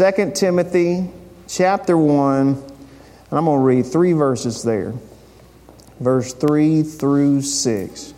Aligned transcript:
2 0.00 0.32
Timothy 0.34 1.10
chapter 1.46 1.94
1, 1.94 2.48
and 2.48 2.58
I'm 3.30 3.44
going 3.44 3.58
to 3.58 3.62
read 3.62 3.84
three 3.84 4.14
verses 4.14 4.62
there. 4.62 4.94
Verse 5.98 6.32
3 6.32 6.82
through 6.84 7.42
6. 7.42 8.14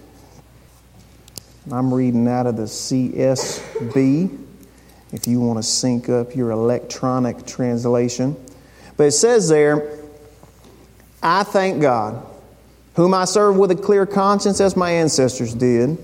I'm 1.72 1.92
reading 1.92 2.28
out 2.28 2.46
of 2.46 2.56
the 2.56 2.66
CSB 2.66 4.46
if 5.10 5.26
you 5.26 5.40
want 5.40 5.58
to 5.58 5.64
sync 5.64 6.08
up 6.08 6.36
your 6.36 6.52
electronic 6.52 7.48
translation. 7.48 8.36
But 8.96 9.08
it 9.08 9.12
says 9.12 9.48
there, 9.48 9.98
I 11.20 11.42
thank 11.42 11.82
God, 11.82 12.24
whom 12.94 13.12
I 13.12 13.24
serve 13.24 13.56
with 13.56 13.72
a 13.72 13.74
clear 13.74 14.06
conscience 14.06 14.60
as 14.60 14.76
my 14.76 14.92
ancestors 14.92 15.52
did, 15.52 15.98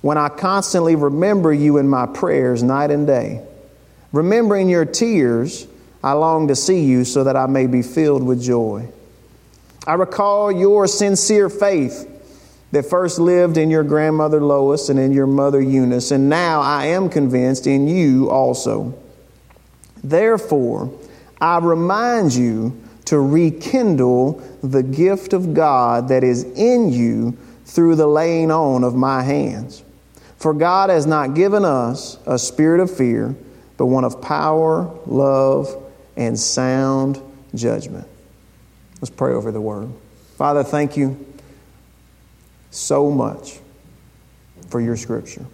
when 0.00 0.18
I 0.18 0.30
constantly 0.30 0.96
remember 0.96 1.52
you 1.52 1.78
in 1.78 1.86
my 1.86 2.06
prayers 2.06 2.64
night 2.64 2.90
and 2.90 3.06
day. 3.06 3.46
Remembering 4.12 4.68
your 4.68 4.84
tears, 4.84 5.66
I 6.04 6.12
long 6.12 6.48
to 6.48 6.56
see 6.56 6.84
you 6.84 7.04
so 7.04 7.24
that 7.24 7.36
I 7.36 7.46
may 7.46 7.66
be 7.66 7.82
filled 7.82 8.22
with 8.22 8.42
joy. 8.42 8.88
I 9.86 9.94
recall 9.94 10.52
your 10.52 10.86
sincere 10.86 11.48
faith 11.48 12.08
that 12.72 12.86
first 12.86 13.18
lived 13.18 13.56
in 13.56 13.70
your 13.70 13.84
grandmother 13.84 14.40
Lois 14.40 14.88
and 14.88 14.98
in 14.98 15.12
your 15.12 15.26
mother 15.26 15.60
Eunice, 15.60 16.10
and 16.10 16.28
now 16.28 16.60
I 16.60 16.86
am 16.86 17.08
convinced 17.08 17.66
in 17.66 17.86
you 17.88 18.30
also. 18.30 18.94
Therefore, 20.02 20.92
I 21.40 21.58
remind 21.58 22.34
you 22.34 22.80
to 23.06 23.20
rekindle 23.20 24.42
the 24.62 24.82
gift 24.82 25.32
of 25.32 25.54
God 25.54 26.08
that 26.08 26.24
is 26.24 26.44
in 26.44 26.92
you 26.92 27.36
through 27.66 27.96
the 27.96 28.06
laying 28.06 28.50
on 28.50 28.84
of 28.84 28.94
my 28.94 29.22
hands. 29.22 29.84
For 30.36 30.54
God 30.54 30.90
has 30.90 31.06
not 31.06 31.34
given 31.34 31.64
us 31.64 32.18
a 32.26 32.38
spirit 32.38 32.80
of 32.80 32.94
fear, 32.94 33.34
but 33.82 33.86
one 33.86 34.04
of 34.04 34.22
power, 34.22 34.96
love, 35.06 35.76
and 36.16 36.38
sound 36.38 37.20
judgment. 37.52 38.06
Let's 39.00 39.10
pray 39.10 39.32
over 39.32 39.50
the 39.50 39.60
word. 39.60 39.90
Father, 40.36 40.62
thank 40.62 40.96
you 40.96 41.26
so 42.70 43.10
much 43.10 43.58
for 44.68 44.80
your 44.80 44.96
scripture. 44.96 45.44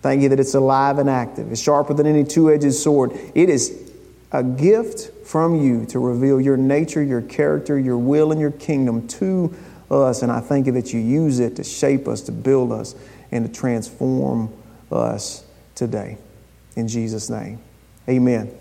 Thank 0.00 0.22
you 0.22 0.28
that 0.28 0.38
it's 0.38 0.54
alive 0.54 1.00
and 1.00 1.10
active. 1.10 1.50
It's 1.50 1.60
sharper 1.60 1.92
than 1.92 2.06
any 2.06 2.22
two 2.22 2.52
edged 2.52 2.72
sword. 2.72 3.10
It 3.34 3.48
is 3.48 3.90
a 4.30 4.44
gift 4.44 5.26
from 5.26 5.60
you 5.60 5.86
to 5.86 5.98
reveal 5.98 6.40
your 6.40 6.56
nature, 6.56 7.02
your 7.02 7.22
character, 7.22 7.76
your 7.76 7.98
will, 7.98 8.30
and 8.30 8.40
your 8.40 8.52
kingdom 8.52 9.08
to 9.08 9.52
us. 9.90 10.22
And 10.22 10.30
I 10.30 10.38
thank 10.38 10.66
you 10.66 10.72
that 10.74 10.92
you 10.92 11.00
use 11.00 11.40
it 11.40 11.56
to 11.56 11.64
shape 11.64 12.06
us, 12.06 12.20
to 12.20 12.32
build 12.32 12.70
us, 12.70 12.94
and 13.32 13.44
to 13.44 13.52
transform 13.52 14.54
us 14.92 15.44
today. 15.74 16.18
In 16.76 16.88
Jesus' 16.88 17.28
name, 17.30 17.58
amen. 18.08 18.56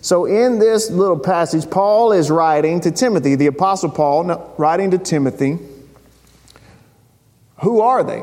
So, 0.00 0.24
in 0.24 0.58
this 0.58 0.90
little 0.90 1.18
passage, 1.18 1.68
Paul 1.70 2.12
is 2.12 2.30
writing 2.30 2.80
to 2.82 2.90
Timothy, 2.90 3.34
the 3.34 3.46
Apostle 3.46 3.90
Paul, 3.90 4.54
writing 4.56 4.92
to 4.92 4.98
Timothy. 4.98 5.58
Who 7.62 7.80
are 7.80 8.04
they? 8.04 8.22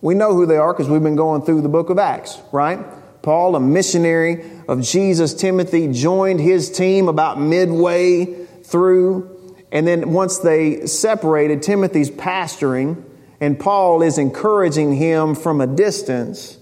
We 0.00 0.14
know 0.14 0.32
who 0.32 0.46
they 0.46 0.56
are 0.56 0.72
because 0.72 0.88
we've 0.88 1.02
been 1.02 1.16
going 1.16 1.42
through 1.42 1.62
the 1.62 1.68
book 1.68 1.90
of 1.90 1.98
Acts, 1.98 2.40
right? 2.52 2.78
Paul, 3.22 3.56
a 3.56 3.60
missionary 3.60 4.44
of 4.68 4.82
Jesus, 4.82 5.34
Timothy 5.34 5.92
joined 5.92 6.40
his 6.40 6.70
team 6.70 7.08
about 7.08 7.40
midway 7.40 8.46
through. 8.62 9.56
And 9.72 9.86
then 9.86 10.12
once 10.12 10.38
they 10.38 10.86
separated, 10.86 11.62
Timothy's 11.62 12.10
pastoring, 12.10 13.02
and 13.40 13.58
Paul 13.58 14.02
is 14.02 14.18
encouraging 14.18 14.94
him 14.94 15.34
from 15.34 15.60
a 15.60 15.66
distance 15.66 16.57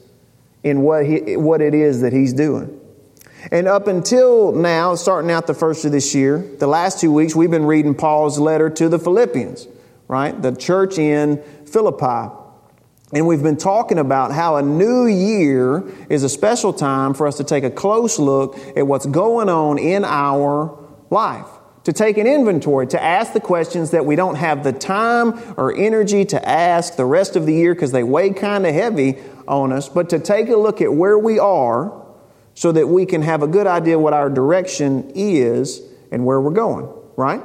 in 0.66 0.80
what, 0.80 1.06
he, 1.06 1.36
what 1.36 1.60
it 1.60 1.74
is 1.74 2.00
that 2.00 2.12
he's 2.12 2.32
doing. 2.32 2.80
And 3.52 3.68
up 3.68 3.86
until 3.86 4.50
now, 4.50 4.96
starting 4.96 5.30
out 5.30 5.46
the 5.46 5.54
first 5.54 5.84
of 5.84 5.92
this 5.92 6.12
year, 6.12 6.38
the 6.38 6.66
last 6.66 7.00
two 7.00 7.12
weeks, 7.12 7.36
we've 7.36 7.50
been 7.50 7.66
reading 7.66 7.94
Paul's 7.94 8.36
letter 8.40 8.68
to 8.70 8.88
the 8.88 8.98
Philippians, 8.98 9.68
right? 10.08 10.40
The 10.42 10.56
church 10.56 10.98
in 10.98 11.40
Philippi. 11.66 12.34
And 13.12 13.28
we've 13.28 13.44
been 13.44 13.56
talking 13.56 14.00
about 14.00 14.32
how 14.32 14.56
a 14.56 14.62
new 14.62 15.06
year 15.06 15.84
is 16.10 16.24
a 16.24 16.28
special 16.28 16.72
time 16.72 17.14
for 17.14 17.28
us 17.28 17.36
to 17.36 17.44
take 17.44 17.62
a 17.62 17.70
close 17.70 18.18
look 18.18 18.58
at 18.76 18.84
what's 18.84 19.06
going 19.06 19.48
on 19.48 19.78
in 19.78 20.04
our 20.04 20.76
life. 21.10 21.46
To 21.84 21.92
take 21.92 22.18
an 22.18 22.26
inventory, 22.26 22.88
to 22.88 23.00
ask 23.00 23.32
the 23.32 23.38
questions 23.38 23.92
that 23.92 24.04
we 24.04 24.16
don't 24.16 24.34
have 24.34 24.64
the 24.64 24.72
time 24.72 25.40
or 25.56 25.72
energy 25.72 26.24
to 26.24 26.48
ask 26.48 26.96
the 26.96 27.04
rest 27.04 27.36
of 27.36 27.46
the 27.46 27.54
year 27.54 27.74
because 27.74 27.92
they 27.92 28.02
weigh 28.02 28.30
kind 28.30 28.66
of 28.66 28.74
heavy 28.74 29.18
on 29.46 29.72
us, 29.72 29.88
but 29.88 30.10
to 30.10 30.18
take 30.18 30.48
a 30.48 30.56
look 30.56 30.80
at 30.80 30.92
where 30.92 31.18
we 31.18 31.38
are 31.38 32.06
so 32.54 32.72
that 32.72 32.88
we 32.88 33.06
can 33.06 33.22
have 33.22 33.42
a 33.42 33.46
good 33.46 33.66
idea 33.66 33.98
what 33.98 34.14
our 34.14 34.30
direction 34.30 35.12
is 35.14 35.82
and 36.10 36.24
where 36.24 36.40
we're 36.40 36.50
going, 36.50 36.88
right? 37.16 37.42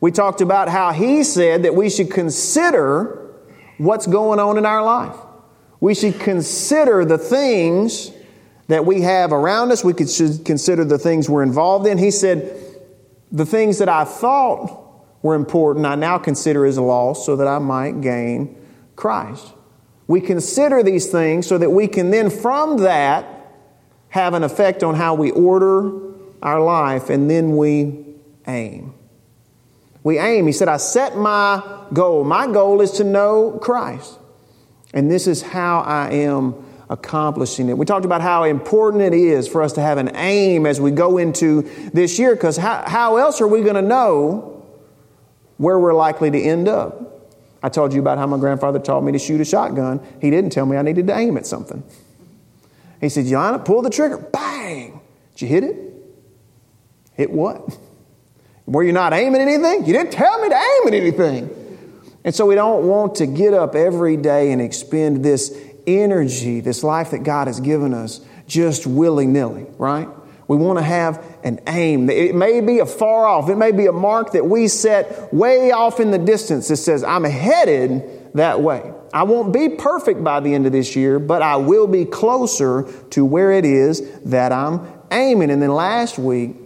We 0.00 0.10
talked 0.10 0.40
about 0.40 0.68
how 0.68 0.92
he 0.92 1.24
said 1.24 1.62
that 1.62 1.74
we 1.74 1.88
should 1.88 2.10
consider 2.10 3.34
what's 3.78 4.06
going 4.06 4.38
on 4.38 4.58
in 4.58 4.66
our 4.66 4.82
life. 4.82 5.16
We 5.80 5.94
should 5.94 6.20
consider 6.20 7.04
the 7.04 7.18
things 7.18 8.10
that 8.68 8.86
we 8.86 9.02
have 9.02 9.32
around 9.32 9.72
us. 9.72 9.84
We 9.84 9.94
should 10.06 10.44
consider 10.44 10.84
the 10.84 10.98
things 10.98 11.28
we're 11.28 11.42
involved 11.42 11.86
in. 11.86 11.98
He 11.98 12.10
said, 12.10 12.58
The 13.32 13.46
things 13.46 13.78
that 13.78 13.88
I 13.88 14.04
thought 14.04 15.22
were 15.22 15.34
important, 15.34 15.86
I 15.86 15.94
now 15.94 16.18
consider 16.18 16.66
as 16.66 16.76
a 16.76 16.82
loss 16.82 17.24
so 17.24 17.36
that 17.36 17.46
I 17.46 17.58
might 17.58 18.00
gain 18.00 18.56
Christ. 18.96 19.52
We 20.06 20.20
consider 20.20 20.82
these 20.82 21.10
things 21.10 21.46
so 21.46 21.58
that 21.58 21.70
we 21.70 21.88
can 21.88 22.10
then, 22.10 22.30
from 22.30 22.78
that, 22.78 23.26
have 24.10 24.34
an 24.34 24.42
effect 24.42 24.82
on 24.82 24.94
how 24.94 25.14
we 25.14 25.30
order 25.30 26.00
our 26.42 26.60
life, 26.60 27.10
and 27.10 27.30
then 27.30 27.56
we 27.56 28.04
aim. 28.46 28.94
We 30.02 30.18
aim. 30.18 30.46
He 30.46 30.52
said, 30.52 30.68
I 30.68 30.76
set 30.76 31.16
my 31.16 31.62
goal. 31.92 32.24
My 32.24 32.46
goal 32.46 32.82
is 32.82 32.92
to 32.92 33.04
know 33.04 33.58
Christ. 33.62 34.18
And 34.92 35.10
this 35.10 35.26
is 35.26 35.40
how 35.40 35.80
I 35.80 36.10
am 36.10 36.54
accomplishing 36.90 37.70
it. 37.70 37.78
We 37.78 37.86
talked 37.86 38.04
about 38.04 38.20
how 38.20 38.44
important 38.44 39.02
it 39.02 39.14
is 39.14 39.48
for 39.48 39.62
us 39.62 39.72
to 39.72 39.80
have 39.80 39.96
an 39.96 40.14
aim 40.14 40.66
as 40.66 40.80
we 40.80 40.90
go 40.90 41.16
into 41.16 41.62
this 41.94 42.18
year, 42.18 42.34
because 42.34 42.58
how, 42.58 42.84
how 42.86 43.16
else 43.16 43.40
are 43.40 43.48
we 43.48 43.62
going 43.62 43.76
to 43.76 43.82
know 43.82 44.62
where 45.56 45.78
we're 45.78 45.94
likely 45.94 46.30
to 46.30 46.38
end 46.38 46.68
up? 46.68 47.13
I 47.64 47.70
told 47.70 47.94
you 47.94 48.00
about 48.00 48.18
how 48.18 48.26
my 48.26 48.36
grandfather 48.36 48.78
taught 48.78 49.00
me 49.00 49.12
to 49.12 49.18
shoot 49.18 49.40
a 49.40 49.44
shotgun. 49.46 50.06
He 50.20 50.28
didn't 50.28 50.50
tell 50.50 50.66
me 50.66 50.76
I 50.76 50.82
needed 50.82 51.06
to 51.06 51.16
aim 51.16 51.38
at 51.38 51.46
something. 51.46 51.82
He 53.00 53.08
said, 53.08 53.24
Yana, 53.24 53.64
pull 53.64 53.80
the 53.80 53.88
trigger. 53.88 54.18
Bang! 54.18 55.00
Did 55.32 55.40
you 55.40 55.48
hit 55.48 55.64
it? 55.64 55.76
Hit 57.14 57.30
what? 57.30 57.74
Were 58.66 58.82
you 58.82 58.92
not 58.92 59.14
aiming 59.14 59.40
at 59.40 59.48
anything? 59.48 59.86
You 59.86 59.94
didn't 59.94 60.12
tell 60.12 60.42
me 60.42 60.50
to 60.50 60.54
aim 60.54 60.88
at 60.88 60.92
anything. 60.92 61.78
And 62.22 62.34
so 62.34 62.44
we 62.44 62.54
don't 62.54 62.86
want 62.86 63.14
to 63.14 63.26
get 63.26 63.54
up 63.54 63.74
every 63.74 64.18
day 64.18 64.52
and 64.52 64.60
expend 64.60 65.24
this 65.24 65.58
energy, 65.86 66.60
this 66.60 66.84
life 66.84 67.12
that 67.12 67.22
God 67.22 67.46
has 67.46 67.60
given 67.60 67.94
us, 67.94 68.20
just 68.46 68.86
willy 68.86 69.26
nilly, 69.26 69.64
right? 69.78 70.08
We 70.46 70.56
want 70.56 70.78
to 70.78 70.84
have 70.84 71.24
an 71.42 71.60
aim. 71.66 72.10
It 72.10 72.34
may 72.34 72.60
be 72.60 72.80
a 72.80 72.86
far 72.86 73.26
off, 73.26 73.48
it 73.48 73.56
may 73.56 73.72
be 73.72 73.86
a 73.86 73.92
mark 73.92 74.32
that 74.32 74.46
we 74.46 74.68
set 74.68 75.32
way 75.32 75.70
off 75.70 76.00
in 76.00 76.10
the 76.10 76.18
distance 76.18 76.68
that 76.68 76.76
says, 76.76 77.02
I'm 77.02 77.24
headed 77.24 78.32
that 78.34 78.60
way. 78.60 78.92
I 79.12 79.22
won't 79.22 79.52
be 79.52 79.70
perfect 79.70 80.24
by 80.24 80.40
the 80.40 80.52
end 80.54 80.66
of 80.66 80.72
this 80.72 80.96
year, 80.96 81.18
but 81.18 81.40
I 81.40 81.56
will 81.56 81.86
be 81.86 82.04
closer 82.04 82.90
to 83.10 83.24
where 83.24 83.52
it 83.52 83.64
is 83.64 84.02
that 84.22 84.52
I'm 84.52 84.86
aiming. 85.10 85.50
And 85.50 85.62
then 85.62 85.70
last 85.70 86.18
week, 86.18 86.56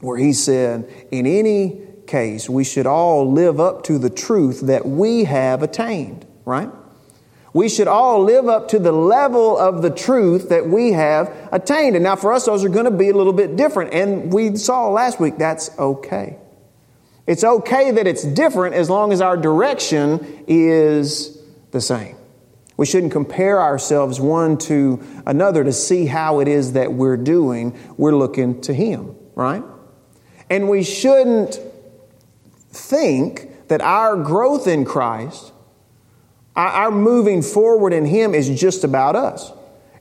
where 0.00 0.16
he 0.16 0.32
said, 0.32 0.88
In 1.10 1.26
any 1.26 1.80
case, 2.06 2.48
we 2.48 2.64
should 2.64 2.86
all 2.86 3.32
live 3.32 3.58
up 3.58 3.84
to 3.84 3.98
the 3.98 4.10
truth 4.10 4.60
that 4.62 4.86
we 4.86 5.24
have 5.24 5.62
attained, 5.62 6.26
right? 6.44 6.68
We 7.54 7.68
should 7.68 7.88
all 7.88 8.22
live 8.22 8.48
up 8.48 8.68
to 8.68 8.78
the 8.78 8.92
level 8.92 9.58
of 9.58 9.82
the 9.82 9.90
truth 9.90 10.48
that 10.48 10.66
we 10.66 10.92
have 10.92 11.34
attained. 11.52 11.96
And 11.96 12.02
now, 12.02 12.16
for 12.16 12.32
us, 12.32 12.46
those 12.46 12.64
are 12.64 12.70
going 12.70 12.86
to 12.86 12.90
be 12.90 13.10
a 13.10 13.14
little 13.14 13.34
bit 13.34 13.56
different. 13.56 13.92
And 13.92 14.32
we 14.32 14.56
saw 14.56 14.88
last 14.88 15.20
week 15.20 15.36
that's 15.36 15.76
okay. 15.78 16.38
It's 17.26 17.44
okay 17.44 17.92
that 17.92 18.06
it's 18.06 18.24
different 18.24 18.74
as 18.74 18.88
long 18.90 19.12
as 19.12 19.20
our 19.20 19.36
direction 19.36 20.44
is 20.48 21.38
the 21.70 21.80
same. 21.80 22.16
We 22.76 22.86
shouldn't 22.86 23.12
compare 23.12 23.60
ourselves 23.60 24.18
one 24.18 24.58
to 24.58 25.02
another 25.26 25.62
to 25.62 25.72
see 25.72 26.06
how 26.06 26.40
it 26.40 26.48
is 26.48 26.72
that 26.72 26.92
we're 26.92 27.18
doing. 27.18 27.78
We're 27.96 28.16
looking 28.16 28.60
to 28.62 28.74
Him, 28.74 29.14
right? 29.34 29.62
And 30.48 30.68
we 30.68 30.82
shouldn't 30.82 31.60
think 32.70 33.68
that 33.68 33.82
our 33.82 34.16
growth 34.16 34.66
in 34.66 34.84
Christ, 34.84 35.52
our 36.56 36.90
moving 36.90 37.42
forward 37.42 37.92
in 37.92 38.04
Him 38.04 38.34
is 38.34 38.48
just 38.48 38.84
about 38.84 39.16
us. 39.16 39.52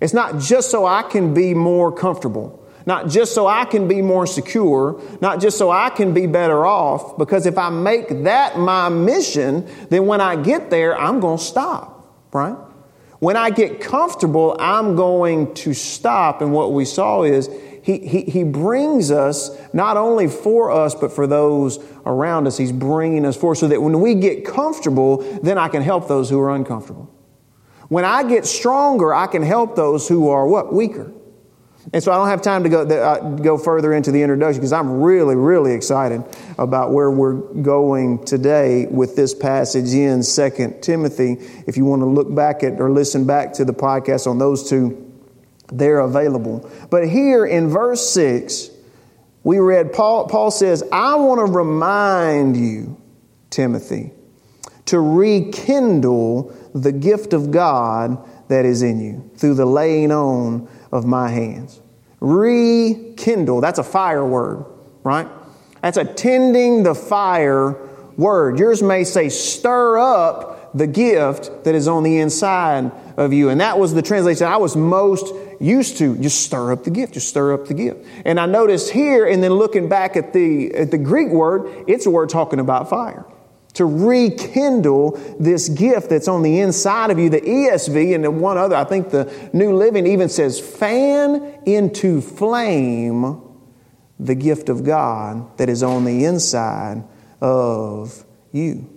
It's 0.02 0.14
not 0.14 0.40
just 0.40 0.72
so 0.72 0.86
I 0.86 1.04
can 1.04 1.34
be 1.34 1.54
more 1.54 1.92
comfortable, 1.92 2.66
not 2.86 3.08
just 3.08 3.34
so 3.34 3.48
I 3.48 3.66
can 3.66 3.88
be 3.88 4.02
more 4.02 4.26
secure, 4.26 5.00
not 5.22 5.40
just 5.40 5.58
so 5.58 5.70
I 5.70 5.92
can 5.92 6.14
be 6.14 6.28
better 6.28 6.66
off, 6.66 7.18
because 7.18 7.46
if 7.46 7.58
I 7.58 7.70
make 7.70 8.24
that 8.24 8.58
my 8.58 8.90
mission, 8.90 9.68
then 9.90 10.08
when 10.08 10.20
I 10.20 10.36
get 10.36 10.70
there, 10.70 11.00
I'm 11.00 11.20
going 11.20 11.38
to 11.38 11.44
stop, 11.44 12.28
right? 12.34 12.58
When 13.20 13.38
I 13.38 13.52
get 13.52 13.80
comfortable, 13.80 14.58
I'm 14.60 14.96
going 14.96 15.54
to 15.54 15.76
stop. 15.76 16.42
And 16.42 16.52
what 16.52 16.74
we 16.74 16.86
saw 16.86 17.22
is 17.22 17.48
he, 17.82 17.98
he, 18.00 18.22
he 18.22 18.44
brings 18.44 19.12
us 19.12 19.58
not 19.74 19.98
only 19.98 20.28
for 20.28 20.72
us, 20.72 20.94
but 20.94 21.12
for 21.12 21.26
those 21.26 21.84
around 22.06 22.48
us. 22.48 22.58
He's 22.58 22.72
bringing 22.72 23.26
us 23.26 23.36
for 23.36 23.56
so 23.56 23.68
that 23.68 23.82
when 23.82 24.00
we 24.02 24.16
get 24.16 24.46
comfortable, 24.46 25.18
then 25.42 25.58
I 25.58 25.68
can 25.68 25.82
help 25.82 26.08
those 26.08 26.30
who 26.30 26.40
are 26.40 26.52
uncomfortable. 26.52 27.14
When 27.88 28.06
I 28.06 28.24
get 28.24 28.46
stronger, 28.46 29.14
I 29.14 29.28
can 29.28 29.42
help 29.42 29.76
those 29.76 30.08
who 30.08 30.30
are 30.30 30.48
what? 30.48 30.74
Weaker. 30.74 31.12
And 31.94 32.04
so 32.04 32.12
I 32.12 32.16
don't 32.16 32.28
have 32.28 32.42
time 32.44 32.64
to 32.64 32.70
go, 32.70 32.84
uh, 32.84 33.38
go 33.38 33.58
further 33.58 33.92
into 33.92 34.12
the 34.12 34.22
introduction 34.22 34.60
because 34.60 34.72
I'm 34.72 35.02
really, 35.02 35.36
really 35.36 35.74
excited 35.74 36.24
about 36.60 36.92
where 36.94 37.10
we're 37.10 37.34
going 37.34 38.24
today 38.24 38.86
with 38.86 39.16
this 39.16 39.34
passage 39.34 39.92
in 39.94 40.22
2 40.22 40.78
Timothy. 40.82 41.38
If 41.68 41.78
you 41.78 41.86
want 41.86 42.04
to 42.04 42.06
look 42.06 42.34
back 42.34 42.64
at 42.64 42.80
or 42.80 42.92
listen 42.92 43.26
back 43.26 43.54
to 43.54 43.66
the 43.66 43.74
podcast 43.74 44.28
on 44.28 44.38
those 44.38 44.70
two, 44.70 45.11
they're 45.72 46.00
available. 46.00 46.70
But 46.90 47.08
here 47.08 47.46
in 47.46 47.70
verse 47.70 48.10
6, 48.12 48.70
we 49.44 49.60
read 49.60 49.94
Paul, 49.94 50.28
Paul 50.28 50.52
says, 50.52 50.84
I 50.92 51.16
want 51.16 51.40
to 51.40 51.52
remind 51.52 52.58
you, 52.58 53.02
Timothy, 53.50 54.12
to 54.86 55.00
rekindle 55.00 56.56
the 56.74 56.92
gift 56.92 57.34
of 57.34 57.52
God 57.52 58.24
that 58.50 58.66
is 58.66 58.82
in 58.82 59.00
you 59.00 59.30
through 59.38 59.56
the 59.56 59.66
laying 59.66 60.12
on 60.12 60.68
of 60.92 61.06
my 61.06 61.30
hands. 61.30 61.80
Rekindle, 62.20 63.62
that's 63.62 63.80
a 63.80 63.84
fire 63.84 64.26
word, 64.26 64.66
right? 65.04 65.28
That's 65.82 65.98
a 65.98 66.06
tending 66.06 66.84
the 66.84 66.94
fire 66.94 67.90
word. 68.18 68.60
Yours 68.60 68.84
may 68.84 69.04
say, 69.04 69.30
stir 69.30 69.98
up 69.98 70.61
the 70.74 70.88
gift 70.88 71.64
that 71.64 71.76
is 71.76 71.88
on 71.88 72.04
the 72.04 72.20
inside 72.20 72.92
of 73.18 73.34
you. 73.34 73.50
And 73.50 73.62
that 73.62 73.78
was 73.78 73.94
the 73.94 74.02
translation 74.02 74.48
I 74.48 74.58
was 74.58 74.76
most 74.76 75.34
used 75.60 75.98
to. 75.98 76.18
Just 76.18 76.44
stir 76.44 76.72
up 76.72 76.84
the 76.84 76.90
gift, 76.90 77.14
just 77.14 77.30
stir 77.30 77.54
up 77.54 77.68
the 77.68 77.74
gift. 77.74 78.06
And 78.26 78.40
I 78.40 78.46
noticed 78.46 78.92
here, 78.92 79.28
and 79.28 79.44
then 79.44 79.52
looking 79.52 79.90
back 79.90 80.16
at 80.16 80.34
the, 80.34 80.74
at 80.74 80.92
the 80.92 80.98
Greek 80.98 81.30
word, 81.30 81.86
it's 81.88 82.06
a 82.06 82.10
word 82.10 82.30
talking 82.30 82.60
about 82.60 82.90
fire 82.90 83.26
to 83.74 83.86
rekindle 83.86 85.12
this 85.40 85.70
gift 85.70 86.10
that's 86.10 86.28
on 86.28 86.44
the 86.44 86.60
inside 86.60 87.10
of 87.10 87.18
you. 87.18 87.30
The 87.30 87.42
ESV 87.42 88.14
and 88.14 88.24
the 88.24 88.32
one 88.32 88.58
other, 88.58 88.76
I 88.76 88.84
think 88.84 89.12
the 89.12 89.32
New 89.54 89.76
Living 89.76 90.06
even 90.08 90.30
says, 90.30 90.60
fan 90.60 91.60
into 91.66 92.22
flame 92.22 93.42
the 94.20 94.36
gift 94.36 94.70
of 94.70 94.84
God 94.84 95.58
that 95.58 95.70
is 95.70 95.84
on 95.84 96.04
the 96.04 96.26
inside 96.26 97.04
of 97.40 98.26
you. 98.52 98.91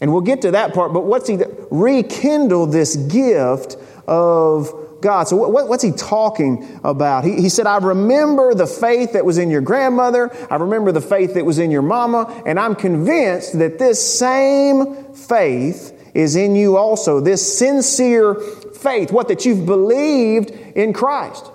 And 0.00 0.12
we'll 0.12 0.22
get 0.22 0.42
to 0.42 0.50
that 0.50 0.74
part, 0.74 0.92
but 0.92 1.04
what's 1.04 1.28
he 1.28 1.38
rekindle 1.70 2.66
this 2.66 2.96
gift 2.96 3.76
of 4.06 4.72
God. 5.00 5.28
So, 5.28 5.36
what, 5.36 5.68
what's 5.68 5.82
he 5.82 5.92
talking 5.92 6.80
about? 6.82 7.24
He, 7.24 7.40
he 7.40 7.48
said, 7.48 7.66
I 7.66 7.78
remember 7.78 8.54
the 8.54 8.66
faith 8.66 9.12
that 9.12 9.24
was 9.24 9.38
in 9.38 9.50
your 9.50 9.60
grandmother. 9.60 10.34
I 10.50 10.56
remember 10.56 10.92
the 10.92 11.00
faith 11.00 11.34
that 11.34 11.44
was 11.44 11.58
in 11.58 11.70
your 11.70 11.82
mama. 11.82 12.42
And 12.46 12.58
I'm 12.58 12.74
convinced 12.74 13.58
that 13.58 13.78
this 13.78 14.02
same 14.18 15.14
faith 15.14 15.92
is 16.14 16.36
in 16.36 16.56
you 16.56 16.76
also. 16.76 17.20
This 17.20 17.58
sincere 17.58 18.34
faith, 18.34 19.12
what 19.12 19.28
that 19.28 19.44
you've 19.44 19.66
believed 19.66 20.50
in 20.50 20.92
Christ. 20.92 21.50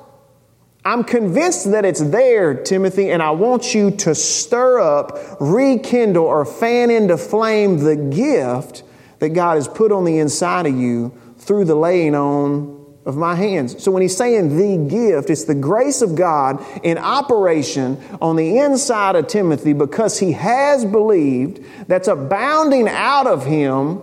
I'm 0.83 1.03
convinced 1.03 1.71
that 1.71 1.85
it's 1.85 1.99
there, 1.99 2.55
Timothy, 2.55 3.11
and 3.11 3.21
I 3.21 3.31
want 3.31 3.75
you 3.75 3.91
to 3.91 4.15
stir 4.15 4.79
up, 4.79 5.15
rekindle, 5.39 6.25
or 6.25 6.43
fan 6.43 6.89
into 6.89 7.17
flame 7.17 7.77
the 7.79 7.95
gift 7.95 8.83
that 9.19 9.29
God 9.29 9.55
has 9.55 9.67
put 9.67 9.91
on 9.91 10.05
the 10.05 10.17
inside 10.17 10.65
of 10.65 10.75
you 10.75 11.15
through 11.37 11.65
the 11.65 11.75
laying 11.75 12.15
on 12.15 12.81
of 13.05 13.15
my 13.15 13.35
hands. 13.35 13.81
So 13.83 13.91
when 13.91 14.01
he's 14.01 14.15
saying 14.15 14.57
the 14.57 14.89
gift, 14.89 15.29
it's 15.29 15.45
the 15.45 15.55
grace 15.55 16.01
of 16.01 16.15
God 16.15 16.63
in 16.83 16.97
operation 16.97 18.01
on 18.21 18.35
the 18.35 18.59
inside 18.59 19.15
of 19.15 19.27
Timothy 19.27 19.73
because 19.73 20.19
he 20.19 20.33
has 20.33 20.85
believed 20.85 21.65
that's 21.87 22.07
abounding 22.07 22.87
out 22.87 23.25
of 23.27 23.45
him 23.45 24.01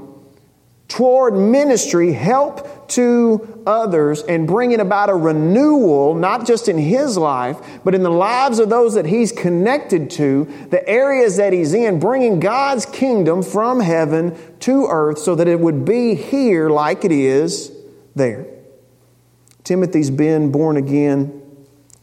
toward 0.88 1.34
ministry, 1.34 2.12
help 2.12 2.77
to 2.88 3.62
others, 3.66 4.22
and 4.22 4.46
bringing 4.46 4.80
about 4.80 5.10
a 5.10 5.14
renewal, 5.14 6.14
not 6.14 6.46
just 6.46 6.68
in 6.68 6.78
his 6.78 7.18
life, 7.18 7.58
but 7.84 7.94
in 7.94 8.02
the 8.02 8.10
lives 8.10 8.58
of 8.58 8.70
those 8.70 8.94
that 8.94 9.04
he's 9.04 9.30
connected 9.30 10.10
to, 10.10 10.46
the 10.70 10.86
areas 10.88 11.36
that 11.36 11.52
he's 11.52 11.74
in, 11.74 12.00
bringing 12.00 12.40
God's 12.40 12.86
kingdom 12.86 13.42
from 13.42 13.80
heaven 13.80 14.36
to 14.60 14.86
earth 14.86 15.18
so 15.18 15.34
that 15.34 15.48
it 15.48 15.60
would 15.60 15.84
be 15.84 16.14
here 16.14 16.70
like 16.70 17.04
it 17.04 17.12
is 17.12 17.72
there. 18.14 18.46
Timothy's 19.64 20.10
been 20.10 20.50
born 20.50 20.78
again. 20.78 21.42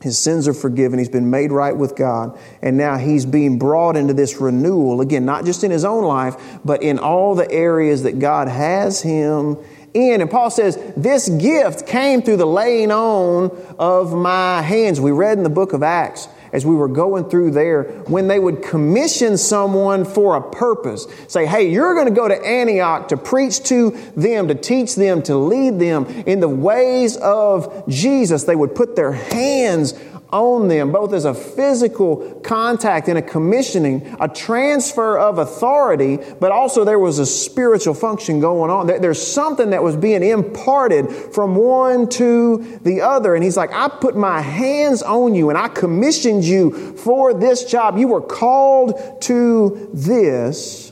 His 0.02 0.20
sins 0.20 0.48
are 0.48 0.54
forgiven. 0.54 1.00
He's 1.00 1.10
been 1.10 1.32
made 1.32 1.52
right 1.52 1.76
with 1.76 1.96
God. 1.96 2.38
And 2.62 2.78
now 2.78 2.98
he's 2.98 3.26
being 3.26 3.58
brought 3.58 3.98
into 3.98 4.14
this 4.14 4.40
renewal, 4.40 5.02
again, 5.02 5.26
not 5.26 5.46
just 5.46 5.64
in 5.64 5.72
his 5.72 5.84
own 5.84 6.04
life, 6.04 6.36
but 6.64 6.84
in 6.84 7.00
all 7.00 7.34
the 7.34 7.50
areas 7.50 8.04
that 8.04 8.20
God 8.20 8.48
has 8.48 9.02
him 9.02 9.58
in. 9.96 10.22
And 10.22 10.30
Paul 10.30 10.52
says, 10.52 10.78
This 10.96 11.30
gift 11.30 11.88
came 11.88 12.22
through 12.22 12.38
the 12.38 12.46
laying 12.46 12.92
on 12.92 13.50
of 13.80 14.14
my 14.14 14.62
hands. 14.62 15.02
We 15.02 15.12
read 15.12 15.38
in 15.38 15.44
the 15.44 15.50
book 15.50 15.74
of 15.74 15.82
Acts 15.82 16.28
as 16.56 16.66
we 16.66 16.74
were 16.74 16.88
going 16.88 17.30
through 17.30 17.52
there, 17.52 17.84
when 18.08 18.30
they 18.30 18.40
would 18.40 18.64
commission 18.64 19.38
someone 19.38 20.06
for 20.06 20.38
a 20.38 20.52
purpose, 20.52 21.06
say, 21.28 21.46
hey, 21.46 21.70
you're 21.70 21.94
going 21.96 22.08
to 22.08 22.14
go 22.14 22.30
to 22.30 22.46
Antioch 22.46 23.10
to 23.10 23.18
preach 23.18 23.62
to 23.64 23.90
them, 24.16 24.48
to 24.48 24.56
teach 24.56 24.96
them, 24.96 25.22
to 25.24 25.36
lead 25.36 25.80
them 25.80 26.06
in 26.26 26.40
the 26.40 26.48
ways 26.48 27.18
of 27.18 27.86
Jesus, 27.90 28.46
they 28.46 28.56
would 28.56 28.74
put 28.74 28.96
their 28.96 29.12
hands 29.12 29.94
on 30.32 30.68
them, 30.68 30.92
both 30.92 31.14
as 31.14 31.26
a 31.26 31.34
physical 31.34 32.40
contact 32.44 33.08
and 33.08 33.18
a 33.18 33.22
commissioning, 33.22 34.16
a 34.20 34.28
transfer 34.28 35.18
of 35.18 35.38
authority, 35.38 36.20
but 36.40 36.52
also 36.52 36.84
there 36.84 37.00
was 37.00 37.20
a 37.20 37.26
spiritual 37.26 37.94
function 37.94 38.40
going 38.40 38.70
on. 38.70 38.88
There's 38.88 39.26
something 39.26 39.70
that 39.70 39.84
was 39.84 39.96
being 39.96 40.24
imparted 40.24 41.10
from 41.34 41.56
one 41.56 42.10
to 42.10 42.80
the 42.84 43.02
other. 43.02 43.36
And 43.36 43.44
he's 43.44 43.58
like, 43.58 43.72
I 43.74 43.88
put 43.88 44.16
my 44.16 44.42
hands 44.42 45.04
on 45.04 45.36
you 45.36 45.50
and 45.50 45.58
I 45.58 45.68
commissioned 45.68 46.44
you 46.44 46.96
for 46.98 47.34
this 47.34 47.66
job. 47.66 47.98
You 47.98 48.08
were 48.08 48.22
called 48.22 49.22
to 49.24 49.90
this. 49.94 50.92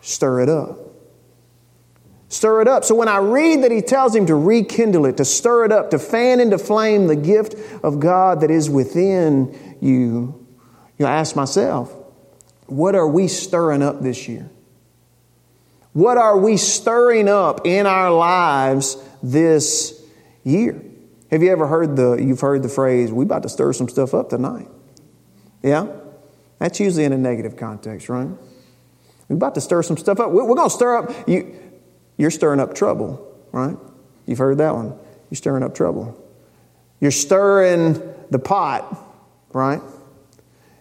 Stir 0.00 0.42
it 0.42 0.48
up. 0.48 0.85
Stir 2.36 2.60
it 2.60 2.68
up. 2.68 2.84
So 2.84 2.94
when 2.94 3.08
I 3.08 3.16
read 3.16 3.62
that 3.62 3.70
he 3.70 3.80
tells 3.80 4.14
him 4.14 4.26
to 4.26 4.34
rekindle 4.34 5.06
it, 5.06 5.16
to 5.16 5.24
stir 5.24 5.64
it 5.64 5.72
up, 5.72 5.88
to 5.92 5.98
fan 5.98 6.38
into 6.38 6.58
flame 6.58 7.06
the 7.06 7.16
gift 7.16 7.54
of 7.82 7.98
God 7.98 8.42
that 8.42 8.50
is 8.50 8.68
within 8.68 9.78
you, 9.80 10.46
you 10.98 11.06
know, 11.06 11.06
I 11.06 11.12
ask 11.12 11.34
myself, 11.34 11.90
what 12.66 12.94
are 12.94 13.08
we 13.08 13.26
stirring 13.26 13.80
up 13.80 14.02
this 14.02 14.28
year? 14.28 14.50
What 15.94 16.18
are 16.18 16.36
we 16.36 16.58
stirring 16.58 17.26
up 17.26 17.66
in 17.66 17.86
our 17.86 18.10
lives 18.10 18.98
this 19.22 19.98
year? 20.44 20.84
Have 21.30 21.42
you 21.42 21.50
ever 21.50 21.66
heard 21.66 21.96
the 21.96 22.16
you've 22.16 22.42
heard 22.42 22.62
the 22.62 22.68
phrase, 22.68 23.10
we 23.10 23.24
about 23.24 23.44
to 23.44 23.48
stir 23.48 23.72
some 23.72 23.88
stuff 23.88 24.12
up 24.12 24.28
tonight? 24.28 24.68
Yeah? 25.62 25.86
That's 26.58 26.80
usually 26.80 27.04
in 27.04 27.14
a 27.14 27.18
negative 27.18 27.56
context, 27.56 28.10
right? 28.10 28.28
We're 29.30 29.36
about 29.36 29.54
to 29.54 29.62
stir 29.62 29.82
some 29.82 29.96
stuff 29.96 30.20
up. 30.20 30.30
We're 30.30 30.54
going 30.54 30.68
to 30.68 30.74
stir 30.74 30.98
up 30.98 31.26
you 31.26 31.62
you're 32.16 32.30
stirring 32.30 32.60
up 32.60 32.74
trouble, 32.74 33.34
right? 33.52 33.76
You've 34.26 34.38
heard 34.38 34.58
that 34.58 34.74
one. 34.74 34.98
You're 35.30 35.36
stirring 35.36 35.62
up 35.62 35.74
trouble. 35.74 36.16
You're 37.00 37.10
stirring 37.10 38.00
the 38.30 38.38
pot, 38.38 38.96
right? 39.52 39.80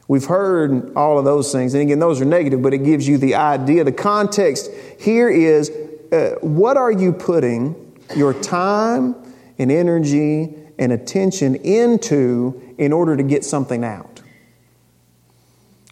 We've 0.08 0.26
heard 0.26 0.96
all 0.96 1.18
of 1.18 1.26
those 1.26 1.52
things. 1.52 1.74
And 1.74 1.82
again, 1.82 2.00
those 2.00 2.22
are 2.22 2.26
negative, 2.26 2.62
but 2.62 2.74
it 2.74 2.80
gives 2.80 3.08
you 3.08 3.18
the 3.18 3.36
idea. 3.36 3.84
The 3.84 3.92
context 3.92 4.70
here 5.00 5.30
is 5.30 5.72
uh, 6.12 6.36
what 6.42 6.78
are 6.78 6.92
you 6.92 7.12
putting 7.12 8.00
your 8.16 8.34
time 8.34 9.16
and 9.58 9.72
energy 9.72 10.54
and 10.78 10.92
attention 10.92 11.56
into 11.56 12.76
in 12.78 12.94
order 12.94 13.18
to 13.18 13.24
get 13.24 13.44
something 13.44 13.84
out? 13.84 14.15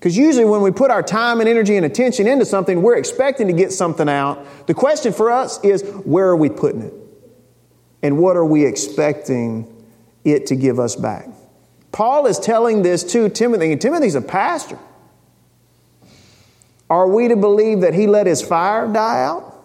Because 0.04 0.18
usually 0.18 0.44
when 0.44 0.60
we 0.60 0.70
put 0.70 0.92
our 0.92 1.02
time 1.02 1.40
and 1.40 1.48
energy 1.48 1.78
and 1.78 1.86
attention 1.86 2.28
into 2.28 2.44
something, 2.44 2.82
we're 2.82 2.98
expecting 2.98 3.48
to 3.48 3.54
get 3.54 3.72
something 3.72 4.10
out. 4.10 4.68
The 4.68 4.74
question 4.74 5.14
for 5.14 5.32
us 5.32 5.64
is 5.64 5.82
where 6.04 6.28
are 6.28 6.36
we 6.36 6.50
putting 6.50 6.82
it? 6.82 6.94
And 8.02 8.18
what 8.18 8.36
are 8.36 8.44
we 8.44 8.66
expecting 8.66 9.66
it 10.26 10.48
to 10.48 10.58
give 10.58 10.78
us 10.78 10.98
back? 10.98 11.30
Paul 11.94 12.26
is 12.26 12.38
telling 12.38 12.82
this 12.82 13.06
to 13.14 13.30
Timothy, 13.30 13.72
and 13.72 13.80
Timothy's 13.80 14.16
a 14.16 14.22
pastor. 14.22 14.78
Are 16.90 17.08
we 17.08 17.30
to 17.30 17.38
believe 17.38 17.80
that 17.80 17.94
he 17.94 18.06
let 18.06 18.28
his 18.28 18.42
fire 18.42 18.92
die 18.92 19.24
out? 19.24 19.58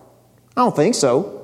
I 0.57 0.61
don't 0.61 0.77
think 0.77 0.95
so. 0.95 1.38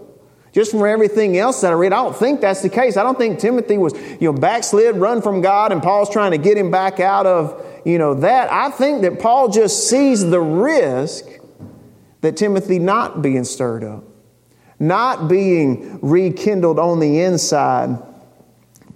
Just 0.55 0.71
from 0.71 0.87
everything 0.87 1.37
else 1.37 1.61
that 1.61 1.73
I 1.73 1.75
read, 1.75 1.93
I 1.93 2.03
don't 2.03 2.17
think 2.17 2.41
that's 2.41 2.63
the 2.63 2.71
case. 2.71 2.97
I 2.97 3.03
don't 3.03 3.19
think 3.19 3.41
Timothy 3.41 3.77
was, 3.77 3.93
you 4.21 4.33
know, 4.33 4.33
backslid, 4.33 4.97
run 4.97 5.21
from 5.21 5.43
God, 5.43 5.73
and 5.73 5.83
Paul's 5.83 6.09
trying 6.09 6.31
to 6.31 6.39
get 6.39 6.57
him 6.57 6.71
back 6.71 7.01
out 7.01 7.27
of 7.27 7.61
you 7.85 7.99
know, 7.99 8.15
that, 8.15 8.51
I 8.51 8.71
think 8.71 9.03
that 9.03 9.21
Paul 9.21 9.51
just 9.51 9.89
sees 9.89 10.29
the 10.29 10.41
risk 10.41 11.27
that 12.23 12.37
Timothy 12.37 12.79
not 12.79 13.21
being 13.21 13.45
stirred 13.45 13.85
up, 13.85 14.05
not 14.79 15.29
being 15.29 15.99
rekindled 16.01 16.79
on 16.79 16.99
the 16.99 17.21
inside. 17.21 17.99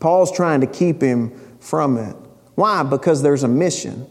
Paul's 0.00 0.32
trying 0.32 0.62
to 0.62 0.66
keep 0.66 1.02
him 1.02 1.38
from 1.60 1.98
it. 1.98 2.16
Why? 2.54 2.82
Because 2.82 3.22
there's 3.22 3.42
a 3.42 3.48
mission 3.48 4.06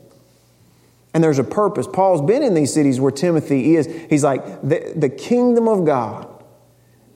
and 1.14 1.24
there's 1.24 1.40
a 1.40 1.44
purpose. 1.44 1.88
Paul's 1.88 2.22
been 2.22 2.44
in 2.44 2.54
these 2.54 2.72
cities 2.72 3.00
where 3.00 3.12
Timothy 3.12 3.76
is. 3.76 3.88
He's 4.10 4.24
like, 4.24 4.62
the, 4.62 4.94
the 4.96 5.10
kingdom 5.10 5.68
of 5.68 5.86
God 5.86 6.27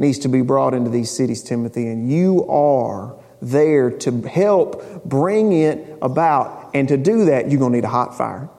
needs 0.01 0.19
to 0.19 0.27
be 0.27 0.41
brought 0.41 0.73
into 0.73 0.89
these 0.89 1.09
cities, 1.09 1.41
Timothy, 1.41 1.87
and 1.87 2.11
you 2.11 2.45
are 2.49 3.15
there 3.41 3.89
to 3.89 4.21
help 4.23 5.05
bring 5.05 5.53
it 5.53 5.97
about. 6.01 6.71
And 6.73 6.87
to 6.89 6.97
do 6.97 7.25
that, 7.25 7.49
you're 7.49 7.59
going 7.59 7.71
to 7.71 7.77
need 7.77 7.85
a 7.85 7.89
hot 7.89 8.17
fire. 8.17 8.49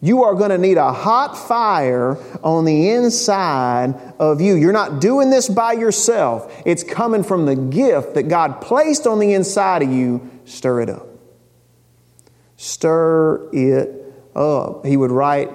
You 0.00 0.24
are 0.24 0.34
going 0.34 0.50
to 0.50 0.58
need 0.58 0.76
a 0.76 0.92
hot 0.92 1.34
fire 1.34 2.18
on 2.42 2.66
the 2.66 2.90
inside 2.90 3.94
of 4.18 4.42
you. 4.42 4.54
You're 4.54 4.72
not 4.72 5.00
doing 5.00 5.30
this 5.30 5.48
by 5.48 5.72
yourself. 5.72 6.62
It's 6.66 6.84
coming 6.84 7.22
from 7.22 7.46
the 7.46 7.56
gift 7.56 8.14
that 8.14 8.24
God 8.24 8.60
placed 8.60 9.06
on 9.06 9.18
the 9.18 9.32
inside 9.32 9.82
of 9.82 9.90
you. 9.90 10.30
Stir 10.44 10.82
it 10.82 10.90
up. 10.90 11.06
Stir 12.58 13.48
it 13.52 14.12
up. 14.36 14.84
He 14.84 14.98
would 14.98 15.10
write 15.10 15.50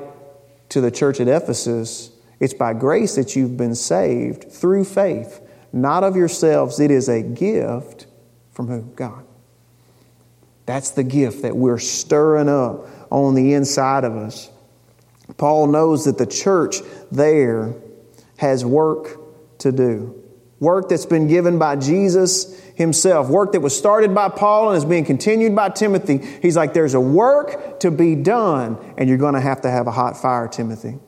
to 0.69 0.81
the 0.81 0.89
church 0.89 1.19
at 1.19 1.27
Ephesus 1.27 2.08
it's 2.39 2.53
by 2.53 2.73
grace 2.73 3.15
that 3.15 3.35
you've 3.35 3.57
been 3.57 3.75
saved 3.75 4.51
through 4.51 4.85
faith, 4.85 5.41
not 5.73 6.03
of 6.03 6.15
yourselves. 6.15 6.79
It 6.79 6.91
is 6.91 7.09
a 7.09 7.21
gift 7.21 8.07
from 8.51 8.67
who? 8.67 8.81
God. 8.95 9.25
That's 10.65 10.91
the 10.91 11.03
gift 11.03 11.41
that 11.41 11.55
we're 11.55 11.79
stirring 11.79 12.47
up 12.47 12.87
on 13.11 13.33
the 13.33 13.53
inside 13.53 14.03
of 14.03 14.15
us. 14.15 14.49
Paul 15.37 15.67
knows 15.67 16.05
that 16.05 16.17
the 16.17 16.25
church 16.25 16.77
there 17.11 17.73
has 18.37 18.63
work 18.63 19.19
to 19.59 19.71
do. 19.71 20.23
Work 20.59 20.89
that's 20.89 21.05
been 21.05 21.27
given 21.27 21.57
by 21.57 21.75
Jesus 21.75 22.59
himself. 22.75 23.29
Work 23.29 23.53
that 23.53 23.61
was 23.61 23.77
started 23.77 24.13
by 24.13 24.29
Paul 24.29 24.69
and 24.69 24.77
is 24.77 24.85
being 24.85 25.05
continued 25.05 25.55
by 25.55 25.69
Timothy. 25.69 26.17
He's 26.41 26.55
like, 26.55 26.73
there's 26.73 26.93
a 26.93 26.99
work 26.99 27.79
to 27.81 27.91
be 27.91 28.15
done, 28.15 28.77
and 28.97 29.07
you're 29.07 29.17
going 29.17 29.35
to 29.35 29.41
have 29.41 29.61
to 29.61 29.71
have 29.71 29.87
a 29.87 29.91
hot 29.91 30.17
fire, 30.17 30.47
Timothy. 30.47 30.99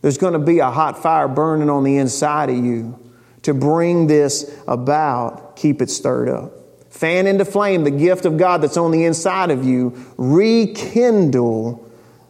There's 0.00 0.18
going 0.18 0.34
to 0.34 0.38
be 0.38 0.60
a 0.60 0.70
hot 0.70 1.02
fire 1.02 1.28
burning 1.28 1.70
on 1.70 1.84
the 1.84 1.96
inside 1.96 2.50
of 2.50 2.56
you 2.56 2.98
to 3.42 3.54
bring 3.54 4.06
this 4.06 4.60
about. 4.66 5.56
Keep 5.56 5.82
it 5.82 5.90
stirred 5.90 6.28
up. 6.28 6.52
Fan 6.90 7.26
into 7.26 7.44
flame 7.44 7.84
the 7.84 7.90
gift 7.90 8.24
of 8.24 8.36
God 8.36 8.62
that's 8.62 8.76
on 8.76 8.90
the 8.90 9.04
inside 9.04 9.50
of 9.50 9.64
you. 9.64 9.92
Rekindle 10.16 11.84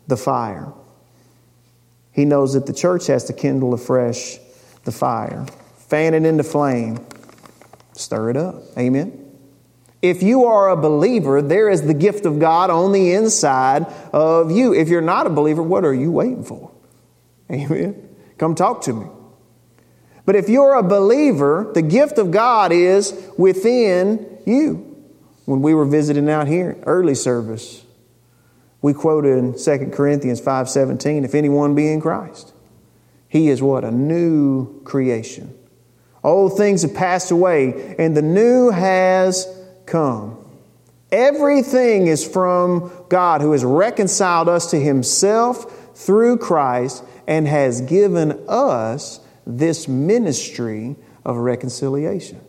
the 0.07 0.17
fire. 0.17 0.73
He 2.13 2.25
knows 2.25 2.55
that 2.55 2.67
the 2.67 2.73
church 2.73 3.07
has 3.07 3.25
to 3.25 3.33
kindle 3.33 3.75
afresh 3.75 4.39
the 4.85 4.93
fire. 4.93 5.47
Fan 5.77 6.15
it 6.15 6.25
into 6.25 6.43
flame. 6.43 7.07
Stir 7.93 8.31
it 8.31 8.37
up. 8.37 8.57
Amen. 8.77 9.25
If 10.01 10.23
you 10.23 10.45
are 10.45 10.71
a 10.71 10.77
believer, 10.77 11.43
there 11.43 11.69
is 11.69 11.83
the 11.83 11.95
gift 11.95 12.25
of 12.25 12.39
God 12.39 12.71
on 12.71 12.93
the 12.93 13.13
inside 13.13 13.87
of 14.13 14.51
you. 14.51 14.73
If 14.73 14.89
you're 14.89 15.01
not 15.01 15.27
a 15.27 15.31
believer, 15.31 15.63
what 15.63 15.85
are 15.85 15.95
you 15.95 16.11
waiting 16.11 16.45
for? 16.45 16.71
Amen. 17.51 18.09
Come 18.37 18.55
talk 18.55 18.83
to 18.83 18.93
me. 18.93 19.07
But 20.25 20.37
if 20.37 20.49
you're 20.49 20.75
a 20.75 20.83
believer, 20.83 21.71
the 21.73 21.83
gift 21.83 22.19
of 22.19 22.31
God 22.31 22.71
is 22.71 23.19
within 23.39 24.39
you. 24.45 24.85
When 25.47 25.63
we 25.63 25.73
were 25.73 25.87
visiting 25.87 26.29
out 26.29 26.47
here, 26.47 26.77
early 26.85 27.15
service, 27.15 27.83
we 28.83 28.93
quoted 28.93 29.39
in 29.39 29.59
2 29.59 29.93
Corinthians 29.93 30.41
5:17, 30.41 31.25
if 31.25 31.35
anyone 31.35 31.75
be 31.75 31.91
in 31.91 32.01
Christ, 32.01 32.53
he 33.29 33.49
is 33.49 33.63
what? 33.63 33.85
A 33.85 33.91
new 33.91 34.83
creation. 34.83 35.55
Old 36.23 36.57
things 36.57 36.83
have 36.83 36.95
passed 36.95 37.31
away, 37.31 37.95
and 37.99 38.15
the 38.17 38.23
new 38.23 38.71
has 38.71 39.49
come. 39.87 40.37
Everything 41.11 42.07
is 42.07 42.27
from 42.27 42.91
God 43.09 43.41
who 43.41 43.53
has 43.53 43.65
reconciled 43.65 44.49
us 44.49 44.71
to 44.73 44.79
himself 44.79 45.95
through 45.95 46.37
Christ 46.37 47.03
and 47.29 47.47
has 47.47 47.83
given 47.83 48.33
us 48.49 49.21
this 49.47 49.87
ministry 49.87 50.97
of 51.27 51.37
reconciliation. 51.37 52.41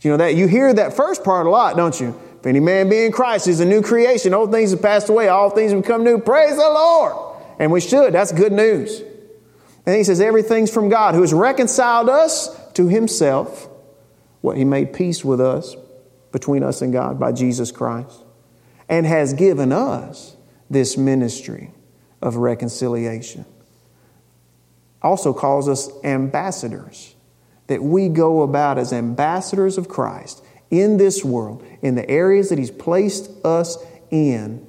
You 0.00 0.12
know 0.12 0.16
that 0.16 0.34
you 0.34 0.48
hear 0.48 0.72
that 0.72 0.96
first 0.96 1.22
part 1.22 1.46
a 1.46 1.50
lot, 1.50 1.76
don't 1.76 1.98
you? 2.00 2.18
If 2.40 2.46
any 2.46 2.58
man 2.58 2.88
be 2.88 3.04
in 3.04 3.12
Christ, 3.12 3.44
he's 3.44 3.60
a 3.60 3.66
new 3.66 3.82
creation. 3.82 4.32
Old 4.32 4.50
things 4.50 4.70
have 4.70 4.80
passed 4.80 5.10
away, 5.10 5.28
all 5.28 5.50
things 5.50 5.72
have 5.72 5.82
become 5.82 6.04
new. 6.04 6.18
Praise 6.18 6.56
the 6.56 6.62
Lord. 6.62 7.36
And 7.58 7.70
we 7.70 7.80
should. 7.80 8.14
That's 8.14 8.32
good 8.32 8.52
news. 8.52 9.02
And 9.84 9.94
he 9.94 10.04
says, 10.04 10.20
everything's 10.20 10.72
from 10.72 10.88
God, 10.88 11.14
who 11.14 11.20
has 11.20 11.34
reconciled 11.34 12.08
us 12.08 12.48
to 12.72 12.88
himself. 12.88 13.68
What 14.40 14.56
he 14.56 14.64
made 14.64 14.94
peace 14.94 15.24
with 15.24 15.40
us, 15.40 15.76
between 16.32 16.62
us 16.62 16.80
and 16.80 16.92
God, 16.92 17.20
by 17.20 17.32
Jesus 17.32 17.72
Christ, 17.72 18.22
and 18.88 19.04
has 19.04 19.34
given 19.34 19.70
us 19.70 20.36
this 20.70 20.96
ministry 20.96 21.72
of 22.22 22.36
reconciliation 22.36 23.44
also 25.06 25.32
calls 25.32 25.68
us 25.68 25.88
ambassadors, 26.02 27.14
that 27.68 27.82
we 27.82 28.08
go 28.08 28.42
about 28.42 28.76
as 28.76 28.92
ambassadors 28.92 29.78
of 29.78 29.88
Christ 29.88 30.44
in 30.70 30.96
this 30.96 31.24
world, 31.24 31.64
in 31.80 31.94
the 31.94 32.08
areas 32.10 32.48
that 32.48 32.58
He's 32.58 32.72
placed 32.72 33.30
us 33.44 33.78
in, 34.10 34.66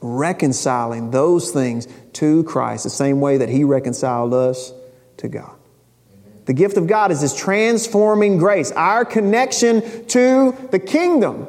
reconciling 0.00 1.10
those 1.10 1.50
things 1.50 1.88
to 2.14 2.44
Christ, 2.44 2.84
the 2.84 2.90
same 2.90 3.20
way 3.20 3.38
that 3.38 3.48
He 3.48 3.64
reconciled 3.64 4.32
us 4.32 4.72
to 5.16 5.28
God. 5.28 5.56
The 6.44 6.54
gift 6.54 6.76
of 6.76 6.86
God 6.86 7.10
is 7.10 7.20
this 7.20 7.36
transforming 7.36 8.38
grace, 8.38 8.70
our 8.72 9.04
connection 9.04 10.06
to 10.06 10.56
the 10.70 10.78
kingdom. 10.78 11.48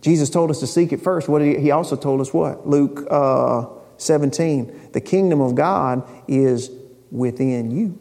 Jesus 0.00 0.30
told 0.30 0.50
us 0.50 0.60
to 0.60 0.66
seek 0.66 0.92
it 0.92 1.02
first. 1.02 1.28
What 1.28 1.42
he, 1.42 1.58
he 1.58 1.70
also 1.70 1.96
told 1.96 2.22
us 2.22 2.32
what? 2.32 2.66
Luke 2.66 3.06
uh, 3.10 3.66
17. 4.00 4.90
The 4.92 5.00
kingdom 5.00 5.40
of 5.40 5.54
God 5.54 6.08
is 6.28 6.70
within 7.10 7.70
you, 7.70 7.98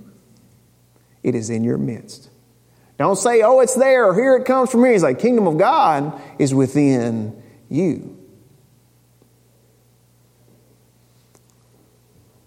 it 1.24 1.36
is 1.36 1.50
in 1.50 1.64
your 1.64 1.78
midst. 1.78 2.30
Don't 2.98 3.16
say, 3.16 3.42
oh, 3.44 3.62
it's 3.62 3.76
there, 3.76 4.08
or 4.08 4.14
here 4.14 4.36
it 4.36 4.46
comes 4.46 4.70
from 4.70 4.82
me. 4.82 4.90
It's 4.90 5.04
like, 5.04 5.20
kingdom 5.20 5.48
of 5.48 5.58
God 5.58 6.22
is 6.38 6.54
within 6.54 7.42
you. 7.70 8.18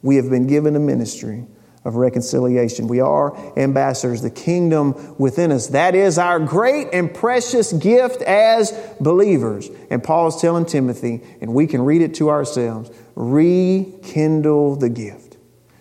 We 0.03 0.17
have 0.17 0.29
been 0.29 0.47
given 0.47 0.77
a 0.77 0.79
ministry 0.79 1.47
of 1.85 1.97
reconciliation. 1.97 2.87
We 2.87 3.01
are 3.01 3.37
ambassadors, 3.59 4.23
the 4.23 4.31
kingdom 4.31 5.17
within 5.19 5.51
us. 5.51 5.69
That 5.69 5.95
is 5.95 6.17
our 6.19 6.39
great 6.39 6.89
and 6.93 7.13
precious 7.13 7.73
gift 7.73 8.23
as 8.23 8.73
believers. 9.01 9.69
And 9.91 10.03
Paul 10.03 10.29
is 10.29 10.37
telling 10.37 10.67
Timothy, 10.67 11.23
and 11.41 11.55
we 11.55 11.67
can 11.67 11.83
read 11.83 12.03
it 12.03 12.15
to 12.17 12.31
ourselves 12.31 12.91
rekindle 13.15 14.77
the 14.77 14.89
gift. 14.89 15.37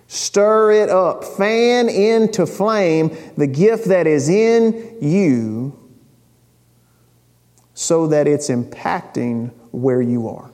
Stir 0.08 0.72
it 0.72 0.90
up, 0.90 1.24
fan 1.24 1.88
into 1.88 2.46
flame 2.46 3.16
the 3.38 3.48
gift 3.48 3.86
that 3.86 4.08
is 4.08 4.28
in 4.28 4.98
you 5.02 5.78
so 7.74 8.08
that 8.08 8.28
it's 8.28 8.50
impacting 8.50 9.52
where 9.72 10.02
you 10.02 10.28
are. 10.28 10.52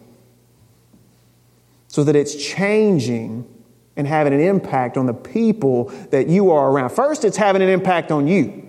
So 1.88 2.04
that 2.04 2.16
it's 2.16 2.36
changing 2.36 3.52
and 3.98 4.08
having 4.08 4.32
an 4.32 4.40
impact 4.40 4.96
on 4.96 5.08
the 5.08 5.14
people 5.14 5.86
that 6.12 6.28
you 6.28 6.52
are 6.52 6.70
around. 6.70 6.92
First, 6.92 7.26
it's 7.26 7.36
having 7.36 7.62
an 7.62 7.70
impact 7.70 8.12
on 8.12 8.28
you. 8.28 8.64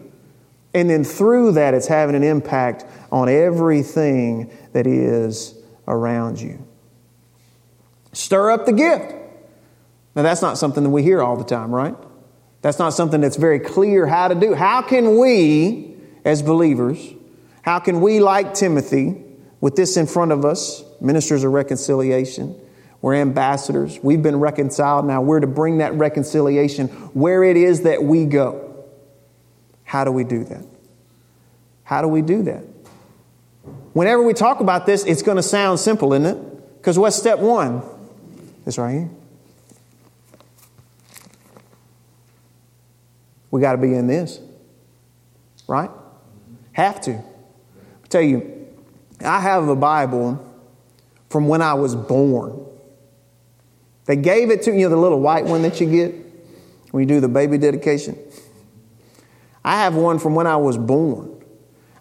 And 0.75 0.89
then 0.89 1.05
through 1.05 1.53
that, 1.53 1.75
it's 1.75 1.87
having 1.87 2.15
an 2.15 2.23
impact 2.23 2.85
on 3.13 3.29
everything 3.29 4.51
that 4.73 4.87
is 4.87 5.55
around 5.87 6.41
you. 6.41 6.67
Stir 8.13 8.51
up 8.51 8.67
the 8.67 8.73
gift. 8.73 9.15
Now, 10.15 10.23
that's 10.23 10.43
not 10.43 10.59
something 10.59 10.83
that 10.83 10.91
we 10.91 11.03
hear 11.03 11.23
all 11.23 11.37
the 11.37 11.45
time, 11.45 11.73
right? 11.73 11.95
That's 12.63 12.79
not 12.79 12.93
something 12.93 13.21
that's 13.21 13.37
very 13.37 13.61
clear 13.61 14.07
how 14.07 14.29
to 14.29 14.35
do. 14.35 14.55
How 14.55 14.83
can 14.83 15.17
we, 15.19 15.95
as 16.25 16.43
believers, 16.43 16.99
how 17.63 17.79
can 17.79 18.01
we, 18.01 18.19
like 18.19 18.55
Timothy, 18.55 19.23
with 19.61 19.77
this 19.77 19.97
in 19.97 20.07
front 20.07 20.33
of 20.33 20.45
us, 20.45 20.83
ministers 21.01 21.45
of 21.45 21.53
reconciliation, 21.53 22.59
we're 23.01 23.15
ambassadors, 23.15 23.99
we've 24.03 24.23
been 24.23 24.41
reconciled, 24.41 25.07
now 25.07 25.23
we're 25.23 25.41
to 25.41 25.47
bring 25.47 25.79
that 25.79 25.95
reconciliation 25.95 26.89
where 27.15 27.45
it 27.45 27.57
is 27.57 27.83
that 27.83 28.03
we 28.03 28.25
go. 28.25 28.85
How 29.85 30.05
do 30.05 30.11
we 30.11 30.25
do 30.25 30.45
that? 30.45 30.65
How 31.85 32.03
do 32.03 32.09
we 32.09 32.23
do 32.23 32.43
that? 32.43 32.65
Whenever 33.93 34.23
we 34.23 34.35
talk 34.35 34.61
about 34.61 34.85
this, 34.85 35.05
it's 35.05 35.23
going 35.23 35.37
to 35.37 35.43
sound 35.43 35.81
simple, 35.81 36.13
isn't 36.13 36.27
it? 36.27 36.77
Because 36.77 36.99
what's 36.99 37.17
step 37.17 37.39
one? 37.39 37.83
This 38.65 38.79
right 38.79 38.93
here. 38.93 39.11
We 43.51 43.61
got 43.61 43.73
to 43.73 43.79
be 43.79 43.95
in 43.95 44.07
this, 44.07 44.41
right? 45.67 45.91
Have 46.73 47.01
to. 47.03 47.13
I 47.13 48.07
tell 48.09 48.21
you, 48.21 48.67
I 49.25 49.41
have 49.41 49.69
a 49.69 49.77
Bible 49.77 50.45
from 51.31 51.49
when 51.49 51.63
I 51.63 51.75
was 51.75 51.97
born. 51.97 52.67
They 54.09 54.17
gave 54.17 54.51
it 54.51 54.63
to 54.63 54.73
you, 54.73 54.85
know, 54.85 54.89
the 54.89 54.97
little 54.97 55.21
white 55.21 55.45
one 55.45 55.61
that 55.63 55.83
you 55.83 55.91
get 55.91 56.15
when 56.93 57.03
you 57.03 57.07
do 57.07 57.21
the 57.21 57.29
baby 57.29 57.59
dedication. 57.59 58.17
I 59.63 59.83
have 59.83 59.95
one 59.95 60.19
from 60.19 60.35
when 60.35 60.47
I 60.47 60.57
was 60.57 60.79
born. 60.79 61.45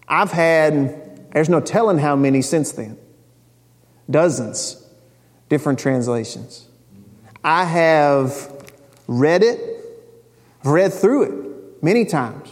I've 0.08 0.32
had, 0.32 1.30
there's 1.32 1.50
no 1.50 1.60
telling 1.60 1.98
how 1.98 2.16
many 2.16 2.40
since 2.40 2.72
then. 2.72 2.98
Dozens, 4.10 4.82
different 5.50 5.78
translations. 5.78 6.66
I 7.44 7.64
have 7.64 8.64
read 9.06 9.42
it, 9.42 9.60
read 10.64 10.94
through 10.94 11.24
it 11.24 11.82
many 11.82 12.06
times, 12.06 12.48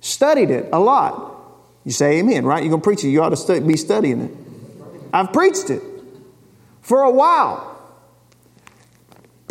studied 0.00 0.50
it 0.50 0.68
a 0.72 0.78
lot. 0.78 1.42
You 1.82 1.90
say 1.90 2.20
amen, 2.20 2.44
right? 2.46 2.62
You're 2.62 2.70
going 2.70 2.82
to 2.82 2.84
preach 2.84 3.02
it. 3.02 3.08
You 3.08 3.20
ought 3.20 3.36
to 3.36 3.60
be 3.62 3.76
studying 3.76 4.20
it. 4.20 4.30
I've 5.12 5.32
preached 5.32 5.70
it 5.70 5.82
for 6.82 7.02
a 7.02 7.10
while. 7.10 7.71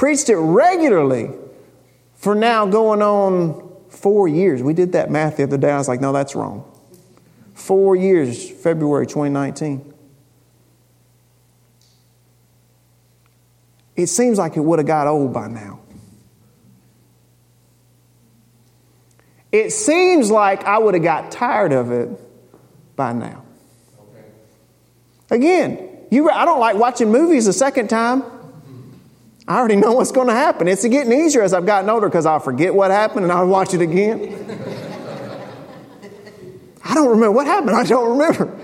Preached 0.02 0.30
it 0.30 0.36
regularly 0.38 1.30
for 2.16 2.34
now 2.34 2.66
going 2.66 3.04
on 3.04 3.72
four 3.90 4.28
years. 4.28 4.64
We 4.64 4.74
did 4.74 4.94
that 4.94 5.12
math 5.12 5.38
the 5.38 5.44
other 5.44 5.60
day. 5.60 5.70
I 5.70 5.78
was 5.78 5.88
like, 5.88 6.02
no, 6.02 6.12
that's 6.12 6.34
wrong. 6.34 6.66
Four 7.54 7.96
years, 7.96 8.50
February 8.50 9.06
2019. 9.06 9.94
It 13.96 14.08
seems 14.08 14.40
like 14.40 14.58
it 14.58 14.62
would 14.62 14.80
have 14.80 14.88
got 14.88 15.06
old 15.06 15.34
by 15.34 15.48
now. 15.48 15.82
It 19.52 19.70
seems 19.70 20.32
like 20.32 20.64
I 20.64 20.80
would 20.80 20.96
have 20.96 21.04
got 21.04 21.30
tired 21.30 21.74
of 21.74 21.92
it 21.92 22.10
by 22.96 23.14
now. 23.14 23.44
Again, 25.30 26.08
you, 26.10 26.28
I 26.32 26.44
don't 26.46 26.60
like 26.60 26.76
watching 26.76 27.12
movies 27.12 27.46
a 27.46 27.54
second 27.54 27.88
time. 27.88 28.41
I 29.48 29.58
already 29.58 29.76
know 29.76 29.94
what's 29.94 30.12
going 30.12 30.28
to 30.28 30.34
happen. 30.34 30.68
It's 30.68 30.86
getting 30.88 31.14
easier 31.14 31.42
as 31.42 31.54
I've 31.54 31.66
gotten 31.66 31.90
older 31.90 32.08
because 32.08 32.26
I'll 32.26 32.40
forget 32.40 32.74
what 32.74 32.92
happened 32.92 33.24
and 33.24 33.32
I'll 33.32 33.48
watch 33.48 33.74
it 33.74 33.82
again. 33.82 34.20
I 36.84 36.94
don't 36.94 37.10
remember 37.10 37.32
what 37.32 37.48
happened. 37.48 37.76
I 37.76 37.84
don't 37.84 38.18
remember. 38.18 38.60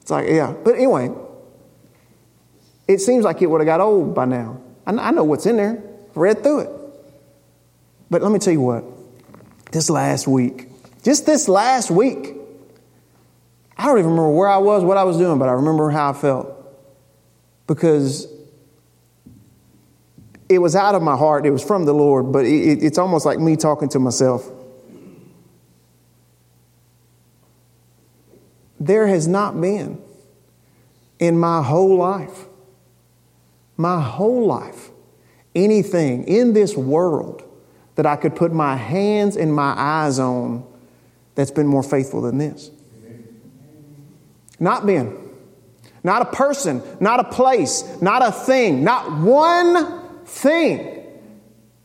It's 0.00 0.10
like, 0.10 0.28
yeah. 0.28 0.52
But 0.64 0.74
anyway, 0.76 1.10
it 2.86 2.98
seems 2.98 3.24
like 3.24 3.42
it 3.42 3.46
would 3.46 3.60
have 3.60 3.66
got 3.66 3.80
old 3.80 4.14
by 4.14 4.24
now. 4.24 4.60
I 4.86 5.10
know 5.10 5.24
what's 5.24 5.46
in 5.46 5.56
there. 5.56 5.82
Read 6.14 6.42
through 6.42 6.60
it. 6.60 6.70
But 8.10 8.22
let 8.22 8.30
me 8.32 8.38
tell 8.38 8.52
you 8.52 8.60
what. 8.60 8.84
This 9.70 9.88
last 9.88 10.28
week, 10.28 10.68
just 11.02 11.24
this 11.24 11.48
last 11.48 11.90
week, 11.90 12.34
I 13.76 13.86
don't 13.86 13.98
even 13.98 14.10
remember 14.10 14.30
where 14.30 14.48
I 14.48 14.58
was, 14.58 14.84
what 14.84 14.98
I 14.98 15.04
was 15.04 15.16
doing, 15.16 15.38
but 15.38 15.48
I 15.48 15.52
remember 15.52 15.88
how 15.90 16.10
I 16.10 16.12
felt. 16.12 16.48
Because 17.66 18.26
it 20.48 20.58
was 20.58 20.76
out 20.76 20.94
of 20.94 21.02
my 21.02 21.16
heart, 21.16 21.46
it 21.46 21.50
was 21.50 21.62
from 21.62 21.84
the 21.84 21.94
Lord, 21.94 22.32
but 22.32 22.44
it, 22.44 22.82
it's 22.82 22.98
almost 22.98 23.24
like 23.24 23.38
me 23.38 23.56
talking 23.56 23.88
to 23.90 23.98
myself. 23.98 24.48
There 28.78 29.06
has 29.06 29.28
not 29.28 29.60
been 29.60 30.02
in 31.18 31.38
my 31.38 31.62
whole 31.62 31.96
life, 31.96 32.46
my 33.76 34.00
whole 34.00 34.46
life, 34.46 34.90
anything 35.54 36.24
in 36.24 36.52
this 36.52 36.76
world 36.76 37.44
that 37.94 38.06
I 38.06 38.16
could 38.16 38.34
put 38.34 38.52
my 38.52 38.74
hands 38.76 39.36
and 39.36 39.54
my 39.54 39.74
eyes 39.76 40.18
on 40.18 40.66
that's 41.34 41.50
been 41.50 41.66
more 41.66 41.82
faithful 41.82 42.22
than 42.22 42.38
this. 42.38 42.70
Not 44.58 44.86
been. 44.86 45.18
Not 46.04 46.22
a 46.22 46.26
person, 46.26 46.82
not 47.00 47.20
a 47.20 47.24
place, 47.24 47.84
not 48.02 48.26
a 48.26 48.32
thing, 48.32 48.82
not 48.82 49.20
one 49.20 50.01
thing 50.32 51.04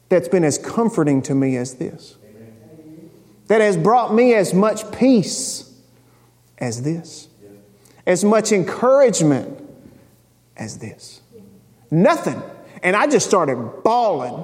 that's 0.10 0.27
been 0.27 0.44
as 0.44 0.58
comforting 0.58 1.22
to 1.24 1.36
me 1.36 1.58
as 1.58 1.75
this. 1.75 2.16
That 3.48 3.62
has 3.62 3.77
brought 3.77 4.13
me 4.13 4.34
as 4.34 4.54
much 4.54 4.92
peace 4.92 5.72
as 6.58 6.82
this, 6.82 7.27
as 8.06 8.24
much 8.24 8.51
encouragement 8.51 9.62
as 10.56 10.80
this. 10.80 11.22
Nothing. 11.92 12.41
And 12.84 12.95
I 12.95 13.08
just 13.08 13.26
started 13.26 13.84
bawling. 13.84 14.43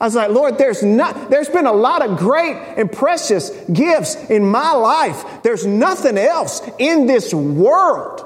I 0.00 0.04
was 0.06 0.16
like, 0.16 0.30
Lord, 0.30 0.58
there's 0.58 0.82
not, 0.82 1.30
there's 1.30 1.48
been 1.48 1.66
a 1.66 1.72
lot 1.72 2.02
of 2.02 2.18
great 2.18 2.56
and 2.76 2.90
precious 2.90 3.50
gifts 3.72 4.16
in 4.28 4.44
my 4.44 4.72
life. 4.72 5.42
There's 5.42 5.64
nothing 5.64 6.18
else 6.18 6.60
in 6.78 7.06
this 7.06 7.32
world 7.32 8.20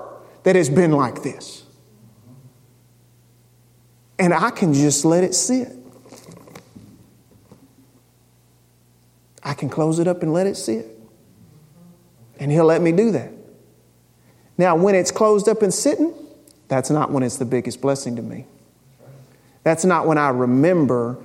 that 0.45 0.57
has 0.57 0.71
been 0.71 0.93
like 0.93 1.23
this. 1.23 1.65
And 4.19 4.35
I 4.35 4.51
can 4.51 4.75
just 4.75 5.05
let 5.05 5.25
it 5.25 5.35
sit. 5.35 5.69
I 9.43 9.55
can 9.55 9.69
close 9.69 9.99
it 9.99 10.09
up 10.09 10.23
and 10.23 10.33
let 10.33 10.47
it 10.47 10.57
sit. 10.57 10.87
And 12.39 12.51
He'll 12.51 12.67
let 12.67 12.83
me 12.83 12.93
do 12.93 13.13
that. 13.13 13.33
Now, 14.57 14.77
when 14.77 14.95
it's 14.95 15.11
closed 15.11 15.49
up 15.49 15.63
and 15.63 15.73
sitting, 15.73 16.13
that's 16.67 16.91
not 16.91 17.11
when 17.11 17.23
it's 17.23 17.37
the 17.37 17.45
biggest 17.45 17.81
blessing 17.81 18.17
to 18.17 18.23
me. 18.23 18.47
That's 19.63 19.85
not 19.85 20.07
when 20.07 20.19
I 20.19 20.31
remember 20.31 21.19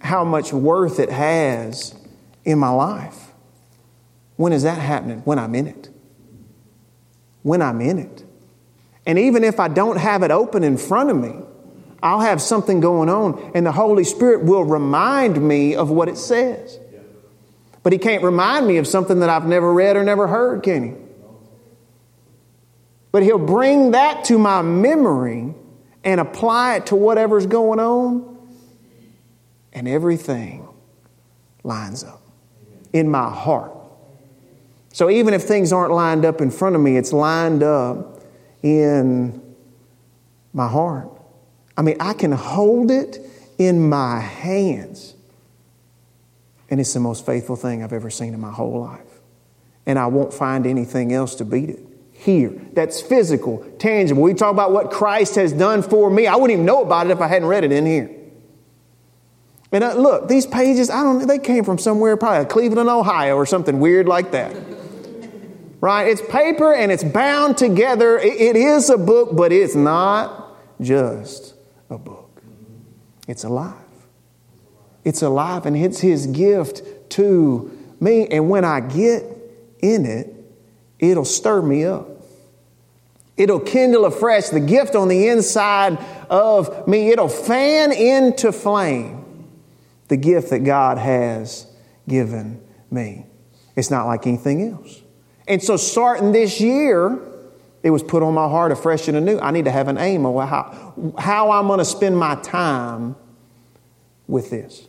how 0.00 0.24
much 0.24 0.52
worth 0.52 1.00
it 1.00 1.10
has 1.10 1.94
in 2.44 2.58
my 2.58 2.70
life. 2.70 3.32
When 4.36 4.52
is 4.52 4.62
that 4.62 4.78
happening? 4.78 5.20
When 5.24 5.38
I'm 5.38 5.54
in 5.54 5.66
it. 5.66 5.88
When 7.42 7.62
I'm 7.62 7.80
in 7.80 7.98
it. 7.98 8.24
And 9.06 9.18
even 9.18 9.42
if 9.42 9.58
I 9.58 9.68
don't 9.68 9.96
have 9.96 10.22
it 10.22 10.30
open 10.30 10.62
in 10.62 10.76
front 10.76 11.10
of 11.10 11.16
me, 11.16 11.34
I'll 12.02 12.20
have 12.20 12.40
something 12.40 12.80
going 12.80 13.08
on, 13.08 13.50
and 13.54 13.66
the 13.66 13.72
Holy 13.72 14.04
Spirit 14.04 14.44
will 14.44 14.64
remind 14.64 15.40
me 15.40 15.74
of 15.74 15.90
what 15.90 16.08
it 16.08 16.16
says. 16.16 16.78
But 17.82 17.92
He 17.92 17.98
can't 17.98 18.22
remind 18.22 18.66
me 18.66 18.76
of 18.76 18.86
something 18.86 19.20
that 19.20 19.30
I've 19.30 19.46
never 19.46 19.72
read 19.72 19.96
or 19.96 20.04
never 20.04 20.26
heard, 20.26 20.62
can 20.62 20.84
He? 20.84 20.94
But 23.10 23.22
He'll 23.22 23.38
bring 23.38 23.92
that 23.92 24.24
to 24.24 24.38
my 24.38 24.62
memory 24.62 25.54
and 26.04 26.20
apply 26.20 26.76
it 26.76 26.86
to 26.86 26.96
whatever's 26.96 27.46
going 27.46 27.80
on, 27.80 28.38
and 29.72 29.88
everything 29.88 30.68
lines 31.64 32.04
up 32.04 32.22
in 32.92 33.10
my 33.10 33.30
heart. 33.30 33.72
So 34.92 35.10
even 35.10 35.34
if 35.34 35.42
things 35.42 35.72
aren't 35.72 35.92
lined 35.92 36.24
up 36.24 36.40
in 36.40 36.50
front 36.50 36.76
of 36.76 36.80
me, 36.82 36.96
it's 36.96 37.12
lined 37.12 37.62
up 37.62 38.20
in 38.62 39.42
my 40.52 40.68
heart. 40.68 41.17
I 41.78 41.82
mean, 41.82 41.96
I 42.00 42.12
can 42.12 42.32
hold 42.32 42.90
it 42.90 43.18
in 43.56 43.88
my 43.88 44.20
hands 44.20 45.14
and 46.70 46.80
it's 46.80 46.92
the 46.92 47.00
most 47.00 47.24
faithful 47.24 47.56
thing 47.56 47.82
I've 47.82 47.92
ever 47.92 48.10
seen 48.10 48.34
in 48.34 48.40
my 48.40 48.52
whole 48.52 48.80
life. 48.80 49.00
And 49.86 49.98
I 49.98 50.06
won't 50.06 50.34
find 50.34 50.66
anything 50.66 51.12
else 51.12 51.34
to 51.36 51.44
beat 51.44 51.70
it. 51.70 51.80
Here, 52.12 52.50
that's 52.72 53.00
physical, 53.00 53.64
tangible. 53.78 54.22
We 54.22 54.34
talk 54.34 54.52
about 54.52 54.72
what 54.72 54.90
Christ 54.90 55.36
has 55.36 55.52
done 55.52 55.82
for 55.82 56.10
me. 56.10 56.26
I 56.26 56.34
wouldn't 56.34 56.50
even 56.50 56.66
know 56.66 56.82
about 56.82 57.06
it 57.06 57.10
if 57.10 57.20
I 57.20 57.28
hadn't 57.28 57.48
read 57.48 57.64
it 57.64 57.72
in 57.72 57.86
here. 57.86 58.10
And 59.70 59.84
uh, 59.84 59.94
look, 59.94 60.28
these 60.28 60.44
pages, 60.44 60.90
I 60.90 61.02
don't 61.02 61.26
they 61.26 61.38
came 61.38 61.64
from 61.64 61.78
somewhere, 61.78 62.16
probably 62.16 62.46
Cleveland, 62.46 62.88
Ohio, 62.88 63.36
or 63.36 63.46
something 63.46 63.78
weird 63.78 64.08
like 64.08 64.32
that. 64.32 64.54
right? 65.80 66.08
It's 66.08 66.22
paper 66.22 66.74
and 66.74 66.90
it's 66.90 67.04
bound 67.04 67.56
together. 67.56 68.18
it, 68.18 68.40
it 68.40 68.56
is 68.56 68.90
a 68.90 68.98
book, 68.98 69.36
but 69.36 69.52
it's 69.52 69.74
not 69.74 70.56
just 70.80 71.54
a 71.90 71.98
book, 71.98 72.42
it's 73.26 73.44
alive. 73.44 73.74
It's 75.04 75.22
alive 75.22 75.66
and 75.66 75.76
it's 75.76 76.00
His 76.00 76.26
gift 76.26 76.82
to 77.10 77.76
me. 78.00 78.26
And 78.26 78.50
when 78.50 78.64
I 78.64 78.80
get 78.80 79.24
in 79.80 80.04
it, 80.04 80.34
it'll 80.98 81.24
stir 81.24 81.62
me 81.62 81.84
up. 81.84 82.08
It'll 83.36 83.60
kindle 83.60 84.04
afresh 84.04 84.48
the 84.48 84.60
gift 84.60 84.96
on 84.96 85.08
the 85.08 85.28
inside 85.28 85.96
of 86.28 86.88
me. 86.88 87.10
It'll 87.10 87.28
fan 87.28 87.92
into 87.92 88.50
flame 88.50 89.46
the 90.08 90.16
gift 90.16 90.50
that 90.50 90.60
God 90.60 90.98
has 90.98 91.66
given 92.08 92.60
me. 92.90 93.26
It's 93.76 93.90
not 93.90 94.06
like 94.06 94.26
anything 94.26 94.68
else. 94.72 95.02
And 95.46 95.62
so, 95.62 95.76
starting 95.76 96.32
this 96.32 96.60
year, 96.60 97.18
it 97.82 97.90
was 97.90 98.02
put 98.02 98.22
on 98.22 98.34
my 98.34 98.48
heart 98.48 98.72
afresh 98.72 99.08
and 99.08 99.16
anew. 99.16 99.38
I 99.38 99.50
need 99.50 99.66
to 99.66 99.70
have 99.70 99.88
an 99.88 99.98
aim 99.98 100.26
of 100.26 100.48
how, 100.48 101.12
how 101.18 101.50
I'm 101.50 101.66
going 101.66 101.78
to 101.78 101.84
spend 101.84 102.18
my 102.18 102.34
time 102.36 103.16
with 104.26 104.50
this 104.50 104.86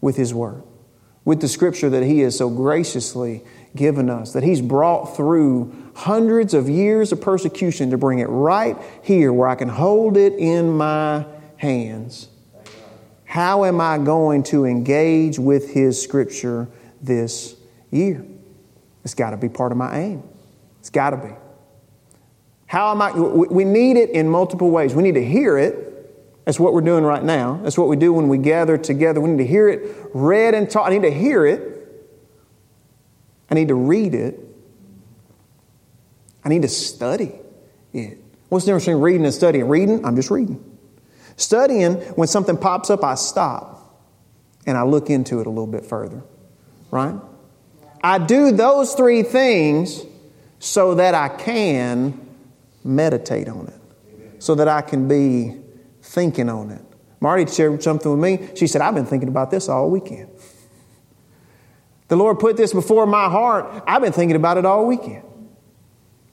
with 0.00 0.16
His 0.16 0.32
Word, 0.32 0.62
with 1.24 1.40
the 1.40 1.48
Scripture 1.48 1.90
that 1.90 2.04
He 2.04 2.20
has 2.20 2.36
so 2.36 2.48
graciously 2.50 3.42
given 3.74 4.08
us, 4.08 4.32
that 4.32 4.42
He's 4.42 4.60
brought 4.60 5.16
through 5.16 5.74
hundreds 5.94 6.54
of 6.54 6.68
years 6.68 7.12
of 7.12 7.20
persecution 7.20 7.90
to 7.90 7.98
bring 7.98 8.20
it 8.20 8.28
right 8.28 8.76
here 9.02 9.32
where 9.32 9.48
I 9.48 9.54
can 9.54 9.68
hold 9.68 10.16
it 10.16 10.34
in 10.34 10.70
my 10.70 11.26
hands. 11.56 12.28
How 13.24 13.64
am 13.64 13.80
I 13.80 13.98
going 13.98 14.42
to 14.44 14.64
engage 14.64 15.38
with 15.38 15.70
His 15.70 16.00
Scripture 16.00 16.68
this 17.02 17.56
year? 17.90 18.24
It's 19.04 19.14
got 19.14 19.30
to 19.30 19.36
be 19.36 19.48
part 19.48 19.72
of 19.72 19.78
my 19.78 19.98
aim. 19.98 20.22
It's 20.80 20.90
got 20.90 21.10
to 21.10 21.16
be. 21.16 21.47
How 22.68 22.92
am 22.92 23.02
I? 23.02 23.10
We 23.12 23.64
need 23.64 23.96
it 23.96 24.10
in 24.10 24.28
multiple 24.28 24.70
ways. 24.70 24.94
We 24.94 25.02
need 25.02 25.16
to 25.16 25.24
hear 25.24 25.58
it 25.58 25.88
that's 26.48 26.58
what 26.58 26.72
we're 26.72 26.80
doing 26.80 27.04
right 27.04 27.22
now. 27.22 27.60
That's 27.62 27.76
what 27.76 27.88
we 27.88 27.96
do 27.96 28.10
when 28.10 28.28
we 28.28 28.38
gather 28.38 28.78
together. 28.78 29.20
We 29.20 29.28
need 29.28 29.36
to 29.36 29.46
hear 29.46 29.68
it 29.68 29.94
read 30.14 30.54
and 30.54 30.70
taught. 30.70 30.86
I 30.86 30.94
need 30.94 31.02
to 31.02 31.10
hear 31.10 31.44
it. 31.44 32.08
I 33.50 33.54
need 33.54 33.68
to 33.68 33.74
read 33.74 34.14
it. 34.14 34.40
I 36.42 36.48
need 36.48 36.62
to 36.62 36.68
study 36.68 37.32
it. 37.92 38.16
What's 38.48 38.64
the 38.64 38.70
difference 38.70 38.86
between 38.86 39.02
reading 39.02 39.26
and 39.26 39.34
studying? 39.34 39.68
Reading, 39.68 40.06
I'm 40.06 40.16
just 40.16 40.30
reading. 40.30 40.64
Studying, 41.36 41.96
when 42.16 42.28
something 42.28 42.56
pops 42.56 42.88
up, 42.88 43.04
I 43.04 43.16
stop 43.16 44.02
and 44.64 44.78
I 44.78 44.84
look 44.84 45.10
into 45.10 45.40
it 45.40 45.46
a 45.46 45.50
little 45.50 45.66
bit 45.66 45.84
further, 45.84 46.22
right? 46.90 47.14
I 48.02 48.16
do 48.20 48.52
those 48.52 48.94
three 48.94 49.22
things 49.22 50.02
so 50.60 50.94
that 50.94 51.14
I 51.14 51.28
can 51.28 52.27
meditate 52.84 53.48
on 53.48 53.68
it, 53.68 54.42
so 54.42 54.54
that 54.54 54.68
I 54.68 54.80
can 54.80 55.08
be 55.08 55.56
thinking 56.02 56.48
on 56.48 56.70
it. 56.70 56.82
Marty 57.20 57.46
shared 57.46 57.82
something 57.82 58.10
with 58.10 58.20
me. 58.20 58.48
She 58.54 58.66
said, 58.66 58.80
I've 58.80 58.94
been 58.94 59.06
thinking 59.06 59.28
about 59.28 59.50
this 59.50 59.68
all 59.68 59.90
weekend. 59.90 60.30
The 62.08 62.16
Lord 62.16 62.38
put 62.38 62.56
this 62.56 62.72
before 62.72 63.06
my 63.06 63.28
heart. 63.28 63.84
I've 63.86 64.00
been 64.00 64.12
thinking 64.12 64.36
about 64.36 64.56
it 64.56 64.64
all 64.64 64.86
weekend. 64.86 65.24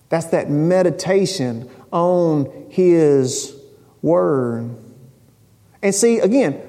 That's 0.10 0.28
that 0.28 0.50
meditation 0.50 1.70
on 1.92 2.68
His 2.70 3.56
Word. 4.02 4.76
And 5.82 5.94
see, 5.94 6.20
again, 6.20 6.62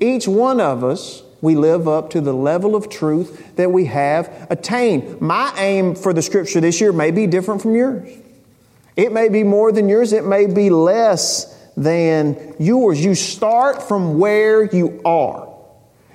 each 0.00 0.26
one 0.26 0.60
of 0.60 0.82
us, 0.82 1.22
we 1.42 1.54
live 1.54 1.86
up 1.86 2.10
to 2.10 2.20
the 2.20 2.32
level 2.32 2.74
of 2.74 2.88
truth 2.88 3.56
that 3.56 3.70
we 3.70 3.84
have 3.84 4.46
attained. 4.50 5.20
My 5.20 5.52
aim 5.56 5.94
for 5.94 6.12
the 6.12 6.22
scripture 6.22 6.60
this 6.60 6.80
year 6.80 6.92
may 6.92 7.10
be 7.10 7.26
different 7.26 7.62
from 7.62 7.74
yours. 7.74 8.10
It 8.96 9.12
may 9.12 9.28
be 9.28 9.44
more 9.44 9.72
than 9.72 9.88
yours, 9.88 10.12
it 10.12 10.24
may 10.24 10.46
be 10.46 10.70
less 10.70 11.46
than 11.76 12.54
yours. 12.58 13.02
You 13.02 13.14
start 13.14 13.82
from 13.82 14.18
where 14.18 14.64
you 14.64 15.00
are. 15.04 15.48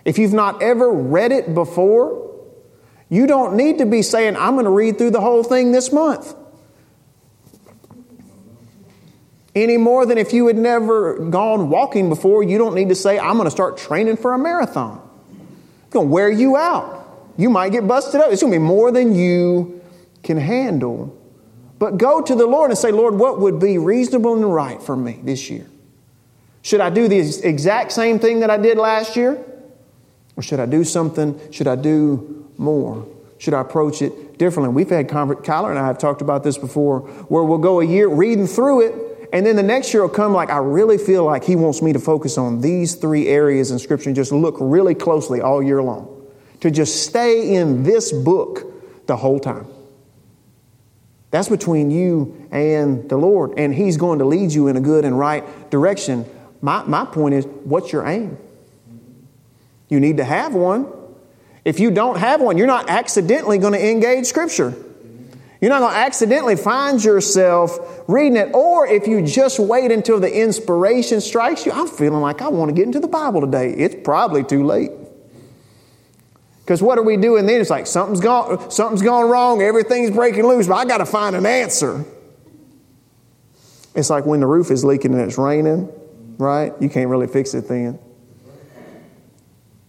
If 0.03 0.19
you've 0.19 0.33
not 0.33 0.61
ever 0.61 0.91
read 0.91 1.31
it 1.31 1.53
before, 1.53 2.25
you 3.09 3.27
don't 3.27 3.55
need 3.55 3.79
to 3.79 3.85
be 3.85 4.01
saying, 4.01 4.35
I'm 4.35 4.53
going 4.53 4.65
to 4.65 4.71
read 4.71 4.97
through 4.97 5.11
the 5.11 5.21
whole 5.21 5.43
thing 5.43 5.71
this 5.71 5.91
month. 5.91 6.35
Any 9.55 9.77
more 9.77 10.05
than 10.05 10.17
if 10.17 10.33
you 10.33 10.47
had 10.47 10.57
never 10.57 11.17
gone 11.17 11.69
walking 11.69 12.09
before, 12.09 12.43
you 12.43 12.57
don't 12.57 12.75
need 12.75 12.89
to 12.89 12.95
say, 12.95 13.17
I'm 13.17 13.35
going 13.35 13.45
to 13.45 13.51
start 13.51 13.77
training 13.77 14.17
for 14.17 14.33
a 14.33 14.37
marathon. 14.37 15.01
It's 15.85 15.93
going 15.93 16.07
to 16.07 16.11
wear 16.11 16.29
you 16.29 16.57
out. 16.57 17.33
You 17.37 17.49
might 17.49 17.71
get 17.71 17.87
busted 17.87 18.19
up. 18.19 18.31
It's 18.31 18.41
going 18.41 18.51
to 18.51 18.59
be 18.59 18.63
more 18.63 18.91
than 18.91 19.15
you 19.15 19.81
can 20.23 20.37
handle. 20.37 21.17
But 21.77 21.97
go 21.97 22.21
to 22.21 22.35
the 22.35 22.45
Lord 22.45 22.71
and 22.71 22.77
say, 22.77 22.91
Lord, 22.91 23.15
what 23.15 23.39
would 23.39 23.59
be 23.59 23.77
reasonable 23.77 24.35
and 24.35 24.53
right 24.53 24.81
for 24.81 24.95
me 24.95 25.19
this 25.23 25.49
year? 25.49 25.67
Should 26.61 26.81
I 26.81 26.89
do 26.89 27.07
the 27.07 27.19
exact 27.43 27.91
same 27.91 28.17
thing 28.17 28.39
that 28.39 28.49
I 28.49 28.57
did 28.57 28.77
last 28.77 29.15
year? 29.15 29.43
Or 30.35 30.43
should 30.43 30.59
I 30.59 30.65
do 30.65 30.83
something? 30.83 31.39
Should 31.51 31.67
I 31.67 31.75
do 31.75 32.49
more? 32.57 33.07
Should 33.37 33.53
I 33.53 33.61
approach 33.61 34.01
it 34.01 34.37
differently? 34.37 34.73
We've 34.73 34.89
had, 34.89 35.07
Kyler 35.07 35.69
and 35.69 35.77
I 35.79 35.85
have 35.85 35.97
talked 35.97 36.21
about 36.21 36.43
this 36.43 36.57
before, 36.57 37.01
where 37.27 37.43
we'll 37.43 37.57
go 37.57 37.81
a 37.81 37.85
year 37.85 38.07
reading 38.07 38.47
through 38.47 38.87
it 38.87 39.05
and 39.35 39.45
then 39.45 39.57
the 39.57 39.63
next 39.63 39.93
year 39.93 40.01
will 40.01 40.09
come 40.09 40.31
like, 40.31 40.49
I 40.49 40.59
really 40.59 40.97
feel 40.97 41.25
like 41.25 41.43
He 41.43 41.57
wants 41.57 41.81
me 41.81 41.91
to 41.91 41.99
focus 41.99 42.37
on 42.37 42.61
these 42.61 42.95
three 42.95 43.27
areas 43.27 43.69
in 43.69 43.79
Scripture 43.79 44.07
and 44.07 44.15
just 44.15 44.31
look 44.31 44.55
really 44.61 44.95
closely 44.95 45.41
all 45.41 45.61
year 45.61 45.83
long. 45.83 46.25
To 46.61 46.71
just 46.71 47.05
stay 47.05 47.53
in 47.55 47.83
this 47.83 48.13
book 48.13 48.63
the 49.07 49.17
whole 49.17 49.39
time. 49.39 49.67
That's 51.35 51.49
between 51.49 51.91
you 51.91 52.47
and 52.49 53.09
the 53.09 53.17
Lord, 53.17 53.59
and 53.59 53.75
He's 53.75 53.97
going 53.97 54.19
to 54.19 54.25
lead 54.25 54.53
you 54.53 54.69
in 54.69 54.77
a 54.77 54.79
good 54.79 55.03
and 55.03 55.19
right 55.19 55.69
direction. 55.69 56.23
My, 56.61 56.81
my 56.83 57.03
point 57.03 57.35
is, 57.35 57.45
what's 57.65 57.91
your 57.91 58.07
aim? 58.07 58.37
You 59.89 59.99
need 59.99 60.15
to 60.15 60.23
have 60.23 60.53
one. 60.53 60.87
If 61.65 61.81
you 61.81 61.91
don't 61.91 62.19
have 62.19 62.39
one, 62.39 62.57
you're 62.57 62.67
not 62.67 62.89
accidentally 62.89 63.57
going 63.57 63.73
to 63.73 63.85
engage 63.85 64.27
Scripture. 64.27 64.73
You're 65.59 65.71
not 65.71 65.79
going 65.79 65.95
to 65.95 65.99
accidentally 65.99 66.55
find 66.55 67.03
yourself 67.03 68.05
reading 68.07 68.37
it. 68.37 68.51
Or 68.53 68.87
if 68.87 69.05
you 69.05 69.21
just 69.21 69.59
wait 69.59 69.91
until 69.91 70.21
the 70.21 70.33
inspiration 70.33 71.19
strikes 71.19 71.65
you, 71.65 71.73
I'm 71.73 71.89
feeling 71.89 72.21
like 72.21 72.41
I 72.41 72.47
want 72.47 72.69
to 72.69 72.73
get 72.73 72.85
into 72.85 73.01
the 73.01 73.09
Bible 73.09 73.41
today. 73.41 73.73
It's 73.73 73.95
probably 74.05 74.45
too 74.45 74.63
late. 74.63 74.91
Because 76.65 76.81
what 76.81 76.97
are 76.97 77.03
we 77.03 77.15
doing 77.15 77.45
then? 77.45 77.61
It's 77.61 77.69
like 77.69 77.85
something's 77.85 78.21
gone, 78.21 78.71
something's 78.71 79.03
gone 79.03 79.29
wrong, 79.29 79.61
everything's 79.61 80.09
breaking 80.09 80.47
loose, 80.47 80.67
but 80.67 80.73
I 80.73 80.85
got 80.85 80.97
to 80.97 81.05
find 81.05 81.35
an 81.35 81.45
answer. 81.45 82.03
It's 83.93 84.09
like 84.09 84.25
when 84.25 84.39
the 84.39 84.47
roof 84.47 84.71
is 84.71 84.83
leaking 84.83 85.13
and 85.13 85.21
it's 85.21 85.37
raining, 85.37 85.91
right? 86.39 86.73
You 86.81 86.89
can't 86.89 87.07
really 87.07 87.27
fix 87.27 87.53
it 87.53 87.67
then. 87.67 87.99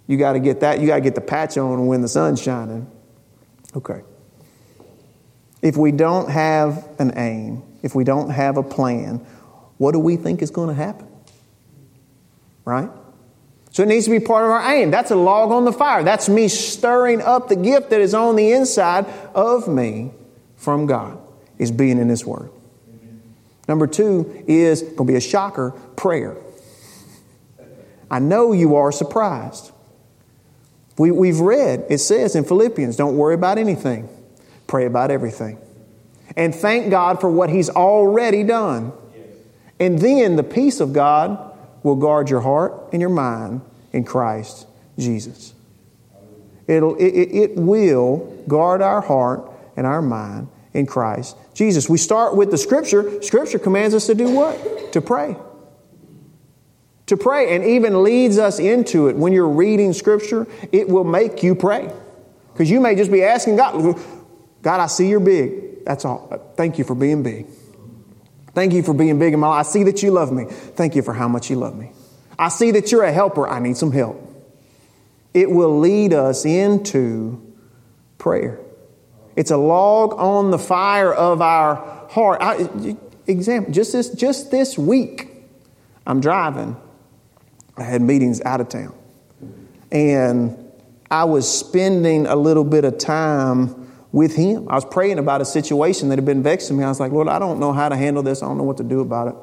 You 0.07 0.19
got 0.19 0.35
to 0.35 0.39
get 0.39 0.61
that, 0.61 0.79
you 0.79 0.87
got 0.87 0.97
to 0.97 1.01
get 1.01 1.15
the 1.15 1.23
patch 1.23 1.57
on 1.57 1.87
when 1.87 2.03
the 2.03 2.09
sun's 2.09 2.43
shining. 2.43 2.91
Okay. 3.75 4.03
If 5.62 5.79
we 5.79 5.93
don't 5.93 6.29
have 6.31 6.87
an 6.99 7.17
aim, 7.17 7.62
if 7.83 7.95
we 7.95 8.05
don't 8.05 8.29
have 8.29 8.59
a 8.59 8.62
plan, 8.62 9.27
what 9.79 9.93
do 9.93 9.99
we 9.99 10.17
think 10.17 10.43
is 10.43 10.51
going 10.51 10.69
to 10.69 10.75
happen? 10.75 11.09
Right? 12.67 12.91
So 13.77 13.83
it 13.83 13.89
needs 13.91 14.07
to 14.07 14.11
be 14.11 14.21
part 14.21 14.47
of 14.47 14.51
our 14.53 14.73
aim. 14.73 14.91
That's 14.91 15.11
a 15.11 15.17
log 15.17 15.51
on 15.51 15.67
the 15.67 15.73
fire. 15.73 16.03
That's 16.03 16.31
me 16.31 16.49
stirring 16.49 17.21
up 17.21 17.51
the 17.51 17.57
gift 17.57 17.91
that 17.91 18.01
is 18.01 18.15
on 18.15 18.35
the 18.35 18.53
inside 18.53 19.05
of 19.35 19.69
me 19.69 20.12
from 20.57 20.87
God, 20.87 21.19
is 21.59 21.71
being 21.71 21.99
in 21.99 22.09
His 22.09 22.25
Word. 22.25 22.49
Number 23.69 23.87
two 23.87 24.45
is 24.49 24.81
going 24.81 24.97
to 24.97 25.05
be 25.05 25.17
a 25.17 25.21
shocker 25.21 25.73
prayer. 25.95 26.39
I 28.11 28.19
know 28.19 28.53
you 28.53 28.77
are 28.77 28.91
surprised. 28.91 29.73
We, 30.97 31.11
we've 31.11 31.41
read, 31.41 31.85
it 31.91 31.99
says 31.99 32.35
in 32.35 32.45
Philippians, 32.45 32.97
don't 32.97 33.19
worry 33.19 33.35
about 33.35 33.59
anything. 33.59 34.09
Pray 34.67 34.87
about 34.87 35.11
everything. 35.11 35.59
And 36.35 36.55
thank 36.55 36.91
God 36.91 37.21
for 37.21 37.29
what 37.29 37.51
He's 37.51 37.69
already 37.69 38.43
done. 38.43 38.95
And 39.79 39.99
then 39.99 40.37
the 40.37 40.43
peace 40.43 40.81
of 40.81 40.95
God 40.95 41.53
will 41.83 41.97
guard 41.97 42.31
your 42.31 42.41
heart 42.41 42.91
and 42.93 43.01
your 43.01 43.11
mind 43.11 43.61
in 43.93 44.05
Christ 44.05 44.67
Jesus. 44.99 45.55
It'll, 46.67 46.97
it, 46.97 47.07
it 47.07 47.57
will 47.57 48.43
guard 48.49 48.83
our 48.83 49.01
heart 49.01 49.51
and 49.77 49.87
our 49.87 50.03
mind 50.03 50.49
in 50.73 50.87
Christ 50.87 51.37
Jesus. 51.55 51.89
We 51.89 51.99
start 51.99 52.37
with 52.37 52.51
the 52.51 52.59
Scripture. 52.59 53.23
Scripture 53.23 53.59
commands 53.59 53.95
us 53.95 54.07
to 54.07 54.15
do 54.15 54.31
what? 54.31 54.93
To 54.93 55.01
pray. 55.01 55.37
To 57.07 57.17
pray, 57.17 57.55
and 57.55 57.65
even 57.65 58.03
leads 58.03 58.37
us 58.37 58.59
into 58.59 59.07
it. 59.07 59.17
When 59.17 59.33
you're 59.33 59.49
reading 59.49 59.93
Scripture, 59.93 60.47
it 60.73 60.89
will 60.89 61.05
make 61.05 61.43
you 61.43 61.55
pray. 61.55 61.93
Because 62.53 62.69
you 62.69 62.81
may 62.81 62.97
just 62.97 63.12
be 63.12 63.23
asking 63.23 63.57
God, 63.57 63.99
God, 64.61 64.81
I 64.81 64.87
see 64.87 65.09
you're 65.09 65.21
big. 65.21 65.85
That's 65.85 66.05
all. 66.05 66.53
Thank 66.57 66.79
you 66.79 66.85
for 66.85 66.97
being 66.97 67.23
big. 67.23 67.47
Thank 68.57 68.73
you 68.73 68.83
for 68.83 68.95
being 68.95 69.19
big 69.19 69.35
in 69.35 69.40
my 69.40 69.49
life. 69.49 69.66
I 69.66 69.69
see 69.69 69.83
that 69.83 70.03
you 70.03 70.11
love 70.11 70.33
me. 70.33 70.47
Thank 70.47 70.97
you 70.97 71.03
for 71.03 71.12
how 71.12 71.29
much 71.29 71.51
you 71.51 71.57
love 71.57 71.77
me. 71.77 71.92
I 72.38 72.49
see 72.49 72.71
that 72.71 72.90
you're 72.90 73.05
a 73.05 73.12
helper. 73.12 73.47
I 73.47 73.59
need 73.59 73.77
some 73.77 73.92
help. 73.92 74.19
It 75.35 75.51
will 75.51 75.79
lead 75.79 76.14
us 76.14 76.47
into 76.47 77.55
prayer. 78.16 78.59
It's 79.37 79.51
a 79.51 79.59
log 79.59 80.14
on 80.14 80.53
the 80.53 80.59
fire 80.59 81.12
of 81.12 81.42
our 81.42 82.09
heart. 82.09 82.40
I, 82.40 82.97
example, 83.27 83.75
just 83.75 83.92
this, 83.92 84.09
just 84.09 84.51
this 84.51 84.79
week, 84.79 85.29
I'm 86.07 86.23
driving. 86.23 86.81
I 87.77 87.83
had 87.83 88.01
meetings 88.01 88.40
out 88.40 88.62
of 88.62 88.71
town. 88.71 88.95
And 89.92 90.73
I 91.11 91.25
was 91.25 91.47
spending 91.47 92.27
a 92.27 92.37
little 92.37 92.64
bit 92.64 92.87
of 92.87 92.97
time 92.97 93.86
with 94.16 94.35
Him. 94.35 94.66
I 94.70 94.76
was 94.76 94.87
praying 94.87 95.18
about 95.18 95.42
a 95.42 95.44
situation 95.44 96.09
that 96.09 96.16
had 96.16 96.24
been 96.24 96.42
vexing 96.42 96.74
me. 96.74 96.85
I 96.85 96.88
was 96.88 96.98
like, 96.98 97.12
Lord, 97.12 97.29
I 97.29 97.38
don't 97.38 97.61
know 97.61 97.74
how 97.74 97.90
to 97.90 97.96
handle 97.96 98.22
this. 98.22 98.42
I 98.42 98.46
don't 98.46 98.57
know 98.57 98.64
what 98.64 98.79
to 98.79 98.83
do 98.83 99.00
about 99.00 99.29
it. 99.29 99.35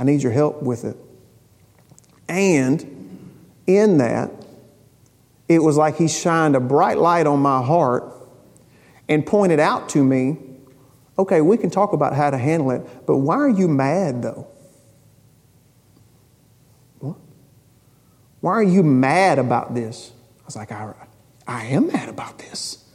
I 0.00 0.02
need 0.02 0.20
your 0.20 0.32
help 0.32 0.64
with 0.64 0.84
it. 0.84 0.96
And 2.28 3.30
in 3.68 3.98
that, 3.98 4.32
it 5.46 5.60
was 5.60 5.76
like 5.76 5.96
He 5.96 6.08
shined 6.08 6.56
a 6.56 6.60
bright 6.60 6.98
light 6.98 7.28
on 7.28 7.38
my 7.38 7.62
heart 7.62 8.12
and 9.08 9.24
pointed 9.24 9.60
out 9.60 9.90
to 9.90 10.02
me, 10.02 10.38
okay, 11.16 11.40
we 11.40 11.56
can 11.56 11.70
talk 11.70 11.92
about 11.92 12.12
how 12.12 12.30
to 12.30 12.38
handle 12.38 12.72
it, 12.72 13.06
but 13.06 13.18
why 13.18 13.36
are 13.36 13.48
you 13.48 13.68
mad 13.68 14.22
though? 14.22 14.48
What? 16.98 17.16
Why 18.40 18.54
are 18.54 18.62
you 18.64 18.82
mad 18.82 19.38
about 19.38 19.72
this? 19.72 20.10
I 20.42 20.46
was 20.46 20.56
like, 20.56 20.72
I, 20.72 20.94
I 21.46 21.66
am 21.66 21.86
mad 21.86 22.08
about 22.08 22.38
this. 22.38 22.89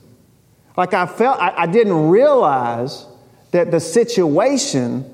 Like 0.78 0.94
I 0.94 1.06
felt, 1.06 1.40
I, 1.40 1.54
I 1.58 1.66
didn't 1.68 2.10
realize 2.10 3.06
that 3.52 3.72
the 3.72 3.80
situation 3.80 5.12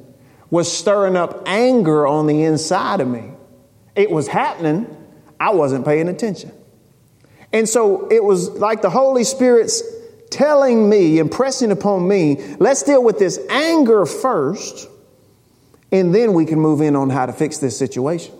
was 0.49 0.71
stirring 0.71 1.15
up 1.15 1.43
anger 1.45 2.07
on 2.07 2.27
the 2.27 2.43
inside 2.43 2.99
of 2.99 3.07
me. 3.07 3.31
It 3.95 4.09
was 4.09 4.27
happening, 4.27 4.87
I 5.39 5.51
wasn't 5.51 5.85
paying 5.85 6.07
attention. 6.09 6.51
And 7.53 7.67
so 7.67 8.07
it 8.09 8.23
was 8.23 8.49
like 8.49 8.81
the 8.81 8.89
Holy 8.89 9.23
Spirit's 9.23 9.83
telling 10.29 10.89
me, 10.89 11.19
impressing 11.19 11.71
upon 11.71 12.07
me, 12.07 12.37
let's 12.59 12.83
deal 12.83 13.03
with 13.03 13.19
this 13.19 13.39
anger 13.49 14.05
first, 14.05 14.87
and 15.91 16.15
then 16.15 16.33
we 16.33 16.45
can 16.45 16.59
move 16.59 16.81
in 16.81 16.95
on 16.95 17.09
how 17.09 17.25
to 17.25 17.33
fix 17.33 17.57
this 17.57 17.77
situation. 17.77 18.33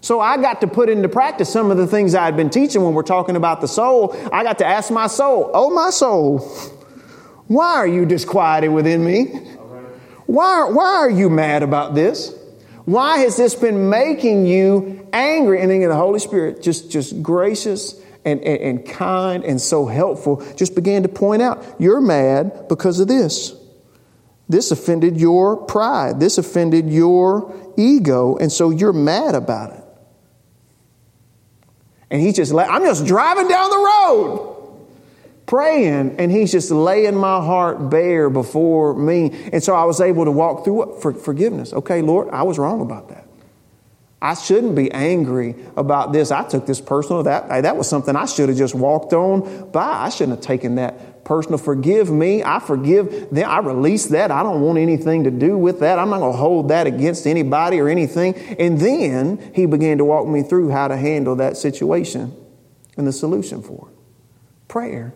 So 0.00 0.20
I 0.20 0.36
got 0.36 0.60
to 0.60 0.66
put 0.66 0.88
into 0.88 1.08
practice 1.08 1.52
some 1.52 1.70
of 1.70 1.76
the 1.76 1.86
things 1.86 2.14
I 2.14 2.24
had 2.24 2.36
been 2.36 2.50
teaching 2.50 2.82
when 2.82 2.94
we're 2.94 3.02
talking 3.02 3.36
about 3.36 3.60
the 3.60 3.68
soul. 3.68 4.16
I 4.32 4.44
got 4.44 4.58
to 4.58 4.66
ask 4.66 4.90
my 4.90 5.06
soul, 5.06 5.50
Oh, 5.52 5.70
my 5.70 5.90
soul, 5.90 6.38
why 7.48 7.74
are 7.74 7.86
you 7.86 8.06
disquieted 8.06 8.70
within 8.70 9.04
me? 9.04 9.24
Why, 10.26 10.68
why 10.70 10.96
are 10.96 11.10
you 11.10 11.30
mad 11.30 11.62
about 11.62 11.94
this? 11.94 12.34
Why 12.84 13.18
has 13.18 13.36
this 13.36 13.54
been 13.54 13.90
making 13.90 14.46
you 14.46 15.08
angry? 15.12 15.60
And 15.60 15.70
then 15.70 15.80
the 15.80 15.94
Holy 15.94 16.20
Spirit, 16.20 16.62
just, 16.62 16.90
just 16.90 17.22
gracious 17.22 17.94
and, 18.24 18.40
and, 18.42 18.60
and 18.60 18.86
kind 18.86 19.44
and 19.44 19.60
so 19.60 19.86
helpful, 19.86 20.44
just 20.56 20.74
began 20.74 21.02
to 21.02 21.08
point 21.08 21.42
out, 21.42 21.64
you're 21.78 22.00
mad 22.00 22.68
because 22.68 23.00
of 23.00 23.08
this. 23.08 23.54
This 24.48 24.70
offended 24.70 25.18
your 25.18 25.56
pride. 25.56 26.20
This 26.20 26.38
offended 26.38 26.88
your 26.90 27.54
ego. 27.76 28.36
And 28.36 28.50
so 28.50 28.70
you're 28.70 28.92
mad 28.92 29.34
about 29.34 29.72
it. 29.72 29.77
And 32.10 32.20
he's 32.20 32.36
just 32.36 32.52
I'm 32.54 32.82
just 32.82 33.06
driving 33.06 33.48
down 33.48 33.70
the 33.70 33.76
road 33.76 34.58
praying 35.48 36.16
and 36.18 36.30
he's 36.30 36.52
just 36.52 36.70
laying 36.70 37.16
my 37.16 37.40
heart 37.40 37.90
bare 37.90 38.30
before 38.30 38.94
me. 38.94 39.30
And 39.52 39.62
so 39.64 39.74
i 39.74 39.84
was 39.84 40.00
able 40.00 40.26
to 40.26 40.30
walk 40.30 40.64
through 40.64 40.98
for 41.00 41.12
forgiveness. 41.12 41.72
Okay 41.72 42.02
lord 42.02 42.28
i 42.28 42.44
was 42.44 42.58
wrong 42.58 42.80
about 42.80 43.08
that. 43.08 43.24
I 44.20 44.34
shouldn't 44.34 44.74
be 44.74 44.90
angry 44.90 45.54
about 45.76 46.12
this. 46.12 46.32
I 46.32 46.46
took 46.46 46.66
this 46.66 46.80
personal. 46.80 47.22
That 47.22 47.62
that 47.62 47.76
was 47.76 47.88
something 47.88 48.14
i 48.14 48.26
should 48.26 48.48
have 48.48 48.58
just 48.58 48.74
walked 48.74 49.12
on 49.12 49.70
by. 49.70 50.04
I 50.04 50.10
shouldn't 50.10 50.38
have 50.38 50.44
taken 50.44 50.76
that 50.76 51.17
personal 51.28 51.58
forgive 51.58 52.10
me 52.10 52.42
i 52.42 52.58
forgive 52.58 53.28
them 53.30 53.48
i 53.48 53.58
release 53.58 54.06
that. 54.06 54.30
I 54.30 54.42
don't 54.42 54.60
want 54.60 54.78
anything 54.78 55.24
to 55.24 55.30
do 55.30 55.56
with 55.56 55.80
that. 55.80 55.98
I'm 55.98 56.10
not 56.10 56.18
going 56.18 56.32
to 56.32 56.38
hold 56.38 56.68
that 56.68 56.86
against 56.86 57.26
anybody 57.26 57.80
or 57.80 57.88
anything. 57.88 58.34
And 58.58 58.78
then 58.78 59.52
he 59.54 59.66
began 59.66 59.98
to 59.98 60.04
walk 60.04 60.26
me 60.26 60.42
through 60.42 60.70
how 60.70 60.88
to 60.88 60.96
handle 60.96 61.36
that 61.36 61.56
situation 61.56 62.34
and 62.96 63.06
the 63.06 63.12
solution 63.12 63.62
for 63.62 63.88
it. 63.90 64.68
Prayer. 64.68 65.14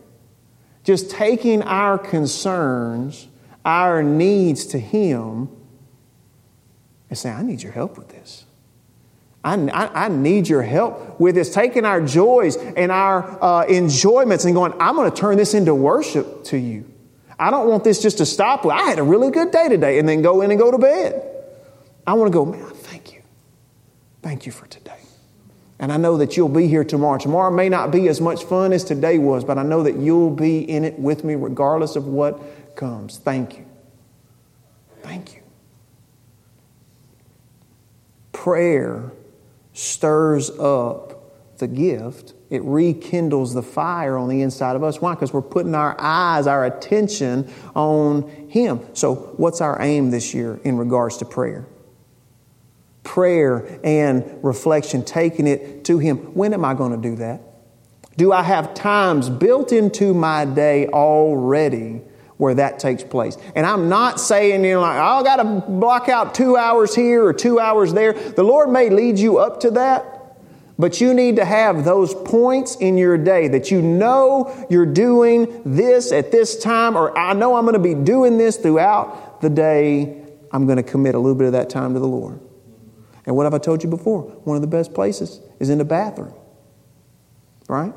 Just 0.85 1.11
taking 1.11 1.63
our 1.63 1.99
concerns, 1.99 3.29
our 3.65 4.03
needs 4.03 4.67
to 4.67 4.79
Him 4.79 5.49
and 7.09 7.19
saying, 7.19 7.37
I 7.37 7.43
need 7.43 7.63
your 7.63 7.73
help 7.73 7.97
with 7.97 8.09
this. 8.09 8.45
I, 9.45 9.55
I, 9.55 10.05
I, 10.05 10.09
need 10.09 10.49
your 10.49 10.63
help 10.63 11.19
with 11.19 11.35
this. 11.35 11.53
Taking 11.53 11.85
our 11.85 12.01
joys 12.01 12.57
and 12.57 12.93
our 12.93 13.43
uh, 13.43 13.67
enjoyments 13.67 14.45
and 14.45 14.55
going, 14.55 14.73
I'm 14.79 14.95
going 14.95 15.11
to 15.11 15.17
turn 15.17 15.37
this 15.37 15.53
into 15.55 15.75
worship 15.75 16.45
to 16.45 16.57
you. 16.57 16.89
I 17.39 17.51
don't 17.51 17.69
want 17.69 17.83
this 17.83 18.01
just 18.01 18.19
to 18.19 18.27
stop. 18.27 18.65
I 18.67 18.83
had 18.83 19.01
a 19.01 19.03
really 19.03 19.33
good 19.33 19.51
day 19.51 19.69
today 19.69 19.99
and 19.99 20.09
then 20.09 20.23
go 20.23 20.43
in 20.43 20.53
and 20.53 20.61
go 20.61 20.71
to 20.71 20.79
bed. 20.79 21.29
I 22.07 22.15
want 22.15 22.33
to 22.33 22.39
go, 22.39 22.45
man, 22.45 22.71
thank 22.71 23.15
you. 23.15 23.23
Thank 24.23 24.47
you 24.47 24.53
for 24.53 24.67
today. 24.67 24.93
And 25.81 25.93
I 25.93 25.97
know 25.97 26.19
that 26.19 26.37
you'll 26.37 26.49
be 26.49 26.69
here 26.69 26.85
tomorrow. 26.85 27.19
Tomorrow 27.19 27.51
may 27.51 27.69
not 27.69 27.91
be 27.91 28.07
as 28.07 28.21
much 28.21 28.45
fun 28.45 28.73
as 28.73 28.85
today 28.85 29.19
was, 29.19 29.45
but 29.45 29.59
I 29.59 29.65
know 29.65 29.83
that 29.83 29.97
you'll 29.97 30.31
be 30.31 30.61
in 30.61 30.85
it 30.85 30.97
with 31.01 31.25
me 31.25 31.35
regardless 31.35 31.97
of 31.97 32.07
what 32.07 32.77
comes. 32.77 33.19
Thank 33.19 33.59
you. 33.59 33.67
Thank 35.03 35.35
you. 35.35 35.43
Prayer 38.33 39.11
stirs 39.73 40.51
up 40.51 41.59
the 41.59 41.69
gift, 41.69 42.35
it 42.51 42.63
rekindles 42.65 43.55
the 43.55 43.63
fire 43.63 44.17
on 44.17 44.29
the 44.29 44.43
inside 44.43 44.77
of 44.77 44.83
us. 44.83 45.01
Why? 45.01 45.15
Because 45.15 45.33
we're 45.33 45.43
putting 45.43 45.75
our 45.75 45.97
eyes, 45.99 46.47
our 46.47 46.65
attention 46.65 47.51
on 47.75 48.29
Him. 48.49 48.81
So, 48.95 49.15
what's 49.37 49.61
our 49.61 49.81
aim 49.81 50.11
this 50.11 50.35
year 50.35 50.61
in 50.65 50.77
regards 50.77 51.19
to 51.19 51.25
prayer? 51.25 51.67
prayer 53.03 53.81
and 53.85 54.39
reflection, 54.43 55.05
taking 55.05 55.47
it 55.47 55.85
to 55.85 55.99
Him. 55.99 56.19
When 56.35 56.55
am 56.55 56.65
I 56.65 56.75
going 56.75 56.93
to 56.93 57.09
do 57.09 57.17
that? 57.17 57.43
Do 58.17 58.33
I 58.33 58.43
have 58.43 58.75
times 58.75 59.31
built 59.31 59.73
into 59.73 60.15
my 60.15 60.45
day 60.45 60.87
already 60.89 62.03
where 62.37 62.55
that 62.55 62.79
takes 62.79 63.03
place? 63.03 63.37
And 63.55 63.67
I'm 63.67 63.89
not 63.89 64.21
saying, 64.21 64.65
you 64.65 64.73
know, 64.73 64.81
like, 64.81 64.99
oh, 64.99 65.21
I 65.21 65.23
got 65.23 65.37
to 65.37 65.45
block 65.71 66.09
out 66.09 66.35
two 66.35 66.57
hours 66.57 66.95
here 66.95 67.25
or 67.25 67.33
two 67.33 67.61
hours 67.61 67.93
there. 67.93 68.13
The 68.13 68.43
Lord 68.43 68.71
may 68.71 68.91
lead 68.91 69.19
you 69.19 69.39
up 69.39 69.61
to 69.61 69.71
that. 69.73 70.13
But 70.79 71.01
you 71.01 71.15
need 71.15 71.37
to 71.37 71.45
have 71.45 71.85
those 71.85 72.15
points 72.15 72.77
in 72.77 72.97
your 72.97 73.19
day 73.19 73.47
that 73.49 73.71
you 73.71 73.83
know 73.83 74.67
you're 74.71 74.87
doing 74.87 75.63
this 75.65 76.11
at 76.13 76.33
this 76.33 76.59
time, 76.59 76.97
or 76.97 77.17
I 77.17 77.35
know 77.35 77.55
I'm 77.57 77.65
going 77.65 77.75
to 77.75 77.79
be 77.79 77.95
doing 77.95 78.39
this 78.39 78.57
throughout 78.57 79.41
the 79.41 79.51
day. 79.51 80.25
I'm 80.51 80.67
going 80.67 80.79
to 80.79 80.83
commit 80.83 81.15
a 81.15 81.19
little 81.19 81.37
bit 81.37 81.47
of 81.47 81.53
that 81.53 81.71
time 81.71 81.95
to 81.95 82.01
the 82.01 82.09
Lord. 82.09 82.41
And 83.27 83.37
what 83.37 83.45
have 83.45 83.55
I 83.55 83.59
told 83.59 83.85
you 83.85 83.91
before? 83.91 84.23
One 84.23 84.57
of 84.57 84.63
the 84.63 84.67
best 84.67 84.95
places 84.95 85.41
is 85.61 85.71
in 85.71 85.79
the 85.79 85.85
bathroom. 85.85 86.35
Right? 87.69 87.93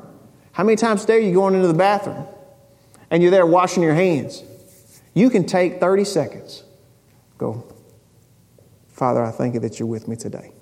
How 0.52 0.62
many 0.62 0.76
times 0.76 1.04
a 1.04 1.06
day 1.06 1.16
are 1.16 1.20
you 1.20 1.34
going 1.34 1.54
into 1.54 1.66
the 1.66 1.74
bathroom 1.74 2.26
and 3.10 3.22
you're 3.22 3.30
there 3.30 3.46
washing 3.46 3.82
your 3.82 3.94
hands? 3.94 4.42
You 5.14 5.30
can 5.30 5.46
take 5.46 5.80
30 5.80 6.04
seconds. 6.04 6.64
Go, 7.38 7.64
Father, 8.88 9.22
I 9.22 9.30
thank 9.30 9.54
you 9.54 9.60
that 9.60 9.78
you're 9.78 9.88
with 9.88 10.08
me 10.08 10.16
today, 10.16 10.52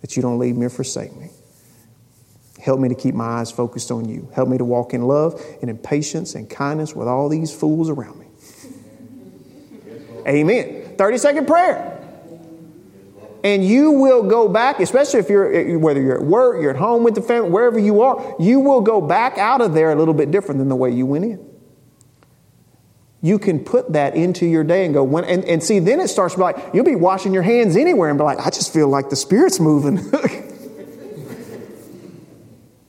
that 0.00 0.16
you 0.16 0.22
don't 0.22 0.38
leave 0.38 0.56
me 0.56 0.66
or 0.66 0.70
forsake 0.70 1.14
me. 1.16 1.30
Help 2.60 2.80
me 2.80 2.88
to 2.88 2.94
keep 2.94 3.14
my 3.14 3.24
eyes 3.24 3.50
focused 3.50 3.90
on 3.90 4.08
you. 4.08 4.28
Help 4.34 4.48
me 4.48 4.58
to 4.58 4.64
walk 4.64 4.94
in 4.94 5.02
love 5.02 5.40
and 5.60 5.70
in 5.70 5.78
patience 5.78 6.34
and 6.34 6.48
kindness 6.48 6.94
with 6.94 7.06
all 7.06 7.28
these 7.28 7.54
fools 7.54 7.88
around 7.90 8.18
me. 8.18 8.26
Amen. 10.26 10.96
30 10.96 11.18
second 11.18 11.46
prayer 11.46 11.96
and 13.46 13.64
you 13.64 13.92
will 13.92 14.24
go 14.24 14.48
back, 14.48 14.80
especially 14.80 15.20
if 15.20 15.28
you're, 15.30 15.78
whether 15.78 16.02
you're 16.02 16.18
at 16.18 16.26
work, 16.26 16.60
you're 16.60 16.72
at 16.72 16.76
home 16.76 17.04
with 17.04 17.14
the 17.14 17.22
family, 17.22 17.48
wherever 17.48 17.78
you 17.78 18.00
are, 18.02 18.34
you 18.40 18.58
will 18.58 18.80
go 18.80 19.00
back 19.00 19.38
out 19.38 19.60
of 19.60 19.72
there 19.72 19.92
a 19.92 19.94
little 19.94 20.14
bit 20.14 20.32
different 20.32 20.58
than 20.58 20.68
the 20.68 20.74
way 20.74 20.90
you 20.90 21.06
went 21.06 21.24
in. 21.24 21.45
You 23.22 23.38
can 23.38 23.60
put 23.60 23.92
that 23.94 24.14
into 24.14 24.46
your 24.46 24.62
day 24.64 24.84
and 24.84 24.92
go, 24.94 25.02
when, 25.02 25.24
and, 25.24 25.44
and 25.44 25.62
see, 25.62 25.78
then 25.78 26.00
it 26.00 26.08
starts 26.08 26.34
to 26.34 26.38
be 26.38 26.42
like, 26.42 26.56
you'll 26.74 26.84
be 26.84 26.96
washing 26.96 27.32
your 27.32 27.42
hands 27.42 27.76
anywhere 27.76 28.10
and 28.10 28.18
be 28.18 28.24
like, 28.24 28.38
I 28.38 28.50
just 28.50 28.72
feel 28.72 28.88
like 28.88 29.10
the 29.10 29.16
Spirit's 29.16 29.58
moving. 29.58 29.96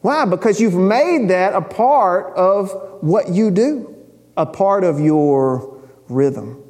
Why? 0.01 0.25
Because 0.25 0.61
you've 0.61 0.75
made 0.75 1.29
that 1.29 1.53
a 1.53 1.61
part 1.61 2.35
of 2.35 2.71
what 3.01 3.29
you 3.29 3.51
do, 3.51 3.95
a 4.35 4.45
part 4.45 4.83
of 4.83 4.99
your 4.99 5.81
rhythm. 6.07 6.63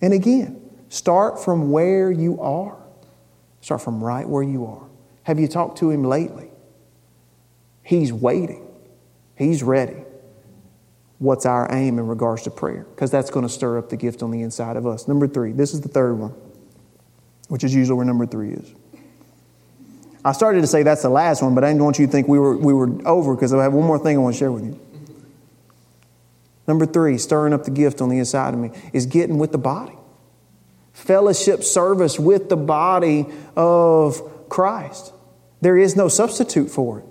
And 0.00 0.12
again, 0.12 0.60
start 0.88 1.44
from 1.44 1.70
where 1.70 2.10
you 2.10 2.40
are. 2.40 2.76
Start 3.60 3.82
from 3.82 4.02
right 4.02 4.28
where 4.28 4.42
you 4.42 4.66
are. 4.66 4.88
Have 5.24 5.38
you 5.38 5.46
talked 5.46 5.78
to 5.78 5.90
him 5.90 6.02
lately? 6.04 6.50
He's 7.82 8.12
waiting, 8.12 8.66
he's 9.36 9.62
ready. 9.62 10.04
What's 11.20 11.46
our 11.46 11.72
aim 11.72 12.00
in 12.00 12.08
regards 12.08 12.42
to 12.42 12.50
prayer? 12.50 12.84
Because 12.90 13.12
that's 13.12 13.30
going 13.30 13.46
to 13.46 13.48
stir 13.48 13.78
up 13.78 13.88
the 13.90 13.96
gift 13.96 14.24
on 14.24 14.32
the 14.32 14.42
inside 14.42 14.76
of 14.76 14.86
us. 14.86 15.06
Number 15.06 15.28
three, 15.28 15.52
this 15.52 15.72
is 15.72 15.80
the 15.80 15.88
third 15.88 16.14
one, 16.14 16.34
which 17.48 17.62
is 17.62 17.72
usually 17.72 17.96
where 17.96 18.06
number 18.06 18.26
three 18.26 18.54
is. 18.54 18.74
I 20.24 20.32
started 20.32 20.62
to 20.62 20.66
say 20.66 20.82
that's 20.82 21.02
the 21.02 21.10
last 21.10 21.42
one, 21.42 21.54
but 21.54 21.62
I 21.62 21.68
didn't 21.68 21.84
want 21.84 22.00
you 22.00 22.06
to 22.06 22.12
think 22.12 22.26
we 22.26 22.38
were, 22.38 22.56
we 22.56 22.72
were 22.72 22.90
over 23.06 23.36
because 23.36 23.54
I 23.54 23.62
have 23.62 23.72
one 23.72 23.86
more 23.86 23.98
thing 23.98 24.16
I 24.16 24.20
want 24.20 24.34
to 24.34 24.38
share 24.38 24.50
with 24.50 24.64
you. 24.64 24.80
Number 26.66 26.86
three, 26.86 27.16
stirring 27.18 27.52
up 27.52 27.64
the 27.64 27.70
gift 27.70 28.00
on 28.00 28.08
the 28.08 28.18
inside 28.18 28.52
of 28.52 28.60
me, 28.60 28.70
is 28.92 29.06
getting 29.06 29.38
with 29.38 29.52
the 29.52 29.58
body 29.58 29.92
fellowship 30.92 31.64
service 31.64 32.18
with 32.18 32.48
the 32.48 32.56
body 32.56 33.26
of 33.56 34.48
Christ. 34.48 35.12
There 35.60 35.76
is 35.76 35.96
no 35.96 36.08
substitute 36.08 36.70
for 36.70 37.00
it. 37.00 37.04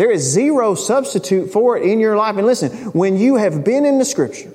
There 0.00 0.10
is 0.10 0.22
zero 0.22 0.74
substitute 0.74 1.52
for 1.52 1.76
it 1.76 1.82
in 1.82 2.00
your 2.00 2.16
life. 2.16 2.38
And 2.38 2.46
listen, 2.46 2.70
when 2.92 3.18
you 3.18 3.36
have 3.36 3.62
been 3.64 3.84
in 3.84 3.98
the 3.98 4.06
scripture 4.06 4.50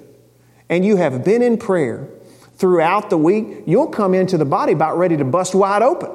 and 0.70 0.84
you 0.84 0.96
have 0.96 1.24
been 1.24 1.44
in 1.44 1.60
prayer 1.60 2.10
throughout 2.56 3.12
the 3.12 3.18
week, 3.20 3.62
you'll 3.68 3.90
come 3.90 4.16
into 4.16 4.40
the 4.40 4.46
body 4.46 4.74
about 4.74 4.98
ready 4.98 5.18
to 5.18 5.24
bust 5.24 5.54
wide 5.54 5.84
open. 5.84 6.10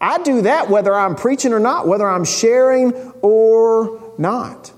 I 0.00 0.22
do 0.22 0.40
that 0.40 0.70
whether 0.70 0.94
I'm 0.94 1.14
preaching 1.14 1.52
or 1.52 1.60
not, 1.60 1.86
whether 1.86 2.08
I'm 2.08 2.24
sharing 2.24 2.94
or 3.20 4.14
not. 4.16 4.72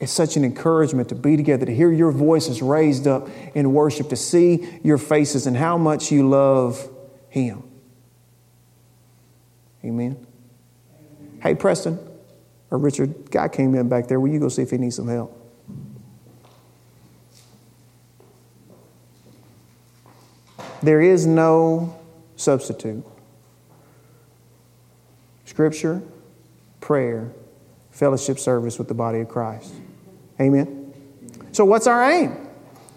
It's 0.00 0.10
such 0.10 0.36
an 0.36 0.44
encouragement 0.44 1.10
to 1.10 1.14
be 1.14 1.36
together, 1.36 1.66
to 1.66 1.72
hear 1.72 1.92
your 1.92 2.10
voices 2.10 2.62
raised 2.62 3.06
up 3.06 3.28
in 3.54 3.72
worship, 3.72 4.08
to 4.08 4.16
see 4.16 4.80
your 4.82 4.98
faces 4.98 5.46
and 5.46 5.56
how 5.56 5.78
much 5.78 6.10
you 6.10 6.28
love 6.28 6.84
Him. 7.28 7.62
Amen. 9.84 10.26
Hey, 11.40 11.54
Preston 11.54 11.98
or 12.70 12.78
Richard, 12.78 13.30
guy 13.30 13.48
came 13.48 13.74
in 13.74 13.88
back 13.88 14.08
there. 14.08 14.20
Will 14.20 14.30
you 14.30 14.40
go 14.40 14.48
see 14.48 14.62
if 14.62 14.70
he 14.70 14.78
needs 14.78 14.96
some 14.96 15.08
help? 15.08 15.34
There 20.82 21.00
is 21.00 21.26
no 21.26 21.98
substitute. 22.36 23.04
Scripture, 25.44 26.02
prayer, 26.80 27.32
fellowship 27.90 28.38
service 28.38 28.78
with 28.78 28.86
the 28.86 28.94
body 28.94 29.20
of 29.20 29.28
Christ. 29.28 29.72
Amen. 30.40 30.94
So, 31.52 31.64
what's 31.64 31.88
our 31.88 32.08
aim? 32.08 32.36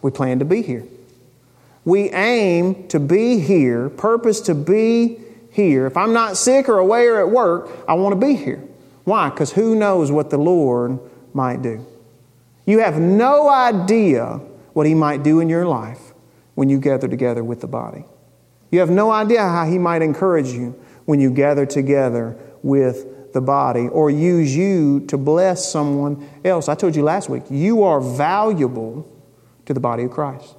We 0.03 0.11
plan 0.11 0.39
to 0.39 0.45
be 0.45 0.61
here. 0.61 0.85
We 1.85 2.11
aim 2.11 2.87
to 2.89 2.99
be 2.99 3.39
here, 3.39 3.89
purpose 3.89 4.41
to 4.41 4.53
be 4.53 5.19
here. 5.51 5.85
If 5.85 5.95
I'm 5.97 6.13
not 6.13 6.37
sick 6.37 6.67
or 6.67 6.79
away 6.79 7.07
or 7.07 7.19
at 7.19 7.29
work, 7.29 7.69
I 7.87 7.93
want 7.93 8.19
to 8.19 8.25
be 8.25 8.35
here. 8.35 8.63
Why? 9.03 9.29
Because 9.29 9.51
who 9.51 9.75
knows 9.75 10.11
what 10.11 10.29
the 10.29 10.37
Lord 10.37 10.99
might 11.33 11.61
do. 11.61 11.85
You 12.65 12.79
have 12.79 12.99
no 12.99 13.49
idea 13.49 14.39
what 14.73 14.85
He 14.87 14.93
might 14.93 15.23
do 15.23 15.39
in 15.39 15.49
your 15.49 15.65
life 15.65 16.13
when 16.55 16.69
you 16.69 16.79
gather 16.79 17.07
together 17.07 17.43
with 17.43 17.61
the 17.61 17.67
body. 17.67 18.05
You 18.71 18.79
have 18.79 18.89
no 18.89 19.11
idea 19.11 19.41
how 19.41 19.65
He 19.65 19.77
might 19.77 20.01
encourage 20.01 20.47
you 20.47 20.79
when 21.05 21.19
you 21.19 21.31
gather 21.31 21.65
together 21.65 22.37
with 22.63 23.33
the 23.33 23.41
body 23.41 23.87
or 23.87 24.09
use 24.09 24.55
you 24.55 25.01
to 25.07 25.17
bless 25.17 25.69
someone 25.69 26.29
else. 26.45 26.69
I 26.69 26.75
told 26.75 26.95
you 26.95 27.03
last 27.03 27.29
week, 27.29 27.43
you 27.49 27.83
are 27.83 27.99
valuable 27.99 29.09
to 29.65 29.73
the 29.73 29.79
body 29.79 30.03
of 30.03 30.11
Christ. 30.11 30.55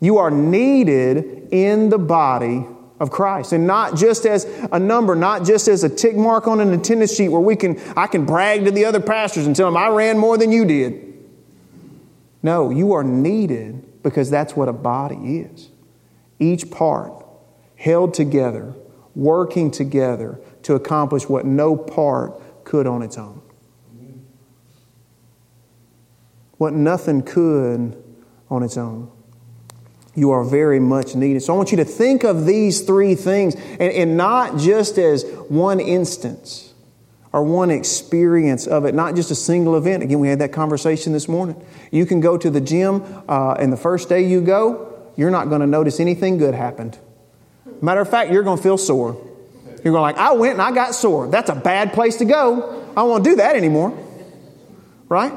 You 0.00 0.18
are 0.18 0.30
needed 0.30 1.48
in 1.52 1.88
the 1.88 1.98
body 1.98 2.66
of 2.98 3.10
Christ. 3.10 3.52
And 3.52 3.66
not 3.66 3.96
just 3.96 4.24
as 4.24 4.44
a 4.72 4.78
number, 4.78 5.14
not 5.14 5.44
just 5.44 5.68
as 5.68 5.84
a 5.84 5.88
tick 5.88 6.16
mark 6.16 6.46
on 6.46 6.60
an 6.60 6.72
attendance 6.72 7.14
sheet 7.14 7.28
where 7.28 7.40
we 7.40 7.56
can, 7.56 7.80
I 7.96 8.06
can 8.06 8.24
brag 8.24 8.64
to 8.64 8.70
the 8.70 8.84
other 8.84 9.00
pastors 9.00 9.46
and 9.46 9.54
tell 9.54 9.66
them 9.66 9.76
I 9.76 9.88
ran 9.88 10.18
more 10.18 10.38
than 10.38 10.52
you 10.52 10.64
did. 10.64 11.02
No, 12.42 12.70
you 12.70 12.92
are 12.92 13.04
needed 13.04 14.02
because 14.02 14.30
that's 14.30 14.54
what 14.54 14.68
a 14.68 14.72
body 14.72 15.38
is. 15.38 15.68
Each 16.38 16.70
part 16.70 17.24
held 17.76 18.14
together, 18.14 18.74
working 19.14 19.70
together 19.70 20.40
to 20.62 20.74
accomplish 20.74 21.28
what 21.28 21.44
no 21.44 21.76
part 21.76 22.64
could 22.64 22.86
on 22.86 23.02
its 23.02 23.18
own. 23.18 23.42
What 26.58 26.72
nothing 26.72 27.22
could 27.22 28.02
on 28.48 28.62
its 28.62 28.78
own 28.78 29.10
you 30.16 30.30
are 30.30 30.42
very 30.42 30.80
much 30.80 31.14
needed. 31.14 31.42
So 31.42 31.54
I 31.54 31.56
want 31.56 31.70
you 31.70 31.76
to 31.76 31.84
think 31.84 32.24
of 32.24 32.46
these 32.46 32.80
three 32.80 33.14
things 33.14 33.54
and, 33.54 33.92
and, 33.92 34.16
not 34.16 34.58
just 34.58 34.98
as 34.98 35.24
one 35.48 35.78
instance 35.78 36.72
or 37.32 37.44
one 37.44 37.70
experience 37.70 38.66
of 38.66 38.86
it, 38.86 38.94
not 38.94 39.14
just 39.14 39.30
a 39.30 39.34
single 39.34 39.76
event. 39.76 40.02
Again, 40.02 40.18
we 40.18 40.28
had 40.28 40.38
that 40.38 40.52
conversation 40.52 41.12
this 41.12 41.28
morning. 41.28 41.62
You 41.92 42.06
can 42.06 42.20
go 42.20 42.38
to 42.38 42.50
the 42.50 42.62
gym, 42.62 43.04
uh, 43.28 43.52
and 43.58 43.70
the 43.70 43.76
first 43.76 44.08
day 44.08 44.26
you 44.26 44.40
go, 44.40 44.92
you're 45.16 45.30
not 45.30 45.50
going 45.50 45.60
to 45.60 45.66
notice 45.66 46.00
anything 46.00 46.38
good 46.38 46.54
happened. 46.54 46.98
Matter 47.82 48.00
of 48.00 48.08
fact, 48.08 48.32
you're 48.32 48.42
going 48.42 48.56
to 48.56 48.62
feel 48.62 48.78
sore. 48.78 49.22
You're 49.84 49.92
going 49.92 50.02
like, 50.02 50.16
I 50.16 50.32
went 50.32 50.54
and 50.54 50.62
I 50.62 50.72
got 50.72 50.94
sore. 50.94 51.28
That's 51.28 51.50
a 51.50 51.54
bad 51.54 51.92
place 51.92 52.16
to 52.16 52.24
go. 52.24 52.90
I 52.96 53.18
to 53.18 53.22
do 53.22 53.36
that 53.36 53.54
anymore. 53.54 53.96
Right? 55.08 55.32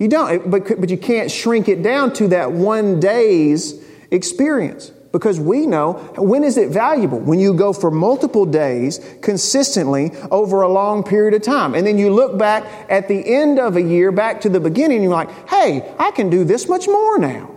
You 0.00 0.08
don't, 0.08 0.50
but, 0.50 0.80
but 0.80 0.90
you 0.90 0.98
can't 0.98 1.30
shrink 1.30 1.68
it 1.68 1.82
down 1.82 2.12
to 2.14 2.28
that 2.28 2.50
one 2.52 2.98
day's 2.98 3.80
experience. 4.10 4.92
Because 5.12 5.40
we 5.40 5.66
know 5.66 5.94
when 6.16 6.44
is 6.44 6.56
it 6.56 6.68
valuable? 6.68 7.18
When 7.18 7.40
you 7.40 7.52
go 7.52 7.72
for 7.72 7.90
multiple 7.90 8.46
days 8.46 9.00
consistently 9.22 10.12
over 10.30 10.62
a 10.62 10.68
long 10.68 11.02
period 11.02 11.34
of 11.34 11.42
time. 11.42 11.74
And 11.74 11.84
then 11.84 11.98
you 11.98 12.14
look 12.14 12.38
back 12.38 12.64
at 12.88 13.08
the 13.08 13.34
end 13.34 13.58
of 13.58 13.76
a 13.76 13.82
year, 13.82 14.12
back 14.12 14.40
to 14.42 14.48
the 14.48 14.60
beginning, 14.60 15.02
you're 15.02 15.12
like, 15.12 15.48
hey, 15.48 15.94
I 15.98 16.12
can 16.12 16.30
do 16.30 16.44
this 16.44 16.68
much 16.68 16.86
more 16.86 17.18
now. 17.18 17.56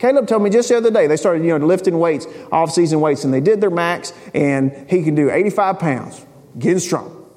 Caleb 0.00 0.26
told 0.26 0.42
me 0.42 0.50
just 0.50 0.68
the 0.68 0.78
other 0.78 0.90
day, 0.90 1.06
they 1.06 1.16
started, 1.16 1.44
you 1.44 1.56
know, 1.56 1.64
lifting 1.64 1.98
weights, 1.98 2.26
off 2.50 2.72
season 2.72 3.00
weights, 3.00 3.22
and 3.22 3.32
they 3.32 3.40
did 3.40 3.60
their 3.60 3.70
max, 3.70 4.14
and 4.34 4.72
he 4.88 5.02
can 5.04 5.14
do 5.14 5.30
85 5.30 5.78
pounds, 5.78 6.26
getting 6.58 6.78
strong. 6.78 7.30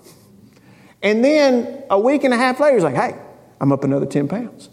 And 1.01 1.23
then 1.23 1.83
a 1.89 1.99
week 1.99 2.23
and 2.23 2.33
a 2.33 2.37
half 2.37 2.61
later, 2.61 2.75
he's 2.75 2.83
like, 2.83 2.95
hey, 2.95 3.19
I'm 3.59 3.73
up 3.73 3.83
another 3.83 4.05
10 4.05 4.29
pounds. 4.29 4.69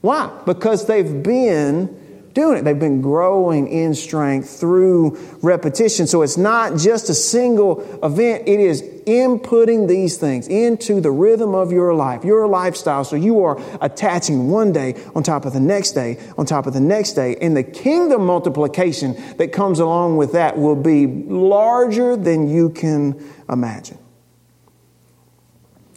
Why? 0.00 0.40
Because 0.46 0.86
they've 0.86 1.22
been 1.22 2.05
doing 2.36 2.58
it. 2.58 2.64
They've 2.64 2.78
been 2.78 3.00
growing 3.00 3.66
in 3.66 3.94
strength 3.94 4.60
through 4.60 5.18
repetition. 5.40 6.06
So 6.06 6.20
it's 6.20 6.36
not 6.36 6.76
just 6.76 7.08
a 7.08 7.14
single 7.14 7.80
event, 8.04 8.46
it 8.46 8.60
is 8.60 8.82
inputting 9.06 9.88
these 9.88 10.18
things 10.18 10.46
into 10.46 11.00
the 11.00 11.10
rhythm 11.10 11.54
of 11.54 11.72
your 11.72 11.94
life, 11.94 12.24
your 12.24 12.46
lifestyle. 12.46 13.04
So 13.04 13.16
you 13.16 13.42
are 13.42 13.58
attaching 13.80 14.50
one 14.50 14.70
day 14.70 15.02
on 15.14 15.22
top 15.22 15.46
of 15.46 15.54
the 15.54 15.60
next 15.60 15.92
day, 15.92 16.18
on 16.36 16.44
top 16.44 16.66
of 16.66 16.74
the 16.74 16.80
next 16.80 17.14
day. 17.14 17.36
And 17.40 17.56
the 17.56 17.62
kingdom 17.62 18.26
multiplication 18.26 19.16
that 19.38 19.52
comes 19.52 19.78
along 19.78 20.18
with 20.18 20.32
that 20.32 20.58
will 20.58 20.76
be 20.76 21.06
larger 21.06 22.16
than 22.16 22.50
you 22.50 22.68
can 22.68 23.32
imagine. 23.48 23.98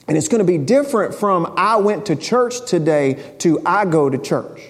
And 0.07 0.17
it's 0.17 0.29
going 0.29 0.39
to 0.39 0.45
be 0.45 0.57
different 0.57 1.13
from 1.13 1.53
I 1.57 1.75
went 1.75 2.05
to 2.05 2.15
church 2.15 2.65
today 2.65 3.35
to 3.39 3.61
I 3.65 3.83
go 3.83 4.09
to 4.09 4.17
church. 4.17 4.61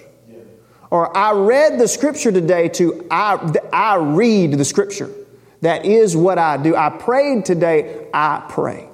Or 0.90 1.16
I 1.16 1.32
read 1.32 1.78
the 1.78 1.86
scripture 1.86 2.32
today 2.32 2.68
to 2.70 3.06
I, 3.10 3.52
I 3.72 3.96
read 3.96 4.52
the 4.52 4.64
scripture. 4.64 5.10
That 5.60 5.84
is 5.84 6.16
what 6.16 6.38
I 6.38 6.56
do. 6.56 6.74
I 6.74 6.90
prayed 6.90 7.44
today, 7.44 8.08
I 8.12 8.44
pray. 8.48 8.88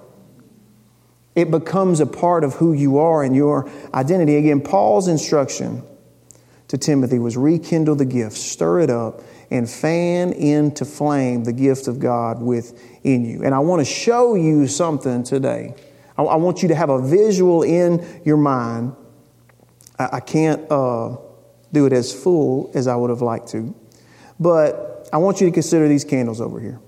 It 1.34 1.50
becomes 1.50 2.00
a 2.00 2.06
part 2.06 2.44
of 2.44 2.54
who 2.54 2.72
you 2.72 2.98
are 2.98 3.22
and 3.22 3.34
your 3.34 3.70
identity. 3.94 4.36
Again, 4.36 4.60
Paul's 4.60 5.08
instruction 5.08 5.82
to 6.68 6.78
Timothy 6.78 7.18
was 7.18 7.36
rekindle 7.36 7.94
the 7.94 8.04
gift, 8.04 8.36
stir 8.36 8.80
it 8.80 8.90
up, 8.90 9.22
and 9.50 9.70
fan 9.70 10.32
into 10.32 10.84
flame 10.84 11.44
the 11.44 11.52
gift 11.52 11.86
of 11.88 12.00
God 12.00 12.42
within 12.42 13.24
you. 13.24 13.44
And 13.44 13.54
I 13.54 13.60
want 13.60 13.80
to 13.80 13.84
show 13.84 14.34
you 14.34 14.66
something 14.66 15.22
today. 15.22 15.74
I, 16.18 16.36
want 16.36 16.62
you 16.62 16.68
to 16.68 16.74
have 16.74 16.88
a 16.88 17.00
visual 17.00 17.62
in 17.62 18.04
your 18.24 18.38
mind. 18.38 18.96
I, 19.98 20.08
I 20.14 20.20
can't. 20.20 20.68
Uh, 20.70 21.18
do 21.76 21.84
it 21.84 21.92
as 21.92 22.10
full 22.12 22.70
as 22.74 22.88
I 22.88 22.96
would 22.96 23.10
have 23.10 23.20
liked 23.20 23.48
to. 23.48 23.74
But 24.40 25.08
I 25.12 25.18
want 25.18 25.40
you 25.40 25.46
to 25.46 25.52
consider 25.52 25.88
these 25.88 26.04
candles 26.04 26.40
over 26.40 26.58
here. 26.58 26.80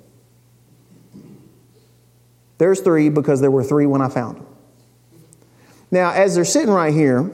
There's 2.56 2.80
three 2.80 3.10
because 3.10 3.40
there 3.40 3.50
were 3.50 3.62
three 3.62 3.84
when 3.84 4.00
I 4.00 4.08
found 4.08 4.38
them. 4.38 4.46
Now, 5.90 6.10
as 6.10 6.34
they're 6.34 6.44
sitting 6.44 6.70
right 6.70 6.92
here, 6.92 7.30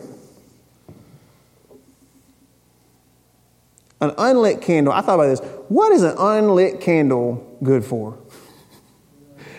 an 4.01 4.13
unlit 4.19 4.61
candle, 4.61 4.93
I 4.93 5.01
thought 5.01 5.15
about 5.15 5.29
this. 5.29 5.41
What 5.69 5.93
is 5.93 6.03
an 6.03 6.17
unlit 6.19 6.81
candle 6.81 7.57
good 7.63 7.85
for? 7.85 8.19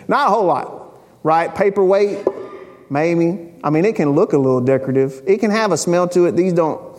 Not 0.06 0.28
a 0.28 0.30
whole 0.30 0.44
lot, 0.44 0.98
right? 1.22 1.52
Paperweight, 1.52 2.26
maybe. 2.90 3.54
I 3.64 3.70
mean, 3.70 3.84
it 3.84 3.96
can 3.96 4.10
look 4.10 4.34
a 4.34 4.38
little 4.38 4.60
decorative. 4.60 5.22
It 5.26 5.38
can 5.38 5.50
have 5.50 5.72
a 5.72 5.76
smell 5.76 6.06
to 6.08 6.26
it. 6.26 6.36
These 6.36 6.52
don't 6.52 6.95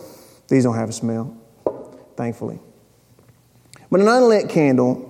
these 0.48 0.64
don't 0.64 0.74
have 0.74 0.88
a 0.88 0.92
smell, 0.92 1.36
thankfully. 2.16 2.58
But 3.90 4.00
an 4.00 4.08
unlit 4.08 4.48
candle 4.48 5.04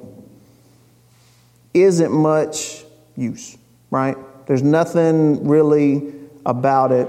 isn't 1.74 2.12
much 2.12 2.84
use, 3.16 3.56
right? 3.90 4.16
There's 4.46 4.62
nothing 4.62 5.46
really 5.46 6.14
about 6.46 6.92
it. 6.92 7.08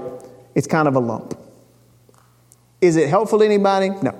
It's 0.54 0.66
kind 0.66 0.88
of 0.88 0.96
a 0.96 1.00
lump. 1.00 1.38
Is 2.80 2.96
it 2.96 3.08
helpful 3.08 3.38
to 3.40 3.44
anybody? 3.44 3.90
No. 4.02 4.12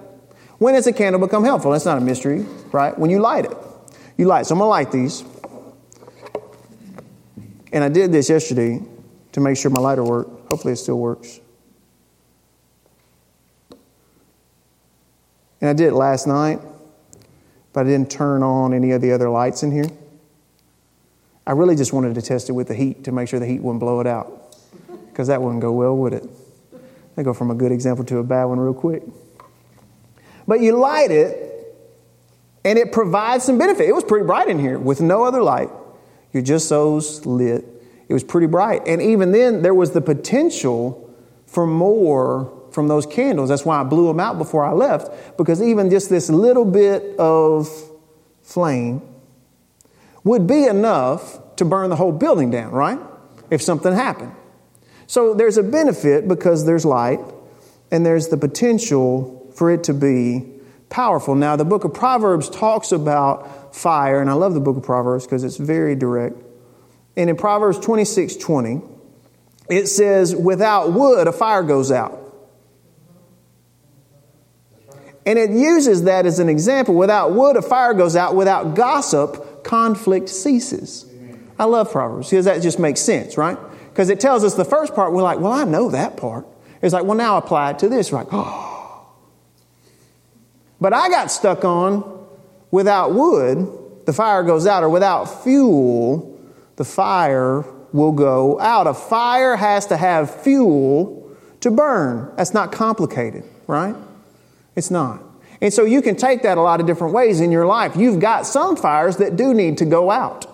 When 0.58 0.74
does 0.74 0.86
a 0.86 0.92
candle 0.92 1.20
become 1.20 1.44
helpful? 1.44 1.70
That's 1.70 1.86
not 1.86 1.98
a 1.98 2.00
mystery, 2.00 2.44
right? 2.72 2.96
When 2.98 3.10
you 3.10 3.20
light 3.20 3.46
it. 3.46 3.56
You 4.16 4.26
light. 4.26 4.46
So 4.46 4.54
I'm 4.54 4.58
going 4.58 4.66
to 4.66 4.70
light 4.70 4.92
these. 4.92 5.24
And 7.72 7.82
I 7.82 7.88
did 7.88 8.12
this 8.12 8.28
yesterday 8.28 8.82
to 9.32 9.40
make 9.40 9.56
sure 9.56 9.70
my 9.70 9.80
lighter 9.80 10.04
worked. 10.04 10.50
Hopefully 10.50 10.74
it 10.74 10.76
still 10.76 10.98
works. 10.98 11.40
And 15.60 15.70
I 15.70 15.72
did 15.72 15.88
it 15.88 15.94
last 15.94 16.26
night, 16.26 16.60
but 17.72 17.86
I 17.86 17.90
didn't 17.90 18.10
turn 18.10 18.42
on 18.42 18.72
any 18.72 18.92
of 18.92 19.00
the 19.00 19.12
other 19.12 19.28
lights 19.28 19.62
in 19.62 19.70
here. 19.72 19.86
I 21.46 21.52
really 21.52 21.76
just 21.76 21.92
wanted 21.92 22.14
to 22.14 22.22
test 22.22 22.48
it 22.48 22.52
with 22.52 22.68
the 22.68 22.74
heat 22.74 23.04
to 23.04 23.12
make 23.12 23.28
sure 23.28 23.40
the 23.40 23.46
heat 23.46 23.60
wouldn't 23.60 23.80
blow 23.80 24.00
it 24.00 24.06
out, 24.06 24.56
because 25.10 25.28
that 25.28 25.42
wouldn't 25.42 25.60
go 25.60 25.72
well, 25.72 25.96
would 25.96 26.12
it? 26.12 26.24
They 27.16 27.22
go 27.22 27.34
from 27.34 27.50
a 27.50 27.54
good 27.54 27.72
example 27.72 28.04
to 28.06 28.18
a 28.18 28.22
bad 28.22 28.44
one 28.44 28.60
real 28.60 28.72
quick. 28.74 29.02
But 30.46 30.60
you 30.60 30.76
light 30.76 31.10
it, 31.10 31.76
and 32.64 32.78
it 32.78 32.92
provides 32.92 33.44
some 33.44 33.58
benefit. 33.58 33.88
It 33.88 33.92
was 33.92 34.04
pretty 34.04 34.26
bright 34.26 34.48
in 34.48 34.58
here 34.58 34.78
with 34.78 35.00
no 35.00 35.24
other 35.24 35.42
light. 35.42 35.70
You're 36.32 36.42
just 36.42 36.68
so 36.68 37.00
lit. 37.24 37.64
It 38.08 38.12
was 38.12 38.24
pretty 38.24 38.46
bright. 38.46 38.82
And 38.86 39.00
even 39.00 39.32
then, 39.32 39.62
there 39.62 39.74
was 39.74 39.92
the 39.92 40.00
potential 40.00 41.12
for 41.46 41.66
more 41.66 42.52
from 42.70 42.88
those 42.88 43.06
candles. 43.06 43.48
That's 43.48 43.64
why 43.64 43.80
I 43.80 43.84
blew 43.84 44.06
them 44.06 44.20
out 44.20 44.38
before 44.38 44.64
I 44.64 44.72
left, 44.72 45.36
because 45.36 45.62
even 45.62 45.90
just 45.90 46.08
this 46.08 46.30
little 46.30 46.64
bit 46.64 47.18
of 47.18 47.68
flame 48.42 49.02
would 50.24 50.46
be 50.46 50.64
enough 50.64 51.38
to 51.56 51.64
burn 51.64 51.90
the 51.90 51.96
whole 51.96 52.12
building 52.12 52.50
down, 52.50 52.72
right? 52.72 52.98
If 53.50 53.62
something 53.62 53.92
happened. 53.92 54.34
So 55.06 55.34
there's 55.34 55.56
a 55.56 55.62
benefit 55.62 56.28
because 56.28 56.64
there's 56.64 56.84
light, 56.84 57.20
and 57.90 58.06
there's 58.06 58.28
the 58.28 58.36
potential 58.36 59.50
for 59.54 59.70
it 59.70 59.84
to 59.84 59.94
be 59.94 60.46
powerful. 60.88 61.34
Now, 61.34 61.56
the 61.56 61.64
book 61.64 61.84
of 61.84 61.94
Proverbs 61.94 62.48
talks 62.48 62.92
about 62.92 63.74
fire, 63.74 64.20
and 64.20 64.30
I 64.30 64.34
love 64.34 64.54
the 64.54 64.60
book 64.60 64.76
of 64.76 64.82
Proverbs 64.82 65.24
because 65.24 65.42
it's 65.42 65.56
very 65.56 65.94
direct. 65.94 66.36
And 67.16 67.28
in 67.28 67.36
Proverbs 67.36 67.78
26 67.78 68.36
20, 68.36 68.82
it 69.68 69.86
says, 69.86 70.34
Without 70.34 70.92
wood, 70.92 71.26
a 71.26 71.32
fire 71.32 71.62
goes 71.62 71.90
out. 71.90 72.19
And 75.26 75.38
it 75.38 75.50
uses 75.50 76.04
that 76.04 76.26
as 76.26 76.38
an 76.38 76.48
example. 76.48 76.94
Without 76.94 77.32
wood, 77.32 77.56
a 77.56 77.62
fire 77.62 77.92
goes 77.94 78.16
out. 78.16 78.34
Without 78.34 78.74
gossip, 78.74 79.64
conflict 79.64 80.28
ceases. 80.28 81.06
I 81.58 81.64
love 81.64 81.92
Proverbs 81.92 82.30
because 82.30 82.46
that 82.46 82.62
just 82.62 82.78
makes 82.78 83.00
sense, 83.00 83.36
right? 83.36 83.58
Because 83.90 84.08
it 84.08 84.18
tells 84.18 84.44
us 84.44 84.54
the 84.54 84.64
first 84.64 84.94
part, 84.94 85.12
we're 85.12 85.22
like, 85.22 85.40
well, 85.40 85.52
I 85.52 85.64
know 85.64 85.90
that 85.90 86.16
part. 86.16 86.46
It's 86.80 86.94
like, 86.94 87.04
well, 87.04 87.16
now 87.16 87.36
apply 87.36 87.72
it 87.72 87.78
to 87.80 87.88
this, 87.88 88.12
right? 88.12 88.26
Oh, 88.32 88.66
But 90.80 90.94
I 90.94 91.10
got 91.10 91.30
stuck 91.30 91.62
on 91.62 92.26
without 92.70 93.12
wood, 93.12 93.68
the 94.06 94.14
fire 94.14 94.42
goes 94.42 94.66
out, 94.66 94.82
or 94.82 94.88
without 94.88 95.44
fuel, 95.44 96.40
the 96.76 96.84
fire 96.86 97.66
will 97.92 98.12
go 98.12 98.58
out. 98.58 98.86
A 98.86 98.94
fire 98.94 99.56
has 99.56 99.84
to 99.86 99.96
have 99.98 100.42
fuel 100.42 101.30
to 101.60 101.70
burn. 101.70 102.32
That's 102.36 102.54
not 102.54 102.72
complicated, 102.72 103.44
right? 103.66 103.94
It's 104.76 104.90
not. 104.90 105.22
And 105.60 105.72
so 105.72 105.84
you 105.84 106.00
can 106.00 106.16
take 106.16 106.42
that 106.42 106.56
a 106.58 106.62
lot 106.62 106.80
of 106.80 106.86
different 106.86 107.12
ways 107.12 107.40
in 107.40 107.52
your 107.52 107.66
life. 107.66 107.96
You've 107.96 108.18
got 108.18 108.46
some 108.46 108.76
fires 108.76 109.18
that 109.18 109.36
do 109.36 109.52
need 109.52 109.78
to 109.78 109.84
go 109.84 110.10
out, 110.10 110.46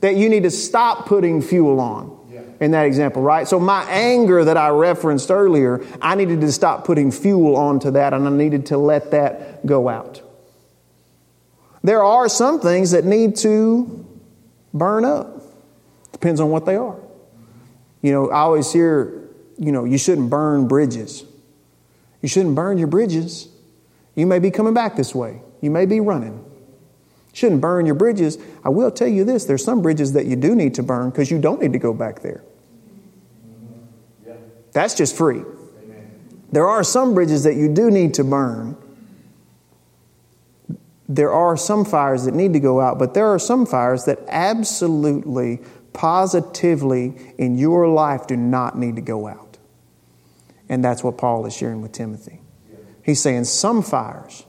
that 0.00 0.16
you 0.16 0.28
need 0.28 0.44
to 0.44 0.50
stop 0.50 1.06
putting 1.06 1.42
fuel 1.42 1.80
on. 1.80 2.18
In 2.60 2.72
that 2.72 2.84
example, 2.84 3.22
right? 3.22 3.48
So, 3.48 3.58
my 3.58 3.84
anger 3.84 4.44
that 4.44 4.58
I 4.58 4.68
referenced 4.68 5.30
earlier, 5.30 5.82
I 6.02 6.14
needed 6.14 6.42
to 6.42 6.52
stop 6.52 6.84
putting 6.84 7.10
fuel 7.10 7.56
onto 7.56 7.90
that 7.92 8.12
and 8.12 8.28
I 8.28 8.30
needed 8.30 8.66
to 8.66 8.76
let 8.76 9.12
that 9.12 9.64
go 9.64 9.88
out. 9.88 10.20
There 11.82 12.04
are 12.04 12.28
some 12.28 12.60
things 12.60 12.90
that 12.90 13.06
need 13.06 13.36
to 13.36 14.06
burn 14.74 15.06
up. 15.06 15.42
Depends 16.12 16.38
on 16.38 16.50
what 16.50 16.66
they 16.66 16.76
are. 16.76 17.00
You 18.02 18.12
know, 18.12 18.30
I 18.30 18.40
always 18.40 18.70
hear, 18.70 19.28
you 19.56 19.72
know, 19.72 19.84
you 19.84 19.96
shouldn't 19.96 20.28
burn 20.28 20.68
bridges. 20.68 21.24
You 22.22 22.28
shouldn't 22.28 22.54
burn 22.54 22.78
your 22.78 22.88
bridges. 22.88 23.48
You 24.14 24.26
may 24.26 24.38
be 24.38 24.50
coming 24.50 24.74
back 24.74 24.96
this 24.96 25.14
way. 25.14 25.40
You 25.60 25.70
may 25.70 25.86
be 25.86 26.00
running. 26.00 26.44
Shouldn't 27.32 27.60
burn 27.60 27.86
your 27.86 27.94
bridges. 27.94 28.38
I 28.64 28.70
will 28.70 28.90
tell 28.90 29.08
you 29.08 29.24
this 29.24 29.44
there's 29.44 29.64
some 29.64 29.82
bridges 29.82 30.12
that 30.14 30.26
you 30.26 30.36
do 30.36 30.54
need 30.54 30.74
to 30.74 30.82
burn 30.82 31.10
because 31.10 31.30
you 31.30 31.38
don't 31.38 31.60
need 31.60 31.72
to 31.72 31.78
go 31.78 31.94
back 31.94 32.20
there. 32.20 32.42
That's 34.72 34.94
just 34.94 35.16
free. 35.16 35.42
There 36.52 36.66
are 36.66 36.82
some 36.82 37.14
bridges 37.14 37.44
that 37.44 37.54
you 37.54 37.72
do 37.72 37.90
need 37.90 38.14
to 38.14 38.24
burn. 38.24 38.76
There 41.08 41.32
are 41.32 41.56
some 41.56 41.84
fires 41.84 42.24
that 42.24 42.34
need 42.34 42.52
to 42.52 42.60
go 42.60 42.80
out, 42.80 42.98
but 42.98 43.14
there 43.14 43.26
are 43.26 43.38
some 43.38 43.66
fires 43.66 44.04
that 44.04 44.18
absolutely, 44.28 45.60
positively 45.92 47.14
in 47.36 47.58
your 47.58 47.88
life 47.88 48.26
do 48.26 48.36
not 48.36 48.78
need 48.78 48.96
to 48.96 49.02
go 49.02 49.26
out. 49.26 49.49
And 50.70 50.82
that's 50.82 51.04
what 51.04 51.18
Paul 51.18 51.44
is 51.46 51.54
sharing 51.54 51.82
with 51.82 51.92
Timothy. 51.92 52.40
He's 53.02 53.20
saying 53.20 53.44
some 53.44 53.82
fires 53.82 54.46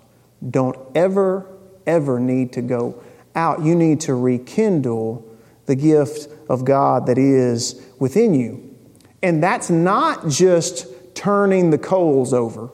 don't 0.48 0.78
ever, 0.96 1.48
ever 1.86 2.20
need 2.20 2.54
to 2.54 2.62
go 2.62 3.04
out. 3.36 3.64
You 3.64 3.76
need 3.76 4.02
to 4.02 4.14
rekindle 4.14 5.28
the 5.66 5.76
gift 5.76 6.30
of 6.48 6.64
God 6.64 7.08
that 7.08 7.18
is 7.18 7.84
within 7.98 8.36
you. 8.36 8.76
And 9.24 9.42
that's 9.42 9.70
not 9.70 10.28
just 10.28 10.88
turning 11.16 11.72
the 11.72 11.78
coals 11.78 12.34
over, 12.34 12.70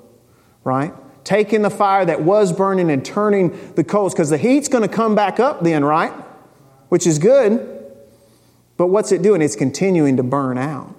right? 0.64 0.94
Taking 1.24 1.62
the 1.62 1.70
fire 1.70 2.04
that 2.06 2.22
was 2.22 2.52
burning 2.52 2.92
and 2.92 3.04
turning 3.06 3.74
the 3.76 3.84
coals, 3.84 4.14
because 4.14 4.30
the 4.30 4.38
heat's 4.38 4.68
going 4.68 4.88
to 4.88 4.94
come 4.94 5.16
back 5.16 5.40
up 5.40 5.62
then, 5.62 5.86
right? 5.86 6.12
Which 6.90 7.08
is 7.08 7.18
good. 7.18 7.86
But 8.76 8.88
what's 8.88 9.12
it 9.12 9.22
doing? 9.22 9.42
It's 9.42 9.56
continuing 9.56 10.18
to 10.18 10.24
burn 10.24 10.58
out. 10.58 10.96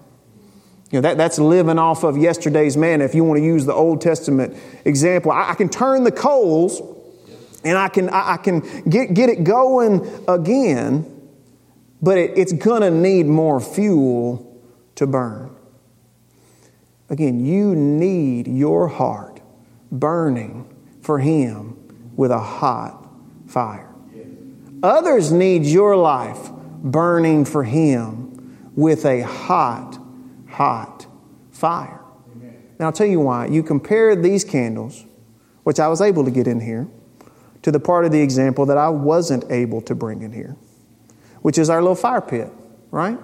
You 0.91 0.99
know, 0.99 1.01
that, 1.03 1.19
that's 1.19 1.39
living 1.39 1.79
off 1.79 2.03
of 2.03 2.17
yesterday's 2.17 2.77
manna. 2.77 3.05
If 3.05 3.15
you 3.15 3.23
want 3.23 3.39
to 3.39 3.45
use 3.45 3.67
the 3.67 3.75
Old 3.75 4.01
Testament 4.01 4.57
example, 4.87 5.31
I, 5.31 5.51
I 5.51 5.55
can 5.55 5.69
turn 5.69 6.05
the 6.05 6.13
coals 6.13 6.81
and 7.63 7.77
I 7.77 7.89
can, 7.89 8.09
I, 8.09 8.35
I, 8.35 8.37
can 8.39 8.61
get, 8.89 9.13
get 9.13 9.29
it 9.29 9.45
going 9.45 10.25
again, 10.27 11.05
but 12.01 12.17
it, 12.17 12.39
it's 12.39 12.53
going 12.53 12.81
to 12.81 12.91
need 12.91 13.27
more 13.27 13.61
fuel 13.61 14.63
to 14.95 15.07
burn. 15.07 15.55
Again, 17.11 17.45
you 17.45 17.75
need 17.75 18.49
your 18.49 18.89
heart 18.89 19.41
burning 19.93 20.75
for 21.03 21.19
Him 21.19 21.77
with 22.17 22.31
a 22.31 22.39
hot 22.39 23.07
fire. 23.47 23.89
Others 24.83 25.33
need 25.33 25.65
your 25.65 25.97
life 25.97 26.51
burning 26.83 27.45
for 27.45 27.65
Him 27.65 28.73
with 28.75 29.05
a 29.05 29.23
hot 29.23 29.98
hot 30.59 31.07
fire. 31.53 32.01
Amen. 32.35 32.65
Now, 32.81 32.87
I'll 32.87 32.93
tell 32.93 33.07
you 33.07 33.21
why. 33.21 33.47
You 33.47 33.63
compare 33.63 34.17
these 34.17 34.43
candles, 34.43 35.05
which 35.63 35.79
I 35.79 35.87
was 35.87 36.01
able 36.01 36.25
to 36.25 36.33
get 36.33 36.49
in 36.49 36.59
here, 36.59 36.89
to 37.63 37.71
the 37.71 37.79
part 37.79 38.05
of 38.05 38.11
the 38.11 38.21
example 38.21 38.67
that 38.67 38.77
I 38.77 38.89
wasn't 38.89 39.45
able 39.53 39.81
to 39.83 39.95
bring 39.95 40.23
in 40.23 40.33
here, 40.33 40.57
which 41.43 41.59
is 41.59 41.71
our 41.71 41.81
little 41.81 41.95
fire 41.95 42.21
pit, 42.21 42.51
right? 42.91 43.17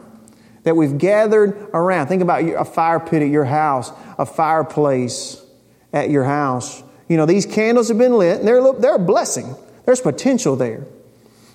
That 0.62 0.76
we've 0.76 0.96
gathered 0.96 1.70
around. 1.74 2.06
Think 2.06 2.22
about 2.22 2.44
a 2.44 2.64
fire 2.64 3.00
pit 3.00 3.20
at 3.20 3.30
your 3.30 3.46
house, 3.46 3.90
a 4.16 4.24
fireplace 4.24 5.44
at 5.92 6.10
your 6.10 6.22
house. 6.22 6.84
You 7.08 7.16
know, 7.16 7.26
these 7.26 7.46
candles 7.46 7.88
have 7.88 7.98
been 7.98 8.14
lit, 8.14 8.38
and 8.38 8.46
they're, 8.46 8.72
they're 8.74 8.94
a 8.94 8.98
blessing. 9.00 9.56
There's 9.86 10.00
potential 10.00 10.54
there. 10.54 10.86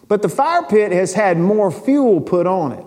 But 0.09 0.23
the 0.23 0.30
fire 0.30 0.63
pit 0.63 0.91
has 0.91 1.13
had 1.13 1.38
more 1.38 1.71
fuel 1.71 2.19
put 2.19 2.47
on 2.47 2.73
it. 2.73 2.86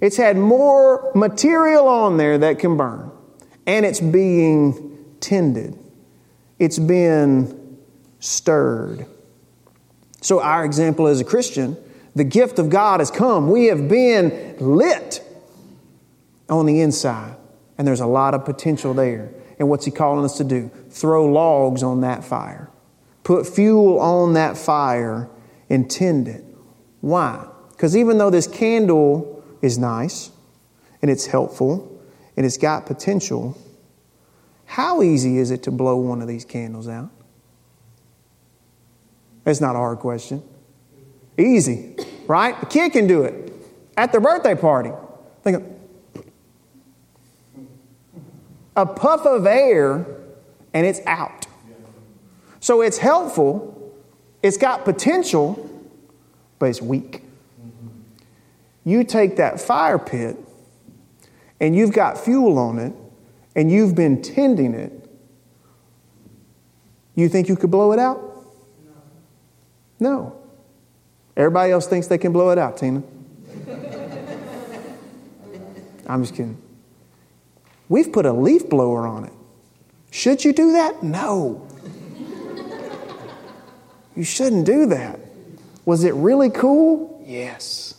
It's 0.00 0.16
had 0.16 0.36
more 0.36 1.12
material 1.14 1.86
on 1.86 2.16
there 2.16 2.38
that 2.38 2.58
can 2.58 2.76
burn, 2.76 3.10
and 3.66 3.84
it's 3.84 4.00
being 4.00 5.14
tended. 5.20 5.78
It's 6.58 6.78
been 6.78 7.78
stirred. 8.18 9.06
So, 10.22 10.40
our 10.40 10.64
example 10.64 11.06
as 11.06 11.20
a 11.20 11.24
Christian, 11.24 11.76
the 12.14 12.24
gift 12.24 12.58
of 12.58 12.70
God 12.70 13.00
has 13.00 13.10
come. 13.10 13.50
We 13.50 13.66
have 13.66 13.88
been 13.88 14.56
lit 14.58 15.22
on 16.48 16.66
the 16.66 16.80
inside, 16.80 17.36
and 17.78 17.86
there's 17.86 18.00
a 18.00 18.06
lot 18.06 18.34
of 18.34 18.44
potential 18.44 18.94
there. 18.94 19.32
And 19.58 19.68
what's 19.68 19.84
He 19.84 19.90
calling 19.90 20.24
us 20.24 20.38
to 20.38 20.44
do? 20.44 20.70
Throw 20.90 21.26
logs 21.26 21.82
on 21.82 22.00
that 22.00 22.24
fire, 22.24 22.70
put 23.22 23.46
fuel 23.46 24.00
on 24.00 24.32
that 24.32 24.56
fire, 24.56 25.28
and 25.68 25.90
tend 25.90 26.26
it. 26.26 26.44
Why? 27.00 27.46
Because 27.70 27.96
even 27.96 28.18
though 28.18 28.30
this 28.30 28.46
candle 28.46 29.39
is 29.62 29.78
nice 29.78 30.30
and 31.02 31.10
it's 31.10 31.26
helpful 31.26 32.00
and 32.36 32.46
it's 32.46 32.56
got 32.56 32.86
potential, 32.86 33.56
how 34.64 35.02
easy 35.02 35.38
is 35.38 35.50
it 35.50 35.62
to 35.64 35.70
blow 35.70 35.96
one 35.96 36.22
of 36.22 36.28
these 36.28 36.44
candles 36.44 36.88
out? 36.88 37.10
That's 39.44 39.60
not 39.60 39.74
a 39.74 39.78
hard 39.78 39.98
question. 39.98 40.42
Easy, 41.36 41.96
right? 42.26 42.54
A 42.62 42.66
kid 42.66 42.92
can 42.92 43.06
do 43.06 43.22
it 43.22 43.52
at 43.96 44.12
their 44.12 44.20
birthday 44.20 44.54
party. 44.54 44.92
Think 45.42 45.56
of 45.56 46.24
a 48.76 48.86
puff 48.86 49.26
of 49.26 49.46
air 49.46 50.06
and 50.72 50.86
it's 50.86 51.00
out. 51.06 51.46
So 52.60 52.82
it's 52.82 52.98
helpful, 52.98 53.94
it's 54.42 54.56
got 54.56 54.84
potential, 54.84 55.68
but 56.58 56.66
it's 56.66 56.80
weak. 56.82 57.24
You 58.84 59.04
take 59.04 59.36
that 59.36 59.60
fire 59.60 59.98
pit 59.98 60.36
and 61.60 61.76
you've 61.76 61.92
got 61.92 62.18
fuel 62.18 62.58
on 62.58 62.78
it 62.78 62.94
and 63.54 63.70
you've 63.70 63.94
been 63.94 64.22
tending 64.22 64.74
it. 64.74 64.92
You 67.14 67.28
think 67.28 67.48
you 67.48 67.56
could 67.56 67.70
blow 67.70 67.92
it 67.92 67.98
out? 67.98 68.26
No. 69.98 70.36
Everybody 71.36 71.72
else 71.72 71.86
thinks 71.86 72.06
they 72.06 72.18
can 72.18 72.32
blow 72.32 72.50
it 72.50 72.58
out, 72.58 72.78
Tina. 72.78 73.02
I'm 76.06 76.22
just 76.22 76.34
kidding. 76.34 76.60
We've 77.88 78.10
put 78.12 78.24
a 78.24 78.32
leaf 78.32 78.68
blower 78.68 79.06
on 79.06 79.24
it. 79.24 79.32
Should 80.10 80.44
you 80.44 80.52
do 80.52 80.72
that? 80.72 81.02
No. 81.02 81.66
You 84.16 84.24
shouldn't 84.24 84.66
do 84.66 84.86
that. 84.86 85.20
Was 85.84 86.04
it 86.04 86.14
really 86.14 86.50
cool? 86.50 87.22
Yes. 87.24 87.94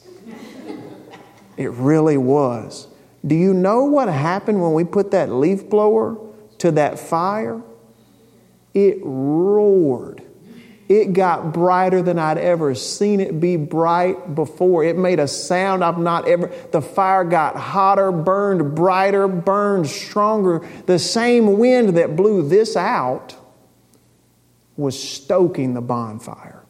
It 1.62 1.70
really 1.70 2.18
was. 2.18 2.88
Do 3.26 3.36
you 3.36 3.54
know 3.54 3.86
what 3.86 4.08
happened 4.08 4.62
when 4.62 4.74
we 4.74 4.84
put 4.84 5.12
that 5.12 5.32
leaf 5.32 5.70
blower 5.70 6.18
to 6.58 6.72
that 6.72 6.98
fire? 6.98 7.62
It 8.74 8.98
roared. 9.04 10.24
It 10.90 11.14
got 11.14 11.54
brighter 11.54 12.02
than 12.02 12.18
I'd 12.20 12.40
ever 12.40 12.74
seen 12.74 13.22
it 13.22 13.40
be 13.40 13.56
bright 13.58 14.34
before. 14.34 14.84
It 14.84 14.98
made 14.98 15.20
a 15.20 15.28
sound 15.28 15.84
I've 15.84 16.00
not 16.00 16.28
ever. 16.28 16.52
The 16.72 16.82
fire 16.82 17.24
got 17.24 17.56
hotter, 17.56 18.12
burned 18.12 18.76
brighter, 18.76 19.28
burned 19.28 19.88
stronger. 19.88 20.68
The 20.88 21.00
same 21.00 21.60
wind 21.60 21.96
that 21.98 22.16
blew 22.16 22.48
this 22.48 22.76
out 22.76 23.36
was 24.76 25.02
stoking 25.02 25.76
the 25.76 25.82
bonfire. 25.82 26.66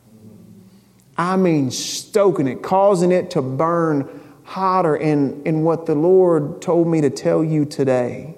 I 1.17 1.37
mean, 1.37 1.71
stoking 1.71 2.47
it, 2.47 2.61
causing 2.61 3.11
it 3.11 3.31
to 3.31 3.41
burn 3.41 4.20
hotter. 4.51 4.95
in, 4.95 5.41
and 5.45 5.63
what 5.63 5.85
the 5.85 5.95
Lord 5.95 6.61
told 6.61 6.87
me 6.87 7.01
to 7.01 7.09
tell 7.09 7.43
you 7.43 7.65
today 7.65 8.35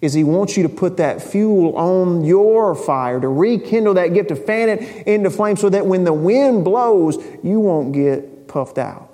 is 0.00 0.12
He 0.12 0.22
wants 0.22 0.56
you 0.56 0.62
to 0.62 0.68
put 0.68 0.98
that 0.98 1.22
fuel 1.22 1.76
on 1.76 2.24
your 2.24 2.74
fire, 2.74 3.20
to 3.20 3.28
rekindle 3.28 3.94
that 3.94 4.08
gift, 4.08 4.28
to 4.28 4.36
fan 4.36 4.68
it 4.68 5.06
into 5.06 5.30
flame 5.30 5.56
so 5.56 5.68
that 5.70 5.86
when 5.86 6.04
the 6.04 6.12
wind 6.12 6.64
blows, 6.64 7.16
you 7.42 7.60
won't 7.60 7.92
get 7.92 8.46
puffed 8.48 8.78
out. 8.78 9.12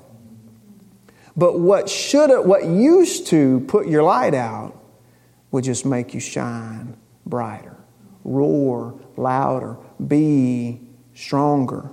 But 1.37 1.59
what 1.61 1.89
should 1.89 2.31
what 2.45 2.67
used 2.67 3.29
to 3.29 3.61
put 3.69 3.87
your 3.87 4.03
light 4.03 4.35
out 4.35 4.77
would 5.51 5.65
just 5.65 5.87
make 5.87 6.13
you 6.13 6.21
shine 6.21 6.97
brighter, 7.25 7.77
roar 8.25 8.99
louder, 9.17 9.77
be 10.07 10.81
stronger. 11.15 11.91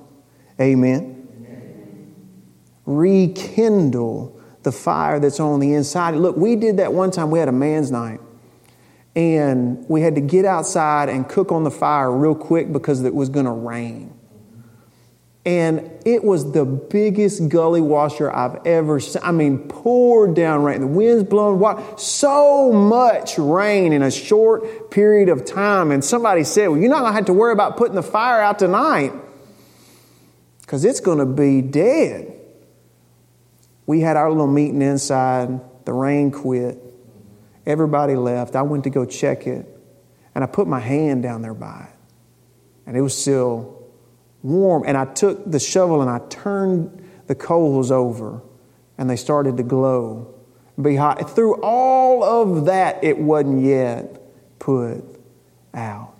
Amen. 0.59 1.27
Amen. 1.37 2.15
Rekindle 2.85 4.38
the 4.63 4.71
fire 4.71 5.19
that's 5.19 5.39
on 5.39 5.59
the 5.59 5.73
inside. 5.73 6.15
Look, 6.15 6.37
we 6.37 6.55
did 6.55 6.77
that 6.77 6.93
one 6.93 7.11
time. 7.11 7.31
We 7.31 7.39
had 7.39 7.47
a 7.47 7.53
man's 7.53 7.91
night. 7.91 8.19
And 9.15 9.87
we 9.89 10.01
had 10.01 10.15
to 10.15 10.21
get 10.21 10.45
outside 10.45 11.09
and 11.09 11.27
cook 11.27 11.51
on 11.51 11.63
the 11.63 11.71
fire 11.71 12.11
real 12.11 12.35
quick 12.35 12.71
because 12.71 13.03
it 13.03 13.13
was 13.13 13.29
going 13.29 13.45
to 13.45 13.51
rain. 13.51 14.13
And 15.45 15.89
it 16.05 16.23
was 16.23 16.51
the 16.51 16.65
biggest 16.65 17.49
gully 17.49 17.81
washer 17.81 18.33
I've 18.33 18.65
ever 18.67 18.99
seen. 18.99 19.21
I 19.23 19.31
mean, 19.31 19.67
poured 19.67 20.35
down 20.35 20.63
rain. 20.63 20.81
The 20.81 20.87
wind's 20.87 21.23
blowing 21.23 21.59
water. 21.59 21.83
So 21.97 22.71
much 22.71 23.37
rain 23.37 23.93
in 23.93 24.03
a 24.03 24.11
short 24.11 24.91
period 24.91 25.29
of 25.29 25.45
time. 25.45 25.91
And 25.91 26.03
somebody 26.03 26.43
said, 26.43 26.67
Well, 26.67 26.79
you're 26.79 26.89
not 26.89 26.99
going 26.99 27.13
to 27.13 27.15
have 27.15 27.25
to 27.25 27.33
worry 27.33 27.53
about 27.53 27.77
putting 27.77 27.95
the 27.95 28.03
fire 28.03 28.41
out 28.41 28.59
tonight 28.59 29.11
because 30.61 30.85
it's 30.85 30.99
going 30.99 31.17
to 31.17 31.25
be 31.25 31.61
dead. 31.61 32.38
We 33.89 34.01
had 34.01 34.17
our 34.17 34.29
little 34.29 34.45
meeting 34.45 34.83
inside. 34.83 35.61
The 35.85 35.93
rain 35.93 36.29
quit. 36.29 36.77
Everybody 37.65 38.15
left. 38.15 38.55
I 38.55 38.61
went 38.61 38.83
to 38.83 38.91
go 38.91 39.03
check 39.03 39.47
it. 39.47 39.65
And 40.35 40.43
I 40.43 40.47
put 40.47 40.67
my 40.67 40.79
hand 40.79 41.23
down 41.23 41.41
there 41.41 41.55
by 41.55 41.87
it. 41.89 41.99
And 42.85 42.95
it 42.95 43.01
was 43.01 43.19
still 43.19 43.83
warm. 44.43 44.83
And 44.85 44.95
I 44.95 45.05
took 45.05 45.49
the 45.49 45.59
shovel 45.59 46.03
and 46.03 46.11
I 46.11 46.19
turned 46.29 47.03
the 47.25 47.33
coals 47.33 47.89
over, 47.89 48.43
and 48.99 49.09
they 49.09 49.15
started 49.15 49.57
to 49.57 49.63
glow 49.63 50.35
be 50.79 50.95
hot. 50.95 51.31
Through 51.31 51.59
all 51.63 52.23
of 52.23 52.65
that, 52.65 53.03
it 53.03 53.17
wasn't 53.17 53.63
yet 53.63 54.21
put 54.59 55.03
out. 55.73 56.13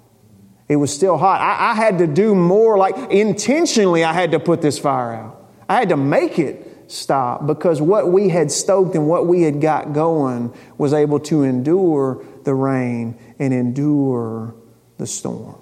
It 0.68 0.78
was 0.78 0.92
still 0.92 1.20
hot. 1.20 1.40
I, 1.40 1.74
I 1.74 1.76
had 1.76 2.00
to 2.00 2.08
do 2.08 2.34
more, 2.34 2.80
like 2.80 3.12
intentionally, 3.12 4.04
I 4.04 4.14
had 4.14 4.32
to 4.32 4.40
put 4.40 4.64
this 4.64 4.80
fire 4.80 5.14
out. 5.14 5.52
I 5.70 5.76
had 5.76 5.90
to 5.90 5.98
make 5.98 6.40
it 6.40 6.69
stop 6.90 7.46
because 7.46 7.82
what 7.82 8.10
we 8.10 8.30
had 8.30 8.52
stoked 8.52 8.96
and 8.96 9.08
what 9.08 9.28
we 9.28 9.44
had 9.44 9.62
got 9.62 9.94
going 9.94 10.54
was 10.78 10.94
able 10.94 11.20
to 11.20 11.44
endure 11.44 12.24
the 12.44 12.54
rain 12.54 13.18
and 13.38 13.54
endure 13.54 14.56
the 14.98 15.08
storm. 15.08 15.56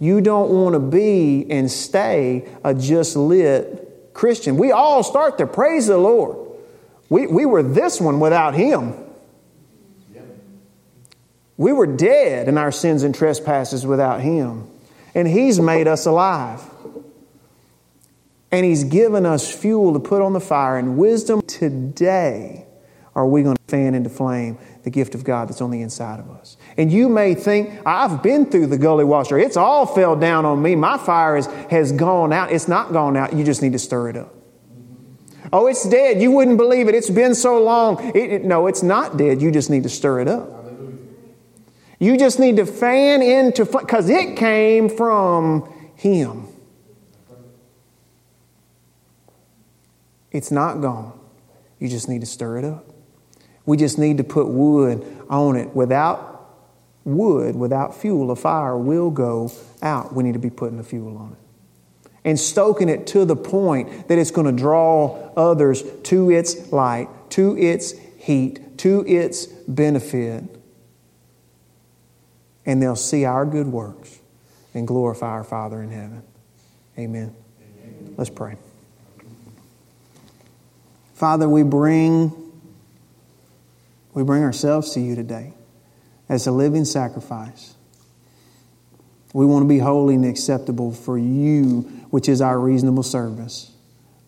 You 0.00 0.20
don't 0.20 0.50
want 0.50 0.74
to 0.74 0.80
be 0.80 1.46
and 1.50 1.70
stay 1.70 2.48
a 2.62 2.72
just 2.72 3.16
lit 3.16 4.14
Christian. 4.14 4.56
We 4.56 4.70
all 4.70 5.02
start 5.02 5.38
there. 5.38 5.46
Praise 5.46 5.88
the 5.88 5.98
Lord. 5.98 6.36
We, 7.08 7.26
we 7.26 7.46
were 7.46 7.62
this 7.62 8.00
one 8.00 8.20
without 8.20 8.54
Him. 8.54 8.94
We 11.56 11.72
were 11.72 11.86
dead 11.86 12.46
in 12.46 12.56
our 12.56 12.70
sins 12.70 13.02
and 13.02 13.14
trespasses 13.14 13.84
without 13.84 14.20
Him. 14.20 14.68
And 15.14 15.26
He's 15.26 15.58
made 15.58 15.88
us 15.88 16.06
alive. 16.06 16.62
And 18.50 18.64
He's 18.64 18.84
given 18.84 19.26
us 19.26 19.50
fuel 19.54 19.92
to 19.92 20.00
put 20.00 20.22
on 20.22 20.32
the 20.32 20.40
fire 20.40 20.78
and 20.78 20.96
wisdom. 20.96 21.42
Today, 21.42 22.66
are 23.14 23.26
we 23.26 23.42
going 23.42 23.56
to 23.56 23.62
fan 23.68 23.94
into 23.94 24.08
flame 24.08 24.58
the 24.84 24.90
gift 24.90 25.14
of 25.14 25.24
God 25.24 25.48
that's 25.48 25.60
on 25.60 25.70
the 25.70 25.82
inside 25.82 26.18
of 26.20 26.30
us? 26.30 26.56
And 26.76 26.90
you 26.90 27.08
may 27.08 27.34
think, 27.34 27.80
I've 27.84 28.22
been 28.22 28.46
through 28.46 28.68
the 28.68 28.78
gully 28.78 29.04
washer. 29.04 29.38
It's 29.38 29.56
all 29.56 29.84
fell 29.84 30.16
down 30.16 30.46
on 30.46 30.62
me. 30.62 30.76
My 30.76 30.96
fire 30.96 31.36
is, 31.36 31.46
has 31.70 31.92
gone 31.92 32.32
out. 32.32 32.50
It's 32.50 32.68
not 32.68 32.92
gone 32.92 33.16
out. 33.16 33.34
You 33.34 33.44
just 33.44 33.60
need 33.60 33.72
to 33.72 33.78
stir 33.78 34.10
it 34.10 34.16
up. 34.16 34.34
Oh, 35.52 35.66
it's 35.66 35.88
dead. 35.88 36.20
You 36.20 36.30
wouldn't 36.30 36.58
believe 36.58 36.88
it. 36.88 36.94
It's 36.94 37.10
been 37.10 37.34
so 37.34 37.62
long. 37.62 38.14
It, 38.14 38.32
it, 38.32 38.44
no, 38.44 38.66
it's 38.66 38.82
not 38.82 39.16
dead. 39.16 39.40
You 39.40 39.50
just 39.50 39.70
need 39.70 39.82
to 39.82 39.88
stir 39.88 40.20
it 40.20 40.28
up. 40.28 40.54
You 41.98 42.16
just 42.16 42.38
need 42.38 42.56
to 42.56 42.66
fan 42.66 43.22
into, 43.22 43.64
because 43.64 44.08
it 44.08 44.36
came 44.36 44.88
from 44.88 45.72
Him. 45.96 46.47
It's 50.38 50.52
not 50.52 50.80
gone. 50.80 51.18
You 51.80 51.88
just 51.88 52.08
need 52.08 52.20
to 52.20 52.26
stir 52.26 52.58
it 52.58 52.64
up. 52.64 52.86
We 53.66 53.76
just 53.76 53.98
need 53.98 54.18
to 54.18 54.24
put 54.24 54.46
wood 54.46 55.04
on 55.28 55.56
it. 55.56 55.74
Without 55.74 56.38
wood 57.02 57.56
without 57.56 57.96
fuel, 57.96 58.30
a 58.30 58.36
fire 58.36 58.78
will 58.78 59.10
go 59.10 59.50
out. 59.82 60.14
We 60.14 60.22
need 60.22 60.34
to 60.34 60.38
be 60.38 60.48
putting 60.48 60.76
the 60.76 60.84
fuel 60.84 61.16
on 61.16 61.32
it. 61.32 61.38
And 62.24 62.38
stoking 62.38 62.88
it 62.88 63.08
to 63.08 63.24
the 63.24 63.34
point 63.34 64.06
that 64.06 64.16
it's 64.16 64.30
going 64.30 64.46
to 64.46 64.52
draw 64.52 65.32
others 65.36 65.82
to 66.04 66.30
its 66.30 66.70
light, 66.70 67.08
to 67.30 67.58
its 67.58 67.98
heat, 68.18 68.78
to 68.78 69.04
its 69.08 69.46
benefit. 69.46 70.44
And 72.64 72.80
they'll 72.80 72.94
see 72.94 73.24
our 73.24 73.44
good 73.44 73.66
works 73.66 74.20
and 74.72 74.86
glorify 74.86 75.30
our 75.30 75.44
Father 75.44 75.82
in 75.82 75.90
heaven. 75.90 76.22
Amen. 76.96 77.34
Amen. 77.60 78.14
Let's 78.16 78.30
pray. 78.30 78.56
Father, 81.18 81.48
we 81.48 81.64
bring 81.64 82.32
we 84.14 84.22
bring 84.22 84.44
ourselves 84.44 84.94
to 84.94 85.00
you 85.00 85.16
today 85.16 85.52
as 86.28 86.46
a 86.46 86.52
living 86.52 86.84
sacrifice. 86.84 87.74
We 89.34 89.44
want 89.44 89.64
to 89.64 89.68
be 89.68 89.80
holy 89.80 90.14
and 90.14 90.24
acceptable 90.24 90.92
for 90.92 91.18
you, 91.18 91.80
which 92.10 92.28
is 92.28 92.40
our 92.40 92.58
reasonable 92.58 93.02
service. 93.02 93.72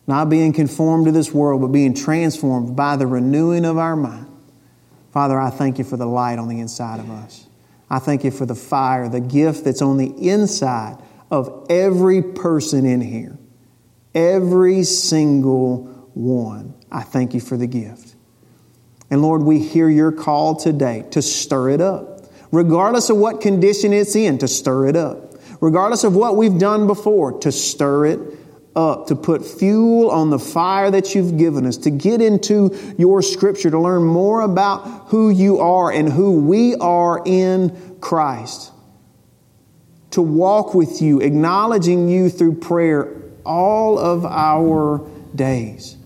Not 0.05 0.29
being 0.29 0.51
conformed 0.51 1.05
to 1.05 1.13
this 1.13 1.31
world, 1.31 1.61
but 1.61 1.69
being 1.69 1.93
transformed 1.93 2.75
by 2.75 2.97
the 2.97 3.07
renewing 3.07 3.63
of 3.63 3.77
our 3.77 3.95
mind. 3.95 4.27
Father, 5.13 5.39
I 5.39 5.49
thank 5.49 5.77
you 5.77 5.85
for 5.85 5.95
the 5.95 6.05
light 6.05 6.39
on 6.39 6.49
the 6.49 6.59
inside 6.59 6.99
of 6.99 7.09
us. 7.09 7.47
I 7.89 7.99
thank 7.99 8.25
you 8.25 8.31
for 8.31 8.45
the 8.45 8.55
fire, 8.55 9.07
the 9.07 9.21
gift 9.21 9.63
that's 9.63 9.81
on 9.81 9.95
the 9.95 10.13
inside 10.29 10.97
of 11.29 11.67
every 11.69 12.21
person 12.21 12.85
in 12.85 12.99
here. 12.99 13.37
Every 14.13 14.83
single 14.83 15.85
one. 16.13 16.80
I 16.91 17.01
thank 17.01 17.33
you 17.33 17.39
for 17.39 17.55
the 17.55 17.67
gift. 17.67 18.15
And 19.09 19.21
Lord, 19.21 19.43
we 19.43 19.59
hear 19.59 19.89
your 19.89 20.11
call 20.11 20.55
today 20.55 21.05
to 21.11 21.21
stir 21.21 21.69
it 21.69 21.81
up, 21.81 22.25
regardless 22.51 23.09
of 23.09 23.17
what 23.17 23.41
condition 23.41 23.93
it's 23.93 24.15
in, 24.15 24.37
to 24.39 24.47
stir 24.47 24.87
it 24.87 24.95
up, 24.95 25.35
regardless 25.61 26.03
of 26.03 26.15
what 26.15 26.35
we've 26.35 26.57
done 26.57 26.87
before, 26.87 27.39
to 27.39 27.51
stir 27.51 28.05
it 28.05 28.19
up, 28.73 29.07
to 29.07 29.15
put 29.15 29.45
fuel 29.45 30.09
on 30.09 30.29
the 30.29 30.39
fire 30.39 30.91
that 30.91 31.13
you've 31.13 31.37
given 31.37 31.65
us, 31.65 31.77
to 31.77 31.89
get 31.89 32.21
into 32.21 32.77
your 32.97 33.21
scripture, 33.21 33.69
to 33.69 33.79
learn 33.79 34.03
more 34.03 34.41
about 34.41 35.07
who 35.07 35.29
you 35.29 35.59
are 35.59 35.91
and 35.91 36.11
who 36.11 36.39
we 36.39 36.75
are 36.75 37.21
in 37.25 37.97
Christ, 37.99 38.71
to 40.11 40.21
walk 40.21 40.73
with 40.73 41.01
you, 41.01 41.19
acknowledging 41.19 42.07
you 42.07 42.29
through 42.29 42.55
prayer 42.55 43.21
all 43.45 43.97
of 43.99 44.25
our 44.25 45.05
days 45.35 45.97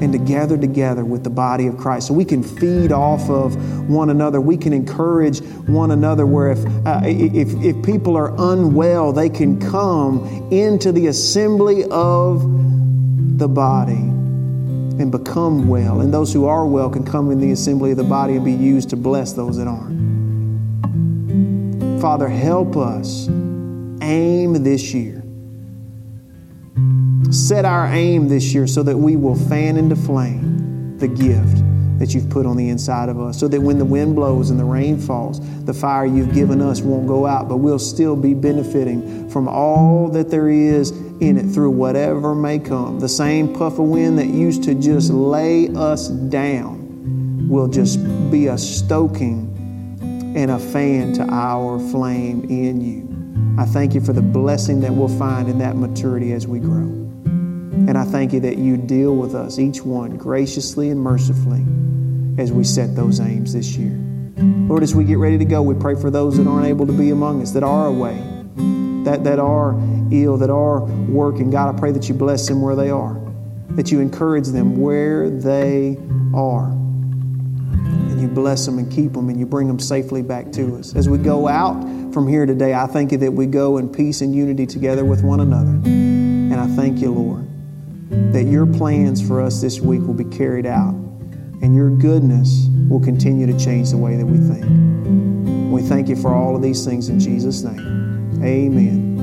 and 0.00 0.12
to 0.12 0.18
gather 0.18 0.56
together 0.56 1.04
with 1.04 1.24
the 1.24 1.30
body 1.30 1.66
of 1.66 1.76
Christ 1.76 2.08
so 2.08 2.14
we 2.14 2.24
can 2.24 2.42
feed 2.42 2.92
off 2.92 3.28
of 3.28 3.56
one 3.88 4.10
another. 4.10 4.40
We 4.40 4.56
can 4.56 4.72
encourage 4.72 5.40
one 5.68 5.90
another 5.90 6.26
where 6.26 6.52
if, 6.52 6.64
uh, 6.86 7.02
if, 7.04 7.52
if 7.62 7.84
people 7.84 8.16
are 8.16 8.34
unwell, 8.38 9.12
they 9.12 9.28
can 9.28 9.60
come 9.60 10.48
into 10.50 10.92
the 10.92 11.08
assembly 11.08 11.84
of 11.90 12.42
the 13.38 13.48
body 13.48 13.92
and 13.92 15.10
become 15.10 15.68
well. 15.68 16.00
And 16.00 16.12
those 16.12 16.32
who 16.32 16.46
are 16.46 16.66
well 16.66 16.90
can 16.90 17.04
come 17.04 17.30
in 17.30 17.40
the 17.40 17.52
assembly 17.52 17.90
of 17.90 17.96
the 17.96 18.04
body 18.04 18.36
and 18.36 18.44
be 18.44 18.52
used 18.52 18.90
to 18.90 18.96
bless 18.96 19.32
those 19.32 19.56
that 19.56 19.66
aren't. 19.66 20.00
Father, 22.00 22.28
help 22.28 22.76
us 22.76 23.28
aim 24.02 24.62
this 24.62 24.94
year 24.94 25.19
set 27.30 27.64
our 27.64 27.86
aim 27.86 28.28
this 28.28 28.52
year 28.52 28.66
so 28.66 28.82
that 28.82 28.96
we 28.96 29.16
will 29.16 29.36
fan 29.36 29.76
into 29.76 29.96
flame 29.96 30.98
the 30.98 31.08
gift 31.08 31.62
that 31.98 32.14
you've 32.14 32.30
put 32.30 32.46
on 32.46 32.56
the 32.56 32.70
inside 32.70 33.10
of 33.10 33.20
us, 33.20 33.38
so 33.38 33.46
that 33.46 33.60
when 33.60 33.76
the 33.78 33.84
wind 33.84 34.16
blows 34.16 34.48
and 34.48 34.58
the 34.58 34.64
rain 34.64 34.98
falls, 34.98 35.38
the 35.66 35.74
fire 35.74 36.06
you've 36.06 36.32
given 36.32 36.62
us 36.62 36.80
won't 36.80 37.06
go 37.06 37.26
out, 37.26 37.46
but 37.46 37.58
we'll 37.58 37.78
still 37.78 38.16
be 38.16 38.32
benefiting 38.32 39.28
from 39.28 39.46
all 39.46 40.08
that 40.08 40.30
there 40.30 40.48
is 40.48 40.92
in 41.20 41.36
it 41.36 41.52
through 41.52 41.70
whatever 41.70 42.34
may 42.34 42.58
come. 42.58 43.00
The 43.00 43.08
same 43.08 43.54
puff 43.54 43.74
of 43.74 43.84
wind 43.84 44.18
that 44.18 44.28
used 44.28 44.64
to 44.64 44.74
just 44.74 45.10
lay 45.10 45.68
us 45.74 46.08
down 46.08 47.48
will 47.50 47.68
just 47.68 47.98
be 48.30 48.46
a 48.46 48.56
stoking 48.56 49.48
and 50.34 50.50
a 50.50 50.58
fan 50.58 51.12
to 51.12 51.22
our 51.28 51.78
flame 51.90 52.44
in 52.48 52.80
you. 52.80 53.60
I 53.60 53.66
thank 53.66 53.94
you 53.94 54.00
for 54.00 54.14
the 54.14 54.22
blessing 54.22 54.80
that 54.80 54.92
we'll 54.92 55.08
find 55.18 55.50
in 55.50 55.58
that 55.58 55.76
maturity 55.76 56.32
as 56.32 56.46
we 56.46 56.60
grow. 56.60 56.99
And 57.88 57.96
I 57.96 58.04
thank 58.04 58.32
you 58.32 58.40
that 58.40 58.58
you 58.58 58.76
deal 58.76 59.16
with 59.16 59.34
us, 59.34 59.58
each 59.58 59.82
one, 59.82 60.16
graciously 60.16 60.90
and 60.90 61.00
mercifully 61.00 61.64
as 62.38 62.52
we 62.52 62.64
set 62.64 62.94
those 62.94 63.20
aims 63.20 63.52
this 63.52 63.76
year. 63.76 63.96
Lord, 64.68 64.82
as 64.82 64.94
we 64.94 65.04
get 65.04 65.18
ready 65.18 65.38
to 65.38 65.44
go, 65.44 65.62
we 65.62 65.74
pray 65.74 65.94
for 65.94 66.10
those 66.10 66.36
that 66.38 66.46
aren't 66.46 66.66
able 66.66 66.86
to 66.86 66.92
be 66.92 67.10
among 67.10 67.42
us, 67.42 67.52
that 67.52 67.62
are 67.62 67.86
away, 67.86 68.16
that, 69.04 69.24
that 69.24 69.38
are 69.38 69.72
ill, 70.12 70.36
that 70.38 70.50
are 70.50 70.84
working. 70.84 71.50
God, 71.50 71.74
I 71.74 71.78
pray 71.78 71.92
that 71.92 72.08
you 72.08 72.14
bless 72.14 72.46
them 72.48 72.62
where 72.62 72.76
they 72.76 72.90
are, 72.90 73.20
that 73.70 73.90
you 73.90 74.00
encourage 74.00 74.46
them 74.46 74.80
where 74.80 75.28
they 75.28 75.96
are. 76.34 76.70
And 76.70 78.20
you 78.20 78.28
bless 78.28 78.64
them 78.66 78.78
and 78.78 78.90
keep 78.90 79.12
them 79.12 79.28
and 79.28 79.38
you 79.38 79.46
bring 79.46 79.66
them 79.68 79.78
safely 79.78 80.22
back 80.22 80.52
to 80.52 80.76
us. 80.76 80.94
As 80.94 81.08
we 81.08 81.18
go 81.18 81.48
out, 81.48 81.80
from 82.12 82.26
here 82.26 82.46
today, 82.46 82.74
I 82.74 82.86
thank 82.86 83.12
you 83.12 83.18
that 83.18 83.32
we 83.32 83.46
go 83.46 83.78
in 83.78 83.88
peace 83.88 84.20
and 84.20 84.34
unity 84.34 84.66
together 84.66 85.04
with 85.04 85.22
one 85.22 85.40
another. 85.40 85.70
And 85.70 86.54
I 86.54 86.66
thank 86.68 86.98
you, 86.98 87.12
Lord, 87.12 87.46
that 88.10 88.44
your 88.44 88.66
plans 88.66 89.26
for 89.26 89.40
us 89.40 89.60
this 89.60 89.80
week 89.80 90.02
will 90.02 90.14
be 90.14 90.24
carried 90.24 90.66
out 90.66 90.94
and 91.62 91.74
your 91.74 91.90
goodness 91.90 92.66
will 92.88 93.00
continue 93.00 93.46
to 93.46 93.58
change 93.58 93.90
the 93.90 93.96
way 93.96 94.16
that 94.16 94.26
we 94.26 94.38
think. 94.38 94.64
We 95.72 95.82
thank 95.82 96.08
you 96.08 96.16
for 96.16 96.34
all 96.34 96.56
of 96.56 96.62
these 96.62 96.84
things 96.84 97.08
in 97.08 97.20
Jesus' 97.20 97.62
name. 97.62 98.42
Amen. 98.42 99.19